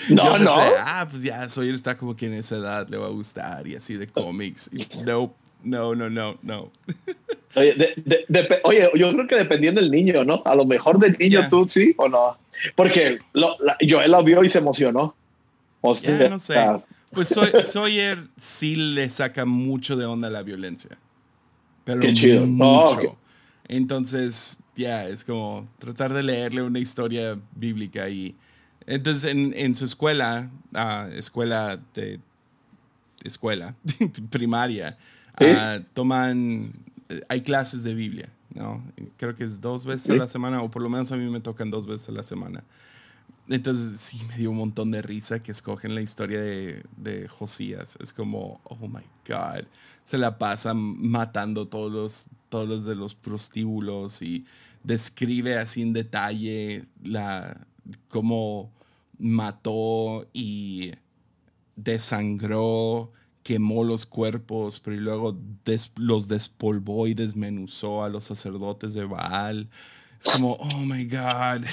No, 0.09 0.37
no. 0.37 0.55
Ah, 0.79 1.07
pues 1.09 1.23
ya, 1.23 1.47
Sawyer 1.47 1.73
está 1.73 1.97
como 1.97 2.15
que 2.15 2.27
en 2.27 2.33
esa 2.33 2.57
edad 2.57 2.87
le 2.89 2.97
va 2.97 3.07
a 3.07 3.09
gustar 3.09 3.67
y 3.67 3.75
así 3.75 3.95
de 3.95 4.07
cómics. 4.07 4.69
no, 5.05 5.33
no, 5.63 5.95
no, 5.95 6.09
no, 6.09 6.37
no. 6.41 6.71
Oye, 7.55 7.73
de, 7.73 8.25
de, 8.27 8.59
oye, 8.63 8.89
yo 8.95 9.13
creo 9.13 9.27
que 9.27 9.35
dependiendo 9.37 9.79
del 9.79 9.89
niño, 9.89 10.25
¿no? 10.25 10.41
A 10.43 10.55
lo 10.55 10.65
mejor 10.65 10.99
del 10.99 11.15
niño 11.17 11.47
tú 11.49 11.65
sí 11.69 11.93
o 11.95 12.09
no. 12.09 12.37
Porque 12.75 13.19
lo, 13.31 13.55
la, 13.61 13.77
Joel 13.79 14.11
la 14.11 14.21
vio 14.21 14.43
y 14.43 14.49
se 14.49 14.57
emocionó. 14.57 15.15
O 15.79 15.95
sea, 15.95 16.27
no 16.29 16.37
sé. 16.37 16.55
Pues 17.11 17.33
Sawyer 17.63 18.27
sí 18.35 18.75
le 18.75 19.09
saca 19.09 19.45
mucho 19.45 19.95
de 19.95 20.05
onda 20.05 20.29
la 20.29 20.43
violencia. 20.43 20.97
Pero 21.85 22.01
Qué 22.01 22.13
chido. 22.13 22.45
Mucho. 22.45 23.17
Entonces, 23.69 24.59
ya, 24.75 25.07
es 25.07 25.23
como 25.23 25.67
tratar 25.79 26.13
de 26.13 26.23
leerle 26.23 26.61
una 26.61 26.79
historia 26.79 27.39
bíblica 27.55 28.09
y 28.09 28.35
entonces 28.87 29.31
en, 29.31 29.53
en 29.55 29.73
su 29.73 29.85
escuela, 29.85 30.49
uh, 30.73 31.11
escuela 31.13 31.79
de 31.93 32.19
escuela 33.23 33.75
primaria, 34.29 34.97
uh, 35.39 35.83
toman, 35.93 36.71
hay 37.27 37.41
clases 37.41 37.83
de 37.83 37.95
Biblia, 37.95 38.29
¿no? 38.53 38.83
Creo 39.17 39.35
que 39.35 39.43
es 39.43 39.59
dos 39.59 39.85
veces 39.85 40.11
a 40.11 40.15
la 40.15 40.27
semana, 40.27 40.61
o 40.61 40.69
por 40.69 40.81
lo 40.81 40.89
menos 40.89 41.11
a 41.11 41.17
mí 41.17 41.29
me 41.29 41.39
tocan 41.39 41.71
dos 41.71 41.87
veces 41.87 42.09
a 42.09 42.11
la 42.11 42.23
semana. 42.23 42.63
Entonces 43.47 43.99
sí 43.99 44.21
me 44.27 44.37
dio 44.37 44.51
un 44.51 44.57
montón 44.57 44.91
de 44.91 45.01
risa 45.01 45.41
que 45.41 45.51
escogen 45.51 45.93
la 45.93 46.01
historia 46.01 46.41
de, 46.41 46.83
de 46.97 47.27
Josías. 47.27 47.97
Es 48.01 48.11
como, 48.11 48.59
oh 48.63 48.87
my 48.87 49.03
God. 49.27 49.65
Se 50.03 50.17
la 50.17 50.37
pasan 50.37 50.77
matando 50.77 51.67
todos 51.67 51.91
los, 51.91 52.27
todos 52.49 52.67
los 52.67 52.85
de 52.85 52.95
los 52.95 53.13
prostíbulos 53.13 54.21
y 54.21 54.45
describe 54.83 55.57
así 55.57 55.81
en 55.81 55.93
detalle 55.93 56.85
la, 57.03 57.67
cómo 58.07 58.71
mató 59.17 60.27
y 60.33 60.91
desangró, 61.75 63.11
quemó 63.43 63.83
los 63.83 64.05
cuerpos, 64.05 64.79
pero 64.79 64.97
luego 64.97 65.37
los 65.95 66.27
despolvó 66.27 67.07
y 67.07 67.13
desmenuzó 67.13 68.03
a 68.03 68.09
los 68.09 68.25
sacerdotes 68.25 68.93
de 68.93 69.05
Baal. 69.05 69.69
Es 70.19 70.27
como, 70.31 70.53
oh 70.53 70.79
my 70.79 71.05
God. 71.05 71.65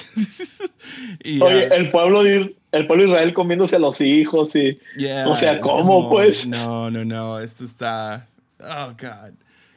y, 1.24 1.40
Oye, 1.40 1.74
el 1.74 1.90
pueblo 1.90 2.22
de 2.22 2.56
el 2.72 2.86
pueblo 2.86 3.04
Israel 3.04 3.34
comiéndose 3.34 3.76
a 3.76 3.78
los 3.78 4.00
hijos 4.00 4.54
y. 4.56 4.78
o 5.26 5.36
sea, 5.36 5.60
¿cómo 5.60 6.10
pues? 6.10 6.48
No, 6.48 6.90
no, 6.90 7.04
no. 7.04 7.38
Esto 7.38 7.64
está. 7.64 8.26
Oh 8.58 8.94
God. 8.98 9.34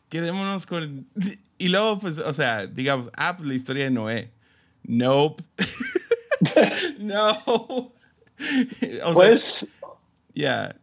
Quedémonos 0.09 0.65
con. 0.65 1.05
Y 1.57 1.67
luego, 1.69 1.99
pues, 1.99 2.19
o 2.19 2.33
sea, 2.33 2.67
digamos, 2.67 3.09
ah, 3.15 3.35
pues 3.37 3.47
la 3.47 3.53
historia 3.53 3.83
de 3.85 3.91
Noé. 3.91 4.31
Nope. 4.83 5.43
no. 6.99 7.91
pues. 9.13 9.67
Ya. 10.33 10.75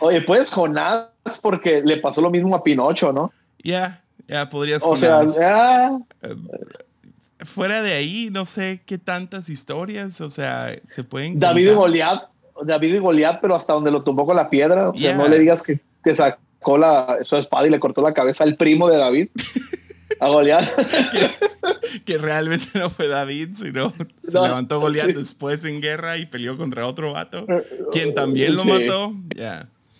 Oye, 0.00 0.20
pues 0.22 0.50
Jonás, 0.50 1.08
porque 1.42 1.82
le 1.82 1.96
pasó 1.96 2.20
lo 2.20 2.30
mismo 2.30 2.54
a 2.54 2.62
Pinocho, 2.62 3.12
¿no? 3.12 3.32
Ya, 3.62 4.02
ya, 4.28 4.48
podrías. 4.48 4.82
O 4.84 4.96
sea. 4.96 5.22
Eh, 5.22 6.36
fuera 7.44 7.82
de 7.82 7.92
ahí, 7.94 8.28
no 8.30 8.44
sé 8.44 8.82
qué 8.84 8.98
tantas 8.98 9.48
historias, 9.48 10.20
o 10.20 10.30
sea, 10.30 10.74
se 10.88 11.04
pueden. 11.04 11.38
David 11.38 11.70
y 11.70 11.74
Goliat, 11.74 12.28
David 12.64 12.94
y 12.94 12.98
Goliat, 12.98 13.40
pero 13.40 13.56
hasta 13.56 13.72
donde 13.72 13.90
lo 13.90 14.02
tumbó 14.02 14.26
con 14.26 14.36
la 14.36 14.50
piedra. 14.50 14.90
O 14.90 14.94
sea, 14.94 15.14
no 15.14 15.28
le 15.28 15.38
digas 15.38 15.62
que, 15.62 15.80
que 16.04 16.14
sacó 16.14 16.78
la, 16.78 17.18
su 17.22 17.36
espada 17.36 17.66
y 17.66 17.70
le 17.70 17.80
cortó 17.80 18.02
la 18.02 18.14
cabeza 18.14 18.44
al 18.44 18.56
primo 18.56 18.88
de 18.88 18.98
David. 18.98 19.28
a 20.20 20.28
Goliat. 20.28 20.64
que, 22.04 22.18
realmente 22.18 22.66
no 22.78 22.90
fue 22.90 23.08
David, 23.08 23.50
sino 23.54 23.92
se 24.22 24.40
levantó 24.40 24.80
Goliat 24.80 25.08
después 25.08 25.64
en 25.64 25.80
guerra 25.80 26.18
y 26.18 26.26
peleó 26.26 26.56
contra 26.56 26.86
otro 26.86 27.12
vato, 27.12 27.46
quien 27.92 28.14
también 28.14 28.56
lo 28.56 28.64
mató. 28.64 29.14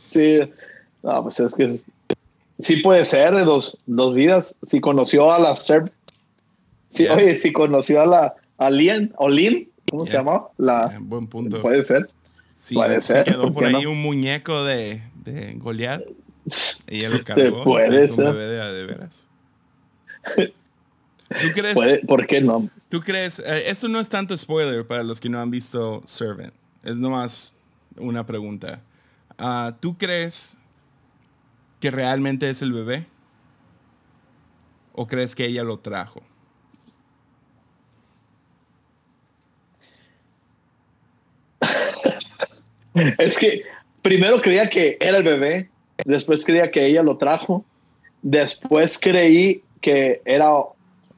Sí, 0.08 0.40
no, 1.02 1.22
pues 1.22 1.40
es 1.40 1.54
que 1.54 1.80
sí 2.60 2.76
puede 2.76 3.04
ser 3.04 3.32
de 3.34 3.44
dos, 3.44 3.78
dos 3.86 4.14
vidas. 4.14 4.54
Si 4.62 4.80
conoció 4.80 5.32
a 5.32 5.38
la 5.38 5.56
Serp 5.56 5.90
Sí, 6.92 7.06
oye, 7.06 7.38
si 7.38 7.52
conoció 7.52 8.02
a 8.02 8.06
la 8.06 8.34
a 8.58 8.70
Lien, 8.70 9.12
o 9.16 9.28
Lin, 9.28 9.70
¿cómo 9.90 10.04
se 10.04 10.16
llama? 10.16 10.48
La, 10.58 10.98
buen 11.00 11.26
punto. 11.26 11.62
Puede 11.62 11.82
ser. 11.84 12.08
Sí, 12.54 12.74
puede 12.74 13.00
ser. 13.00 13.24
quedó 13.24 13.52
por 13.52 13.64
ahí 13.64 13.86
un 13.86 14.02
muñeco 14.02 14.64
de, 14.64 15.02
de 15.24 15.54
Goliat. 15.54 16.02
Ella 16.86 17.08
lo 17.08 17.24
cargó. 17.24 17.64
Puede 17.64 18.06
ser. 18.06 18.26
Un 18.26 18.32
bebé 18.34 18.46
de, 18.48 18.72
de 18.74 18.84
veras. 18.84 19.26
¿Tú 20.36 21.52
crees? 21.54 21.76
¿Por 22.06 22.26
qué 22.26 22.40
no? 22.40 22.68
¿Tú 22.88 23.00
crees? 23.00 23.38
Eh, 23.38 23.70
eso 23.70 23.86
no 23.88 24.00
es 24.00 24.08
tanto 24.08 24.36
spoiler 24.36 24.84
para 24.86 25.04
los 25.04 25.20
que 25.20 25.28
no 25.28 25.40
han 25.40 25.50
visto 25.50 26.02
Servant. 26.06 26.52
Es 26.82 26.96
nomás 26.96 27.54
una 27.96 28.26
pregunta. 28.26 28.80
Uh, 29.38 29.72
¿Tú 29.80 29.96
crees 29.96 30.58
que 31.78 31.90
realmente 31.90 32.48
es 32.48 32.62
el 32.62 32.72
bebé? 32.72 33.06
¿O 34.92 35.06
crees 35.06 35.34
que 35.34 35.46
ella 35.46 35.62
lo 35.62 35.78
trajo? 35.78 36.22
es 43.18 43.38
que 43.38 43.62
primero 44.02 44.40
creía 44.40 44.68
que 44.68 44.96
era 45.00 45.18
el 45.18 45.22
bebé, 45.22 45.70
después 46.04 46.44
creía 46.44 46.70
que 46.70 46.86
ella 46.86 47.02
lo 47.02 47.16
trajo, 47.18 47.64
después 48.22 48.98
creí 48.98 49.62
que 49.80 50.22
era 50.24 50.50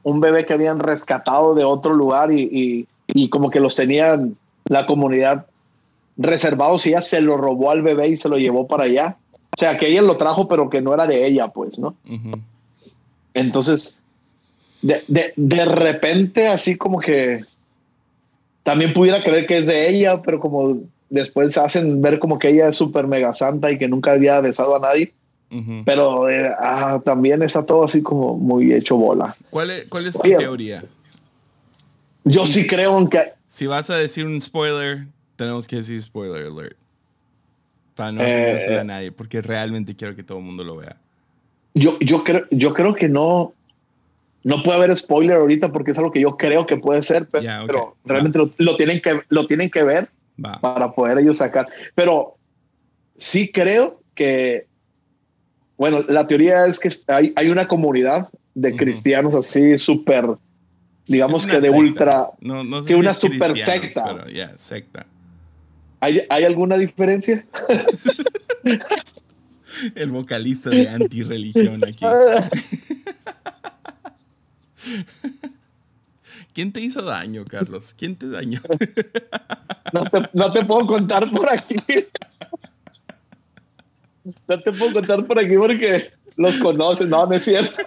un 0.03 0.19
bebé 0.19 0.45
que 0.45 0.53
habían 0.53 0.79
rescatado 0.79 1.55
de 1.55 1.63
otro 1.63 1.93
lugar 1.93 2.31
y, 2.31 2.87
como 3.29 3.49
que 3.49 3.59
los 3.59 3.75
tenían 3.75 4.35
la 4.65 4.85
comunidad 4.85 5.45
reservados 6.17 6.85
y 6.85 6.89
ella 6.89 7.01
se 7.01 7.21
lo 7.21 7.37
robó 7.37 7.71
al 7.71 7.81
bebé 7.81 8.09
y 8.09 8.17
se 8.17 8.29
lo 8.29 8.37
llevó 8.37 8.67
para 8.67 8.83
allá. 8.85 9.17
O 9.55 9.59
sea, 9.59 9.77
que 9.77 9.87
ella 9.87 10.01
lo 10.01 10.17
trajo, 10.17 10.47
pero 10.47 10.69
que 10.69 10.81
no 10.81 10.93
era 10.93 11.05
de 11.05 11.27
ella, 11.27 11.49
pues, 11.49 11.77
¿no? 11.77 11.95
Entonces, 13.33 14.01
de, 14.81 15.33
de, 15.35 15.65
repente, 15.65 16.47
así 16.47 16.75
como 16.75 16.99
que 16.99 17.45
también 18.63 18.93
pudiera 18.93 19.23
creer 19.23 19.45
que 19.45 19.57
es 19.57 19.67
de 19.67 19.89
ella, 19.89 20.21
pero 20.21 20.39
como 20.39 20.77
después 21.09 21.57
hacen 21.57 22.01
ver 22.01 22.17
como 22.17 22.39
que 22.39 22.49
ella 22.49 22.67
es 22.67 22.75
súper 22.75 23.05
mega 23.05 23.33
santa 23.33 23.71
y 23.71 23.77
que 23.77 23.87
nunca 23.87 24.13
había 24.13 24.41
besado 24.41 24.75
a 24.75 24.79
nadie. 24.79 25.13
Pero 25.85 26.29
eh, 26.29 26.51
ah, 26.59 27.01
también 27.03 27.41
está 27.41 27.63
todo 27.63 27.85
así 27.85 28.01
como 28.01 28.37
muy 28.37 28.73
hecho 28.73 28.97
bola. 28.97 29.35
¿Cuál 29.49 29.71
es, 29.71 29.85
cuál 29.85 30.07
es 30.07 30.19
tu 30.19 30.29
teoría? 30.35 30.83
Yo 32.23 32.45
sí 32.45 32.67
creo 32.67 32.97
en 32.97 33.07
que... 33.07 33.33
Si 33.47 33.67
vas 33.67 33.89
a 33.89 33.97
decir 33.97 34.25
un 34.25 34.39
spoiler, 34.39 35.05
tenemos 35.35 35.67
que 35.67 35.77
decir 35.77 36.01
spoiler 36.01 36.45
alert. 36.45 36.77
Para 37.95 38.11
no 38.11 38.21
eh, 38.21 38.79
a 38.79 38.83
nadie, 38.83 39.11
porque 39.11 39.41
realmente 39.41 39.95
quiero 39.95 40.15
que 40.15 40.23
todo 40.23 40.39
el 40.39 40.43
mundo 40.43 40.63
lo 40.63 40.77
vea. 40.77 40.97
Yo, 41.75 41.99
yo, 41.99 42.23
creo, 42.23 42.45
yo 42.49 42.73
creo 42.73 42.95
que 42.95 43.07
no, 43.09 43.53
no 44.43 44.63
puede 44.63 44.77
haber 44.77 44.97
spoiler 44.97 45.37
ahorita 45.37 45.71
porque 45.71 45.91
es 45.91 45.97
algo 45.97 46.11
que 46.11 46.19
yo 46.19 46.37
creo 46.37 46.65
que 46.65 46.77
puede 46.77 47.03
ser, 47.03 47.27
pero, 47.27 47.95
realmente 48.05 48.39
lo, 48.57 48.75
tienen 48.75 48.99
que, 48.99 49.21
lo 49.29 49.47
tienen 49.47 49.69
que 49.69 49.83
ver 49.83 50.09
para 50.61 50.91
poder 50.93 51.19
ellos 51.19 51.37
sacar. 51.37 51.67
Pero 51.95 52.35
sí 53.15 53.51
creo 53.51 54.01
que, 54.15 54.67
bueno, 55.77 56.03
la 56.07 56.27
teoría 56.27 56.65
es 56.65 56.79
que 56.79 56.89
hay, 57.07 57.33
hay 57.35 57.49
una 57.49 57.67
comunidad 57.67 58.29
de 58.53 58.75
cristianos 58.75 59.35
así 59.35 59.77
súper, 59.77 60.25
digamos 61.07 61.47
que 61.47 61.59
de 61.59 61.69
ultra, 61.69 62.27
no, 62.41 62.63
no 62.63 62.83
sé 62.83 62.95
una 62.95 63.13
super 63.13 63.57
secta. 63.57 64.03
Pero 64.05 64.29
ya, 64.29 64.57
secta. 64.57 65.05
¿Hay, 65.99 66.25
¿Hay 66.29 66.43
alguna 66.43 66.77
diferencia? 66.77 67.45
El 69.95 70.11
vocalista 70.11 70.69
de 70.69 70.87
antirreligión 70.87 71.83
aquí. 71.83 72.05
¿Quién 76.53 76.71
te 76.71 76.81
hizo 76.81 77.01
daño, 77.01 77.45
Carlos? 77.45 77.95
¿Quién 77.97 78.15
te 78.15 78.29
dañó? 78.29 78.61
No 80.33 80.51
te, 80.51 80.65
puedo 80.65 80.87
contar 80.87 81.29
por 81.29 81.47
aquí. 81.53 81.75
No 84.47 84.59
te 84.61 84.71
puedo 84.71 84.93
contar 84.93 85.25
por 85.25 85.39
aquí 85.39 85.55
porque 85.55 86.11
los 86.37 86.57
conoces, 86.57 87.07
no, 87.07 87.25
no 87.25 87.33
es 87.33 87.43
cierto. 87.43 87.81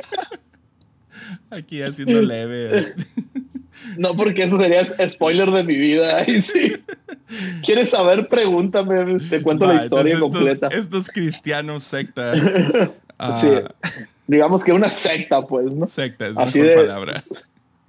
Aquí 1.50 1.82
haciendo 1.82 2.22
leve. 2.22 2.94
No, 3.98 4.16
porque 4.16 4.42
eso 4.42 4.58
sería 4.58 4.84
spoiler 5.08 5.50
de 5.50 5.62
mi 5.62 5.76
vida. 5.76 6.24
¿Quieres 7.62 7.90
saber? 7.90 8.26
Pregúntame, 8.26 9.18
te 9.30 9.40
cuento 9.42 9.66
la 9.66 9.76
historia 9.76 10.18
completa. 10.18 10.68
Estos 10.68 11.08
cristianos 11.08 11.84
secta. 11.84 12.34
sí, 13.40 13.48
ah. 13.48 13.74
digamos 14.26 14.64
que 14.64 14.72
una 14.72 14.88
secta, 14.88 15.46
pues, 15.46 15.72
¿no? 15.74 15.86
Secta 15.86 16.26
es 16.28 16.36
Así 16.36 16.60
de, 16.60 16.74
palabra. 16.74 17.12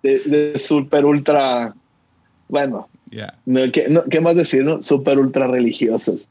De, 0.04 0.20
de 0.20 0.60
super 0.60 1.06
ultra, 1.06 1.74
bueno, 2.48 2.90
¿qué, 3.72 4.22
más 4.22 4.36
decir? 4.36 4.64
No? 4.64 4.82
Super 4.82 5.20
ultra 5.20 5.48
religiosos. 5.48 6.28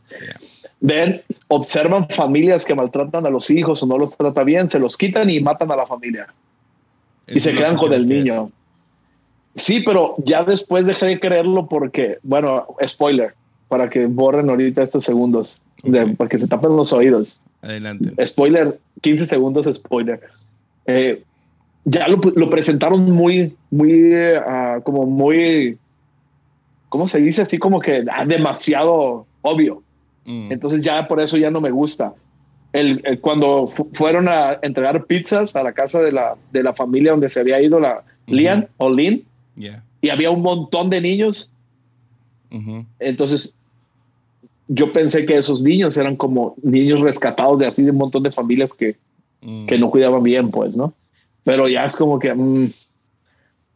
Ven, 0.80 1.22
observan 1.48 2.08
familias 2.08 2.64
que 2.64 2.74
maltratan 2.74 3.26
a 3.26 3.30
los 3.30 3.50
hijos 3.50 3.82
o 3.82 3.86
no 3.86 3.98
los 3.98 4.16
trata 4.16 4.44
bien, 4.44 4.68
se 4.68 4.78
los 4.78 4.96
quitan 4.96 5.30
y 5.30 5.40
matan 5.40 5.70
a 5.72 5.76
la 5.76 5.86
familia. 5.86 6.26
y 7.26 7.40
se 7.40 7.54
quedan 7.54 7.76
con 7.76 7.92
el 7.92 8.06
niño. 8.06 8.50
Sí, 9.56 9.82
pero 9.84 10.16
ya 10.18 10.44
después 10.44 10.84
dejé 10.84 11.06
de 11.06 11.20
creerlo 11.20 11.66
porque, 11.66 12.18
bueno, 12.22 12.66
spoiler, 12.86 13.34
para 13.68 13.88
que 13.88 14.06
borren 14.06 14.50
ahorita 14.50 14.82
estos 14.82 15.04
segundos, 15.04 15.62
para 16.18 16.28
que 16.28 16.38
se 16.38 16.46
tapen 16.46 16.76
los 16.76 16.92
oídos. 16.92 17.40
Adelante. 17.62 18.26
Spoiler, 18.26 18.78
15 19.00 19.26
segundos, 19.26 19.66
spoiler. 19.74 20.20
Eh, 20.86 21.22
ya 21.84 22.06
lo, 22.08 22.50
presentaron 22.50 23.10
muy, 23.10 23.56
muy, 23.70 24.14
uh, 24.14 24.82
como 24.82 25.06
muy 25.06 25.78
¿cómo 26.88 27.06
se 27.06 27.20
dice? 27.20 27.42
Así 27.42 27.58
como 27.58 27.80
que 27.80 28.04
ah, 28.10 28.24
demasiado 28.24 29.26
obvio. 29.42 29.82
Mm. 30.26 30.52
Entonces 30.52 30.82
ya 30.82 31.08
por 31.08 31.20
eso 31.20 31.36
ya 31.38 31.50
no 31.50 31.60
me 31.60 31.70
gusta. 31.70 32.14
El, 32.72 33.20
cuando 33.20 33.66
fueron 33.92 34.28
a 34.28 34.58
entregar 34.60 35.06
pizzas 35.06 35.56
a 35.56 35.62
la 35.62 35.72
casa 35.72 36.00
de 36.00 36.12
la, 36.12 36.36
de 36.52 36.62
la 36.62 36.74
familia 36.74 37.12
donde 37.12 37.30
se 37.30 37.40
había 37.40 37.60
ido 37.62 37.80
la, 37.80 38.04
Lian 38.26 38.68
o 38.76 38.90
Lin, 38.90 39.24
Yeah. 39.56 39.82
y 40.02 40.10
había 40.10 40.30
un 40.30 40.42
montón 40.42 40.90
de 40.90 41.00
niños. 41.00 41.50
Entonces, 42.98 43.54
yo 44.68 44.92
pensé 44.92 45.24
que 45.24 45.38
esos 45.38 45.62
niños 45.62 45.96
eran 45.96 46.16
como 46.16 46.54
niños 46.62 47.00
rescatados 47.00 47.58
de 47.58 47.66
así 47.66 47.82
de 47.82 47.90
un 47.92 47.96
montón 47.96 48.22
de 48.22 48.30
familias 48.30 48.70
que, 48.74 48.96
Mm. 49.42 49.66
que 49.66 49.78
no 49.78 49.90
cuidaban 49.90 50.22
bien, 50.22 50.50
pues, 50.50 50.76
¿no? 50.76 50.92
Pero 51.44 51.68
ya 51.68 51.84
es 51.84 51.94
como 51.96 52.18
que, 52.18 52.34
mm, 52.34 52.70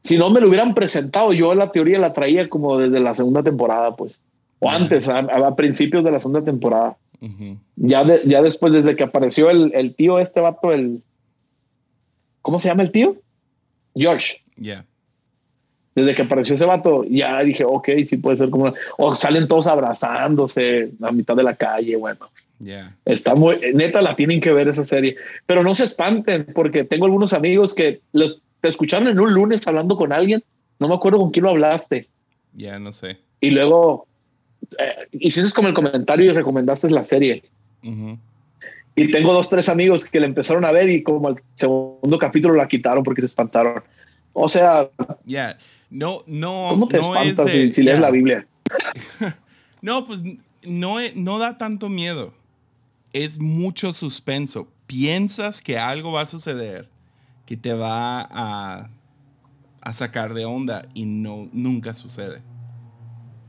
si 0.02 0.18
no 0.18 0.30
me 0.30 0.40
lo 0.40 0.48
hubieran 0.48 0.74
presentado, 0.74 1.32
yo 1.32 1.54
la 1.54 1.70
teoría 1.70 1.98
la 1.98 2.12
traía 2.12 2.48
como 2.48 2.78
desde 2.78 2.98
la 3.00 3.14
segunda 3.14 3.42
temporada, 3.42 3.94
pues, 3.94 4.20
o 4.60 4.70
Ya. 4.70 4.76
antes, 4.76 5.08
a, 5.08 5.18
a 5.18 5.56
principios 5.56 6.04
de 6.04 6.10
la 6.12 6.20
segunda 6.20 6.44
temporada. 6.44 6.96
Ya, 7.76 8.02
de- 8.04 8.22
ya 8.24 8.40
después, 8.40 8.72
desde 8.72 8.96
que 8.96 9.04
apareció 9.04 9.50
el, 9.50 9.72
el 9.74 9.94
tío, 9.94 10.18
este 10.18 10.40
vato, 10.40 10.72
el, 10.72 11.02
¿cómo 12.42 12.58
se 12.60 12.68
llama 12.68 12.82
el 12.82 12.92
tío? 12.92 13.16
George. 13.94 14.42
Yeah. 14.56 14.86
Desde 15.94 16.14
que 16.14 16.22
apareció 16.22 16.54
ese 16.54 16.64
vato, 16.64 17.04
ya 17.04 17.42
dije, 17.42 17.64
ok, 17.66 17.88
sí 18.06 18.16
puede 18.18 18.36
ser 18.38 18.48
como, 18.50 18.72
o 18.96 19.14
salen 19.14 19.48
todos 19.48 19.66
abrazándose 19.66 20.92
a 21.02 21.12
mitad 21.12 21.36
de 21.36 21.42
la 21.42 21.56
calle, 21.56 21.96
bueno. 21.96 22.30
Yeah. 22.58 22.94
Está 23.04 23.34
muy, 23.34 23.58
neta, 23.74 24.00
la 24.00 24.14
tienen 24.16 24.40
que 24.40 24.52
ver 24.52 24.68
esa 24.68 24.84
serie. 24.84 25.16
Pero 25.46 25.62
no 25.62 25.74
se 25.74 25.84
espanten, 25.84 26.46
porque 26.54 26.84
tengo 26.84 27.06
algunos 27.06 27.32
amigos 27.32 27.74
que 27.74 28.00
los 28.12 28.42
te 28.60 28.68
escucharon 28.68 29.08
en 29.08 29.18
un 29.18 29.32
lunes 29.34 29.66
hablando 29.66 29.96
con 29.96 30.12
alguien. 30.12 30.42
No 30.78 30.88
me 30.88 30.94
acuerdo 30.94 31.18
con 31.18 31.30
quién 31.30 31.44
lo 31.44 31.50
hablaste. 31.50 32.06
Yeah, 32.54 32.78
no 32.78 32.92
sé. 32.92 33.18
Y 33.40 33.50
luego 33.50 34.06
eh, 34.78 35.08
hiciste 35.12 35.50
como 35.52 35.68
el 35.68 35.74
comentario 35.74 36.26
y 36.26 36.34
recomendaste 36.34 36.90
la 36.90 37.04
serie. 37.04 37.44
Ujú. 37.84 38.18
Y 38.96 39.10
tengo 39.10 39.32
dos, 39.32 39.48
tres 39.48 39.68
amigos 39.68 40.04
que 40.04 40.20
le 40.20 40.26
empezaron 40.26 40.64
a 40.64 40.72
ver 40.72 40.90
y 40.90 41.02
como 41.02 41.28
el 41.30 41.36
segundo 41.54 42.18
capítulo 42.18 42.54
la 42.54 42.68
quitaron 42.68 43.02
porque 43.02 43.22
se 43.22 43.26
espantaron. 43.28 43.82
O 44.32 44.48
sea, 44.48 44.90
Yeah. 45.24 45.56
No, 45.88 46.22
no, 46.26 46.68
¿cómo 46.70 46.88
te 46.88 46.98
no 46.98 47.14
es 47.16 47.30
espantas 47.30 47.46
de- 47.46 47.68
si, 47.68 47.74
si 47.74 47.82
lees 47.82 47.96
yeah. 47.98 48.06
la 48.06 48.10
Biblia? 48.10 48.46
No, 49.82 50.04
pues 50.04 50.22
no, 50.66 50.96
no 51.14 51.38
da 51.38 51.56
tanto 51.56 51.88
miedo. 51.88 52.34
Es 53.14 53.38
mucho 53.40 53.94
suspenso. 53.94 54.68
Piensas 54.86 55.62
que 55.62 55.78
algo 55.78 56.12
va 56.12 56.20
a 56.22 56.26
suceder 56.26 56.88
que 57.46 57.56
te 57.56 57.72
va 57.72 58.20
a, 58.30 58.90
a 59.80 59.92
sacar 59.94 60.34
de 60.34 60.44
onda 60.44 60.86
y 60.92 61.06
no, 61.06 61.48
nunca 61.52 61.94
sucede. 61.94 62.42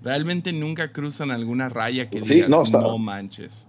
Realmente 0.01 0.51
nunca 0.51 0.91
cruzan 0.91 1.31
alguna 1.31 1.69
raya 1.69 2.09
que 2.09 2.25
Sí, 2.25 2.35
digas, 2.35 2.49
no, 2.73 2.97
manches. 2.97 3.67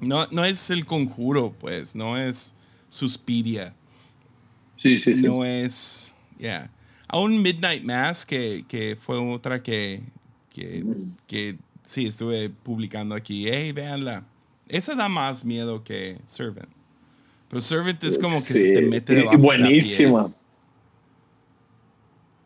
No, 0.00 0.26
no 0.30 0.44
es 0.44 0.70
el 0.70 0.86
conjuro, 0.86 1.52
pues, 1.58 1.94
no 1.94 2.16
es 2.16 2.54
Suspiria. 2.88 3.74
Sí, 4.76 4.98
sí, 4.98 5.14
sí. 5.16 5.22
No 5.22 5.44
es. 5.44 6.12
Yeah. 6.38 6.70
Aún 7.08 7.40
Midnight 7.42 7.84
Mass, 7.84 8.24
que, 8.26 8.64
que 8.68 8.96
fue 9.00 9.18
otra 9.18 9.62
que, 9.62 10.02
que, 10.50 10.84
que 11.26 11.56
sí 11.84 12.06
estuve 12.06 12.50
publicando 12.50 13.14
aquí. 13.14 13.44
Hey, 13.46 13.72
véanla. 13.72 14.24
Esa 14.68 14.94
da 14.94 15.08
más 15.08 15.44
miedo 15.44 15.84
que 15.84 16.18
Servant. 16.24 16.68
Pero 17.48 17.60
Servant 17.60 18.02
es 18.02 18.18
como 18.18 18.36
que 18.36 18.40
se 18.40 18.72
te 18.72 18.82
mete 18.82 19.12
y 19.12 19.16
debajo 19.16 19.36
de 19.36 19.42
la 19.42 19.44
buenísima. 19.66 20.26
piel. 20.26 20.36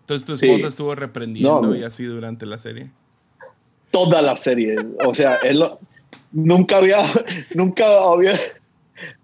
Entonces 0.08 0.24
tu 0.26 0.38
Sí. 0.38 0.46
esposa 0.46 0.68
estuvo 0.68 0.94
reprendiendo 0.94 1.60
No. 1.60 1.74
y 1.76 1.82
así 1.84 2.04
durante 2.04 2.46
la 2.46 2.58
serie. 2.58 2.90
toda 3.90 4.22
la 4.22 4.36
serie. 4.38 4.76
O 5.06 5.12
sea, 5.12 5.36
él 5.44 5.62
nunca 6.32 6.78
había, 6.78 6.98
nunca 7.54 7.84
había. 8.10 8.32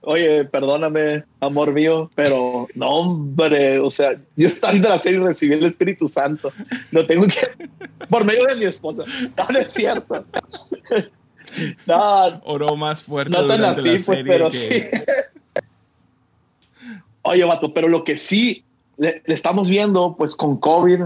Oye, 0.02 0.44
perdóname, 0.44 1.24
amor 1.40 1.72
mío, 1.72 2.10
pero 2.14 2.68
no, 2.74 2.86
hombre. 2.88 3.78
O 3.78 3.90
sea, 3.90 4.12
yo 4.36 4.46
estaba 4.46 4.72
viendo 4.72 4.88
la 4.90 4.98
serie 4.98 5.20
recibí 5.20 5.54
el 5.54 5.64
Espíritu 5.64 6.06
Santo. 6.06 6.52
Lo 6.92 7.06
tengo 7.06 7.26
que. 7.26 7.48
Por 8.10 8.24
medio 8.26 8.44
de 8.44 8.56
mi 8.56 8.64
esposa. 8.66 9.04
No, 9.38 9.46
no 9.50 9.58
es 9.58 9.72
cierto. 9.72 10.24
No, 11.86 12.40
Oró 12.44 12.76
más 12.76 13.04
fuerte 13.04 13.30
no 13.30 13.46
tan 13.46 13.58
durante 13.58 13.80
así, 13.80 13.88
la 13.88 13.92
pues, 13.92 14.04
serie 14.04 14.24
pero 14.24 14.50
que- 14.50 14.56
sí. 14.56 14.82
Oye, 17.22 17.44
vato, 17.44 17.72
pero 17.72 17.88
lo 17.88 18.04
que 18.04 18.18
sí 18.18 18.63
le, 18.96 19.22
le 19.26 19.34
estamos 19.34 19.68
viendo, 19.68 20.14
pues 20.16 20.36
con 20.36 20.56
COVID, 20.58 21.02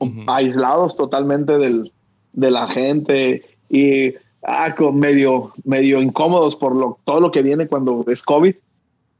Ujú. 0.00 0.20
aislados 0.28 0.96
totalmente 0.96 1.58
del, 1.58 1.90
de 2.32 2.50
la 2.52 2.68
gente 2.68 3.42
y 3.68 4.14
ah, 4.44 4.74
con 4.76 4.98
medio, 4.98 5.52
medio 5.64 6.00
incómodos 6.00 6.54
por 6.54 6.74
lo, 6.76 6.98
todo 7.04 7.20
lo 7.20 7.30
que 7.32 7.42
viene 7.42 7.66
cuando 7.66 8.04
es 8.08 8.22
COVID. 8.22 8.54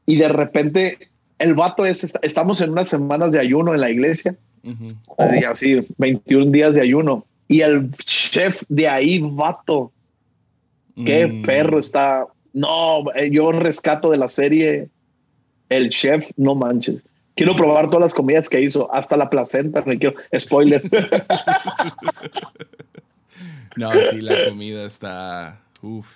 Y 0.05 0.15
de 0.15 0.29
repente 0.29 0.97
el 1.37 1.53
vato 1.53 1.85
este, 1.85 2.09
estamos 2.21 2.61
en 2.61 2.71
unas 2.71 2.87
semanas 2.89 3.31
de 3.31 3.39
ayuno 3.39 3.73
en 3.73 3.81
la 3.81 3.89
iglesia, 3.91 4.35
Ujú. 4.63 4.93
así, 5.17 5.43
así 5.43 5.79
21 5.97 6.51
días 6.51 6.75
de 6.75 6.81
ayuno. 6.81 7.25
Y 7.47 7.61
el 7.61 7.91
chef 7.95 8.63
de 8.69 8.87
ahí, 8.87 9.19
vato, 9.19 9.91
qué 11.05 11.27
Mm. 11.27 11.41
perro 11.43 11.79
está. 11.79 12.25
No, 12.53 13.11
eh, 13.15 13.29
yo 13.31 13.51
rescato 13.51 14.09
de 14.11 14.17
la 14.17 14.29
serie 14.29 14.89
el 15.69 15.89
chef, 15.89 16.29
no 16.37 16.55
manches. 16.55 17.01
Quiero 17.39 17.55
probar 17.55 17.87
todas 17.87 18.01
las 18.01 18.13
comidas 18.13 18.49
que 18.49 18.61
hizo, 18.61 18.93
hasta 18.93 19.15
la 19.17 19.29
placenta, 19.29 19.81
me 19.85 19.97
quiero. 19.97 20.15
Spoiler. 20.37 20.81
No, 23.75 23.91
sí, 24.09 24.19
la 24.21 24.49
comida 24.49 24.85
está. 24.85 25.61
Uf. 25.81 26.07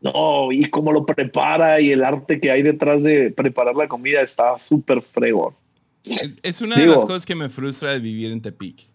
No, 0.00 0.50
y 0.50 0.70
cómo 0.70 0.90
lo 0.92 1.04
prepara 1.04 1.80
y 1.80 1.90
el 1.90 2.02
arte 2.02 2.40
que 2.40 2.50
hay 2.50 2.62
detrás 2.62 3.02
de 3.02 3.30
preparar 3.30 3.74
la 3.76 3.86
comida 3.88 4.22
está 4.22 4.58
súper 4.58 5.02
fregón. 5.02 5.54
Es- 6.42 6.62
una 6.62 6.76
de 6.76 6.86
las 6.86 7.04
cosas 7.04 7.26
que 7.26 7.34
me 7.34 7.50
frustra 7.50 7.90
de 7.92 7.98
vivir 8.00 8.32
en 8.32 8.40
Tepic. 8.40 8.88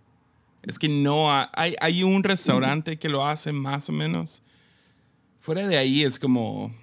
Es 0.63 0.79
que 0.79 0.89
no 0.89 1.31
ha- 1.31 1.51
hay, 1.53 1.75
hay 1.79 2.03
un 2.03 2.23
restaurante 2.23 2.97
que 2.97 3.07
lo 3.09 3.25
hace 3.25 3.51
más 3.53 3.87
o 3.89 3.91
menos. 3.93 4.41
Fuera 5.39 5.67
de 5.67 5.77
ahí 5.77 6.03
es 6.03 6.17
como, 6.17 6.73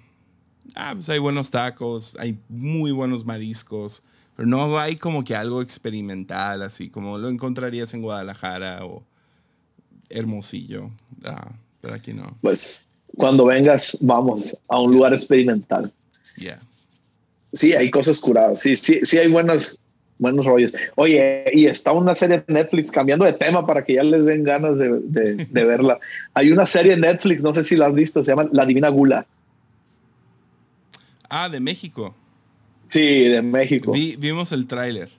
ah, 0.75 0.93
pues 0.95 1.09
hay 1.09 1.19
buenos 1.19 1.51
tacos, 1.51 2.15
hay 2.19 2.39
muy 2.47 2.91
buenos 2.91 3.25
mariscos, 3.25 4.01
pero 4.35 4.47
no 4.47 4.77
hay 4.79 4.95
como 4.97 5.23
que 5.23 5.35
algo 5.35 5.61
experimental, 5.61 6.61
así 6.61 6.89
como 6.89 7.17
lo 7.17 7.29
encontrarías 7.29 7.93
en 7.93 8.01
Guadalajara 8.01 8.85
o 8.85 9.03
Hermosillo. 10.09 10.91
Ah, 11.23 11.51
pero 11.81 11.95
aquí 11.95 12.13
no. 12.13 12.37
Pues 12.41 12.81
cuando 13.17 13.45
vengas, 13.45 13.97
vamos 14.01 14.55
a 14.67 14.79
un 14.79 14.91
lugar 14.93 15.13
experimental. 15.13 15.91
Yeah. 16.37 16.59
Sí, 17.53 17.73
hay 17.73 17.89
cosas 17.89 18.19
curadas. 18.19 18.59
Sí, 18.59 18.75
sí, 18.75 18.99
sí 19.03 19.17
hay 19.17 19.29
buenos, 19.29 19.79
buenos 20.19 20.45
rollos. 20.45 20.73
Oye, 20.95 21.45
y 21.53 21.67
está 21.67 21.93
una 21.93 22.13
serie 22.15 22.43
de 22.45 22.53
Netflix, 22.53 22.91
cambiando 22.91 23.23
de 23.23 23.31
tema 23.33 23.65
para 23.65 23.85
que 23.85 23.93
ya 23.93 24.03
les 24.03 24.25
den 24.25 24.43
ganas 24.43 24.77
de, 24.77 24.99
de- 24.99 25.45
de 25.45 25.63
verla. 25.65 25.97
Hay 26.33 26.51
una 26.51 26.65
serie 26.65 26.95
de 26.95 27.01
Netflix, 27.01 27.41
no 27.41 27.53
sé 27.53 27.63
si 27.63 27.77
la 27.77 27.85
has 27.87 27.93
visto, 27.93 28.23
se 28.25 28.31
llama 28.31 28.49
La 28.51 28.65
Divina 28.65 28.89
Gula. 28.89 29.25
Ah, 31.29 31.47
de 31.49 31.59
México. 31.59 32.13
Sí, 32.85 33.25
de 33.25 33.41
México. 33.41 33.91
Vi- 33.91 34.15
vimos 34.17 34.51
el 34.51 34.67
tráiler. 34.67 35.09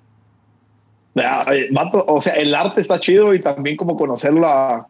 Ah, 1.17 1.47
eh, 1.55 1.69
o 2.07 2.21
sea, 2.21 2.35
el 2.35 2.55
arte 2.55 2.81
está 2.81 3.01
chido 3.01 3.35
y 3.35 3.41
también 3.41 3.77
como 3.77 3.97
conocer 3.97 4.35
la, 4.35 4.87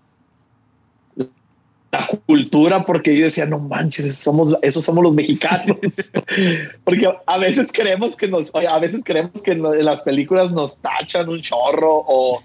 la 1.92 2.08
cultura, 2.26 2.84
porque 2.84 3.16
yo 3.16 3.24
decía, 3.26 3.46
no 3.46 3.60
manches, 3.60 4.16
somos, 4.16 4.54
esos 4.62 4.84
somos 4.84 5.04
los 5.04 5.14
mexicanos. 5.14 5.76
porque 6.84 7.08
a 7.26 7.38
veces 7.38 7.70
creemos 7.72 8.16
que 8.16 8.26
nos, 8.28 8.52
a 8.54 8.78
veces 8.80 9.02
creemos 9.04 9.40
que 9.42 9.52
en 9.52 9.84
las 9.84 10.02
películas 10.02 10.50
nos 10.52 10.76
tachan 10.78 11.28
un 11.28 11.40
chorro 11.40 12.04
o 12.06 12.42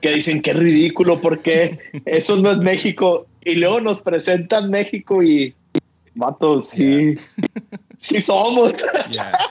que 0.00 0.14
dicen 0.14 0.40
qué 0.40 0.54
ridículo, 0.54 1.20
porque 1.20 1.78
eso 2.06 2.36
no 2.36 2.50
es 2.50 2.58
México. 2.58 3.26
Y 3.44 3.56
luego 3.56 3.80
nos 3.80 4.00
presentan 4.00 4.70
México 4.70 5.22
y, 5.22 5.54
vato, 6.14 6.62
sí, 6.62 7.14
sí 8.02 8.20
somos. 8.20 8.74
Yeah. 9.10 9.38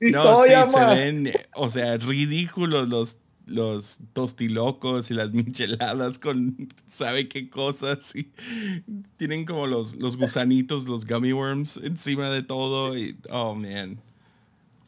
Sí 0.00 0.10
No, 0.10 0.22
soy, 0.38 0.50
sí, 0.50 0.72
se 0.72 0.84
ven, 0.86 1.32
o 1.54 1.70
sea, 1.70 1.96
ridículos 1.98 2.88
los, 2.88 3.18
los 3.46 4.00
tostilocos 4.12 5.10
y 5.10 5.14
las 5.14 5.32
micheladas 5.32 6.18
con 6.18 6.68
sabe 6.88 7.28
qué 7.28 7.48
cosas. 7.48 8.14
Y 8.16 8.30
tienen 9.16 9.44
como 9.46 9.66
los, 9.68 9.94
los 9.94 10.16
gusanitos, 10.18 10.86
los 10.88 11.06
gummy 11.06 11.32
worms 11.32 11.78
encima 11.82 12.28
de 12.28 12.42
todo. 12.42 12.98
Y, 12.98 13.16
oh, 13.30 13.54
man. 13.54 13.98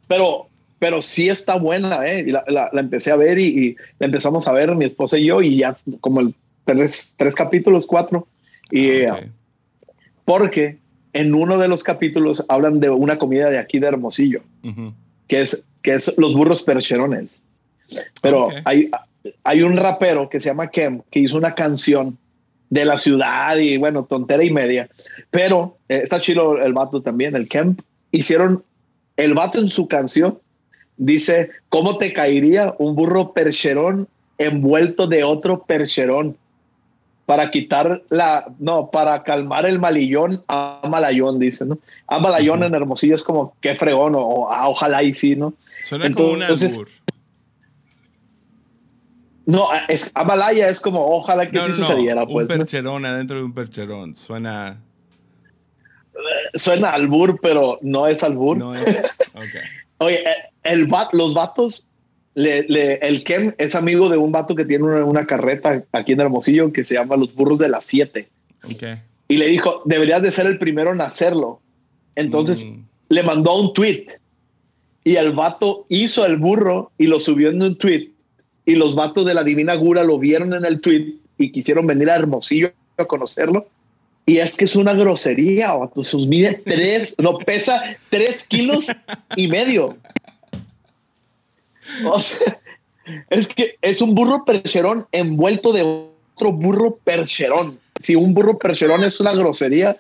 pero 0.09 0.49
pero 0.81 1.01
sí 1.01 1.29
está 1.31 1.57
buena, 1.57 2.05
¿eh? 2.07 2.25
Y 2.27 2.33
la, 2.33 2.45
la- 2.49 2.69
la 2.73 2.81
empecé 2.81 3.11
a 3.13 3.17
ver 3.17 3.39
y, 3.39 3.47
y 3.47 3.77
la 3.99 4.07
empezamos 4.07 4.47
a 4.49 4.53
ver 4.53 4.75
mi 4.75 4.85
esposa 4.85 5.17
y 5.17 5.27
yo 5.27 5.41
y 5.41 5.59
ya 5.59 5.75
como 6.01 6.21
el 6.21 6.35
tres, 6.65 7.15
tres 7.17 7.35
capítulos, 7.35 7.87
cuatro. 7.87 8.27
Y 8.71 8.89
eh, 8.89 9.11
Ok. 9.13 9.23
porque 10.27 10.79
en 11.17 11.35
uno 11.35 11.59
de 11.59 11.69
los 11.69 11.83
capítulos 11.83 12.45
hablan 12.49 12.81
de 12.81 12.91
una 12.91 13.19
comida 13.19 13.51
de 13.51 13.59
aquí 13.59 13.79
de 13.79 13.89
Hermosillo, 13.89 14.43
que 15.29 15.41
es, 15.41 15.63
que 15.83 15.95
es 15.95 16.15
los 16.17 16.35
burros 16.35 16.63
percherones. 16.63 17.43
Pero 18.21 18.49
hay, 18.65 18.91
hay 19.45 19.63
un 19.63 19.77
rapero 19.77 20.29
que 20.29 20.41
se 20.41 20.51
llama 20.51 20.71
Kem 20.71 21.03
que 21.11 21.21
hizo 21.21 21.37
una 21.37 21.55
canción 21.55 22.19
de 22.69 22.85
la 22.85 22.99
ciudad 22.99 23.57
y 23.57 23.77
bueno, 23.77 24.05
tontera 24.05 24.45
y 24.45 24.51
media. 24.51 24.89
Pero 25.31 25.79
eh, 25.89 26.01
está 26.03 26.21
chido 26.21 26.59
el 26.59 26.73
vato 26.73 27.01
también, 27.01 27.37
el 27.37 27.49
Kemp. 27.49 27.81
Hicieron 28.11 28.65
el 29.17 29.35
vato 29.35 29.59
en 29.59 29.69
su 29.69 29.87
canción 29.87 30.39
Dice, 30.97 31.51
¿cómo 31.69 31.99
te 31.99 32.13
caería 32.13 32.75
un 32.79 32.95
burro 32.95 33.33
percherón 33.33 34.09
envuelto 34.39 35.07
de 35.07 35.25
otro 35.25 35.65
percherón? 35.65 36.37
Para 37.27 37.51
quitar 37.51 38.05
la, 38.09 38.47
no, 38.61 38.91
para 38.91 39.25
calmar 39.25 39.67
el 39.67 39.81
malillón 39.81 40.45
a 40.47 40.81
malayón, 40.89 41.41
dice, 41.41 41.65
¿no? 41.67 41.79
A 42.07 42.21
malayón 42.21 42.63
en 42.63 42.73
Hermosillo 42.73 43.17
es 43.17 43.25
como, 43.25 43.57
qué 43.61 43.75
fregón, 43.75 44.15
o, 44.17 44.49
ah, 44.51 44.69
ojalá 44.69 45.03
y 45.03 45.13
sí, 45.13 45.35
¿no? 45.35 45.53
Suena 45.83 46.13
como 46.13 46.31
un 46.31 46.43
albur. 46.45 46.89
No, 49.47 49.69
es, 49.89 50.11
Amalaya 50.15 50.69
es 50.69 50.81
como, 50.81 51.07
ojalá 51.07 51.49
que 51.49 51.63
sí 51.63 51.73
sucediera. 51.73 52.25
un 52.25 52.33
pues, 52.33 52.49
percherón 52.49 53.07
adentro 53.07 53.37
de 53.37 53.45
un 53.45 53.55
percherón, 53.55 54.15
suena... 54.17 54.83
Suena 56.55 56.91
albur, 56.91 57.39
pero 57.41 57.79
no 57.83 58.09
es 58.09 58.25
albur. 58.25 58.57
No 58.57 58.75
es, 58.75 59.03
Oye, 59.99 60.29
eh, 60.29 60.35
el, 60.65 60.89
los 61.13 61.35
vatos, 61.35 61.87
el 62.37 63.25
Kem 63.25 63.55
es 63.57 63.75
amigo 63.75 64.09
de 64.09 64.19
un 64.19 64.31
vato 64.31 64.55
que 64.55 64.65
tiene 64.65 64.85
una, 64.85 65.27
carreta 65.27 65.83
aquí 65.93 66.13
en 66.13 66.21
Hermosillo 66.21 66.73
que 66.73 66.85
se 66.85 66.95
llama 66.95 67.17
Los 67.17 67.35
Burros 67.35 67.59
de 67.59 67.69
las 67.69 67.85
Siete. 67.87 68.29
Y 69.29 69.39
le 69.39 69.49
dijo, 69.49 69.83
deberías 69.87 70.23
de 70.23 70.31
ser 70.31 70.47
el 70.47 70.59
primero 70.59 70.93
en 70.93 71.01
hacerlo. 71.01 71.61
Entonces 72.15 72.65
mm. 72.65 72.81
le 73.09 73.23
mandó 73.23 73.59
un 73.59 73.73
tweet 73.73 74.07
y 75.03 75.17
el 75.17 75.33
vato 75.33 75.87
hizo 75.89 76.27
el 76.27 76.37
burro 76.37 76.93
y 76.99 77.07
lo 77.07 77.21
subió 77.21 77.51
en 77.51 77.63
un 77.63 77.77
tweet 77.77 78.11
y 78.67 78.75
los 78.75 78.95
vatos 78.97 79.25
de 79.25 79.35
la 79.35 79.45
Divina 79.45 79.75
Gura 79.75 80.03
lo 80.03 80.19
vieron 80.19 80.53
en 80.53 80.65
el 80.65 80.81
tweet 80.81 81.15
y 81.39 81.53
quisieron 81.53 81.87
venir 81.87 82.11
a 82.11 82.17
Hermosillo 82.17 82.73
a 82.99 83.05
conocerlo. 83.05 83.69
Y 84.27 84.39
es 84.39 84.57
que 84.57 84.65
es 84.65 84.75
una 84.75 84.93
grosería, 84.93 85.73
vato. 85.73 86.03
Sus 86.03 86.27
mide 86.27 86.61
tres, 86.65 87.15
no 87.19 87.39
pesa 87.39 87.81
tres 88.11 88.45
kilos 88.47 88.87
y 89.37 89.47
medio. 89.47 89.97
O 92.05 92.19
sea, 92.21 92.61
es 93.31 93.47
que 93.47 93.77
es 93.83 94.01
un 94.01 94.15
burro 94.15 94.45
percherón 94.45 95.07
envuelto 95.13 95.73
de 95.73 95.83
otro 95.83 96.53
burro 96.53 96.97
percherón. 96.97 97.79
Si 98.03 98.15
un 98.15 98.35
burro 98.35 98.59
percherón 98.59 99.05
es 99.05 99.21
una 99.21 99.33
grosería, 99.33 99.97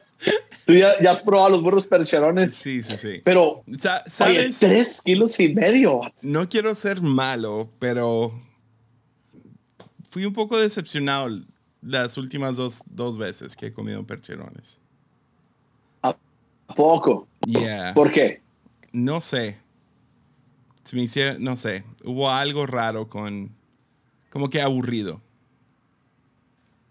tú 0.66 0.74
ya, 0.74 0.90
has 1.08 1.22
probado 1.22 1.50
los 1.50 1.62
burros 1.62 1.86
percherones. 1.86 2.54
Sí, 2.54 2.82
sí, 2.82 2.96
sí. 2.96 3.20
Pero, 3.24 3.62
¿sabes? 4.06 4.58
tres 4.58 5.00
kilos 5.00 5.38
y 5.40 5.54
medio. 5.54 6.00
No 6.20 6.48
quiero 6.48 6.74
ser 6.74 7.00
malo, 7.00 7.70
pero 7.78 8.32
fui 10.10 10.24
un 10.24 10.32
poco 10.32 10.58
decepcionado 10.58 11.28
las 11.80 12.18
últimas 12.18 12.56
dos, 12.56 12.82
dos 12.86 13.16
veces 13.16 13.56
que 13.56 13.66
he 13.66 13.72
comido 13.72 14.04
percherones. 14.04 14.78
¿A 16.02 16.16
poco? 16.74 17.28
Yeah. 17.46 17.94
¿Por 17.94 18.10
qué? 18.10 18.42
No 18.92 19.20
sé 19.20 19.58
me 20.92 21.02
hiciera, 21.02 21.36
no 21.38 21.56
sé, 21.56 21.84
hubo 22.04 22.30
algo 22.30 22.66
raro 22.66 23.08
con, 23.08 23.50
como 24.30 24.50
que 24.50 24.60
aburrido. 24.60 25.20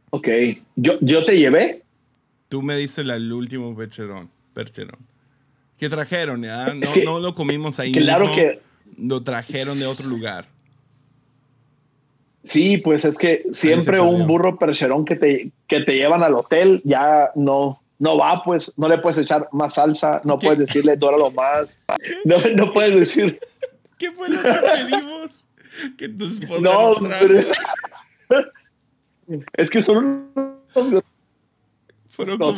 Ok, 0.10 0.28
yo, 0.76 0.98
yo 1.02 1.26
te 1.26 1.38
llevé. 1.38 1.84
Tú 2.50 2.62
me 2.62 2.78
diste 2.78 3.02
el 3.02 3.34
último 3.34 3.76
percherón, 3.76 4.30
percherón. 4.54 5.00
Que 5.78 5.90
trajeron, 5.90 6.42
¿ya? 6.44 6.74
No, 6.74 7.04
no 7.04 7.20
lo 7.20 7.36
comimos 7.36 7.80
ahí 7.80 7.92
claro 7.92 8.34
que 8.34 8.60
lo 8.98 9.24
trajeron 9.24 9.78
de 9.78 9.86
otro 9.86 10.08
lugar. 10.08 10.48
Sí, 12.46 12.78
pues 12.78 13.06
es 13.06 13.18
que 13.18 13.44
siempre 13.52 14.00
un 14.00 14.28
burro 14.28 14.58
percherón 14.58 15.04
que 15.04 15.16
te, 15.16 15.52
que 15.68 15.82
te 15.82 15.96
llevan 15.96 16.24
al 16.24 16.36
hotel 16.36 16.82
ya 16.84 17.32
no, 17.36 17.82
no 17.98 18.18
va, 18.18 18.44
pues 18.44 18.72
no 18.78 18.88
le 18.88 19.00
puedes 19.00 19.18
echar 19.18 19.50
más 19.52 19.74
salsa, 19.74 20.22
no 20.24 20.38
puedes 20.38 20.60
decirle 20.60 20.96
dóralo 20.96 21.32
más, 21.32 21.80
no, 22.26 22.38
no 22.56 22.72
puedes 22.72 22.96
decir 22.96 23.40
¿Qué 23.98 24.12
fue 24.12 24.30
lo 24.30 24.42
que 24.42 24.52
pedimos? 24.52 25.48
Que 25.98 26.10
tu 26.10 26.26
esposa 26.26 26.62
No, 26.62 26.96
pero... 27.00 27.40
es 29.54 29.70
que 29.70 29.82
son 29.82 30.30
Fueron 32.10 32.38
como... 32.38 32.54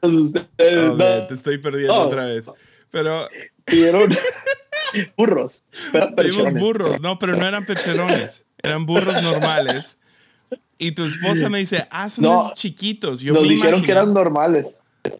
te 0.00 1.34
estoy 1.34 1.58
perdiendo 1.58 1.94
otra 1.94 2.26
vez. 2.26 2.50
Pero... 2.90 3.28
Pidieron 3.64 4.12
burros. 5.16 5.64
Pedimos 6.16 6.52
burros, 6.54 7.00
no, 7.00 7.18
pero 7.18 7.36
no 7.36 7.46
eran 7.46 7.64
percherones. 7.64 8.44
Eran 8.62 8.86
burros 8.86 9.22
normales. 9.22 9.98
Y 10.78 10.92
tu 10.92 11.04
esposa 11.04 11.48
me 11.48 11.58
dice, 11.58 11.86
ah, 11.90 12.08
son 12.08 12.24
no, 12.24 12.52
chiquitos. 12.54 13.20
Yo 13.20 13.34
nos 13.34 13.48
dijeron 13.48 13.82
que 13.82 13.92
eran 13.92 14.12
normales. 14.12 14.66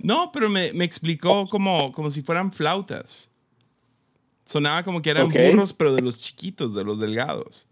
No, 0.01 0.30
pero 0.32 0.49
me, 0.49 0.72
me 0.72 0.84
explicó 0.84 1.49
como, 1.49 1.93
como 1.93 2.11
si 2.11 2.22
fueran 2.22 2.53
flautas. 2.53 3.30
Sonaba 4.45 4.82
como 4.82 5.03
que 5.03 5.11
eran 5.11 5.30
burros, 5.30 5.72
pero 5.72 5.95
de 5.95 6.03
los 6.03 6.20
chiquitos, 6.20 6.74
de 6.74 6.84
los 6.84 6.99
delgados. 6.99 7.68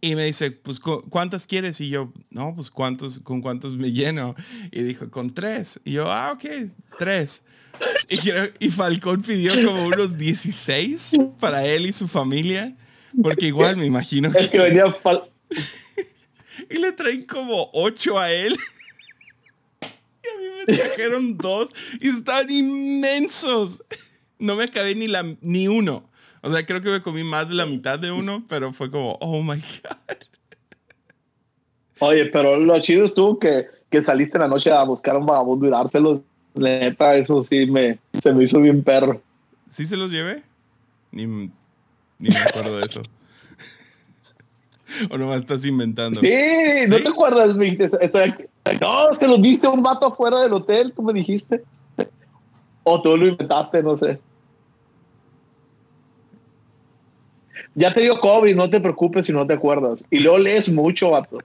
Y 0.00 0.14
me 0.14 0.24
dice, 0.24 0.52
pues, 0.52 0.78
¿cuántas 0.80 1.46
quieres? 1.46 1.80
Y 1.80 1.88
yo, 1.88 2.12
no, 2.30 2.54
pues, 2.54 2.70
¿cuántos, 2.70 3.18
¿con 3.18 3.40
cuántos 3.40 3.76
me 3.76 3.90
lleno? 3.90 4.36
Y 4.70 4.82
dijo, 4.82 5.10
con 5.10 5.34
tres. 5.34 5.80
Y 5.84 5.92
yo, 5.92 6.10
ah, 6.10 6.32
ok, 6.32 6.70
tres. 6.98 7.42
Y, 8.08 8.66
y 8.66 8.70
Falcón 8.70 9.22
pidió 9.22 9.52
como 9.64 9.86
unos 9.86 10.16
16 10.16 11.16
para 11.40 11.64
él 11.64 11.86
y 11.86 11.92
su 11.92 12.08
familia, 12.08 12.76
porque 13.22 13.46
igual 13.46 13.76
me 13.76 13.86
imagino 13.86 14.30
que... 14.30 14.38
Es 14.38 14.48
que 14.48 14.58
venía 14.58 14.84
y 16.70 16.78
le 16.78 16.92
traen 16.92 17.22
como 17.24 17.70
ocho 17.72 18.18
a 18.18 18.30
él. 18.32 18.56
Y 20.20 20.28
a 20.28 20.36
mí 20.36 20.46
me 20.58 20.76
trajeron 20.76 21.38
dos 21.38 21.70
y 22.00 22.08
estaban 22.08 22.50
inmensos 22.50 23.82
no 24.38 24.56
me 24.56 24.64
acabé 24.64 24.94
ni, 24.94 25.06
la, 25.06 25.24
ni 25.40 25.68
uno. 25.68 26.04
O 26.42 26.50
sea, 26.50 26.64
creo 26.64 26.80
que 26.80 26.90
me 26.90 27.02
comí 27.02 27.24
más 27.24 27.48
de 27.48 27.54
la 27.54 27.66
mitad 27.66 27.98
de 27.98 28.12
uno, 28.12 28.44
pero 28.48 28.72
fue 28.72 28.90
como, 28.90 29.18
oh 29.20 29.42
my 29.42 29.56
God. 29.56 30.16
Oye, 32.00 32.26
pero 32.26 32.58
lo 32.58 32.78
chido 32.80 33.04
estuvo 33.04 33.38
que, 33.38 33.66
que 33.90 34.04
saliste 34.04 34.36
en 34.36 34.42
la 34.42 34.48
noche 34.48 34.70
a 34.70 34.84
buscar 34.84 35.16
un 35.16 35.26
vagabundo 35.26 35.66
y 35.66 35.70
dárselos. 35.70 36.20
Neta, 36.54 37.16
eso 37.16 37.44
sí 37.44 37.66
me, 37.66 37.98
se 38.20 38.32
me 38.32 38.44
hizo 38.44 38.60
bien 38.60 38.82
perro. 38.82 39.20
¿Sí 39.68 39.84
se 39.84 39.96
los 39.96 40.10
llevé? 40.10 40.42
Ni, 41.10 41.26
ni 41.26 41.50
me 42.18 42.38
acuerdo 42.38 42.78
de 42.78 42.86
eso. 42.86 43.02
¿O 45.10 45.18
nomás 45.18 45.38
estás 45.38 45.64
inventando? 45.64 46.20
Sí, 46.20 46.30
¿no 46.88 46.96
te 46.96 47.08
acuerdas? 47.08 47.54
no, 47.56 49.14
se 49.14 49.26
los 49.26 49.42
diste 49.42 49.68
un 49.68 49.82
vato 49.82 50.06
afuera 50.06 50.40
del 50.40 50.52
hotel, 50.52 50.92
tú 50.94 51.02
me 51.02 51.12
dijiste. 51.12 51.62
O 52.84 53.02
tú 53.02 53.16
lo 53.16 53.26
inventaste, 53.26 53.82
no 53.82 53.96
sé. 53.96 54.18
Ya 57.78 57.94
te 57.94 58.00
dio 58.00 58.18
COVID, 58.18 58.56
no 58.56 58.68
te 58.68 58.80
preocupes 58.80 59.26
si 59.26 59.32
no 59.32 59.46
te 59.46 59.54
acuerdas. 59.54 60.04
Y 60.10 60.18
luego 60.18 60.38
lees 60.38 60.68
mucho, 60.68 61.10
vato. 61.10 61.38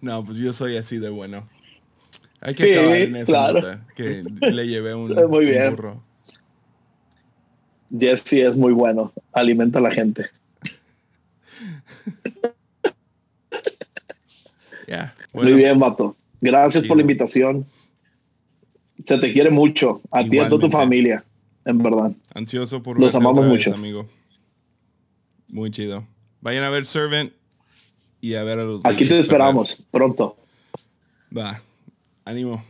No, 0.00 0.24
pues 0.24 0.38
yo 0.38 0.52
soy 0.52 0.76
así 0.76 0.98
de 0.98 1.08
bueno. 1.08 1.48
Hay 2.40 2.54
que 2.54 2.78
acabar 2.78 2.96
en 2.96 3.16
esa 3.16 3.32
claro. 3.32 3.80
que 3.96 4.22
le 4.40 4.68
llevé 4.68 4.94
un, 4.94 5.12
muy 5.28 5.46
bien. 5.46 5.74
burro. 5.74 6.00
Jesse 7.98 8.34
es 8.34 8.56
muy 8.56 8.72
bueno. 8.72 9.12
Alimenta 9.32 9.80
a 9.80 9.82
la 9.82 9.90
gente. 9.90 10.26
Muy 15.32 15.54
bien, 15.54 15.78
vato. 15.78 16.14
Gracias 16.42 16.84
por 16.84 16.98
la 16.98 17.00
invitación. 17.00 17.64
Se 19.02 19.16
te 19.16 19.32
quiere 19.32 19.48
mucho. 19.48 20.02
A 20.10 20.22
ti 20.22 20.36
y 20.36 20.38
a 20.38 20.50
toda 20.50 20.60
tu 20.60 20.70
familia. 20.70 21.24
En 21.64 21.78
verdad. 21.78 22.12
Ansioso 22.34 22.82
por 22.82 23.00
Los 23.00 23.14
amamos 23.14 23.46
mucho. 23.46 23.74
amigo. 23.74 24.06
Muy 25.52 25.70
chido. 25.70 26.04
Vayan 26.40 26.64
a 26.64 26.70
ver 26.70 26.86
Servant 26.86 27.32
y 28.20 28.34
a 28.34 28.42
ver 28.42 28.58
a 28.58 28.64
los. 28.64 28.84
Aquí 28.84 29.06
te 29.06 29.20
esperamos 29.20 29.86
pronto. 29.90 30.36
Va. 31.36 31.60
Ánimo. 32.24 32.64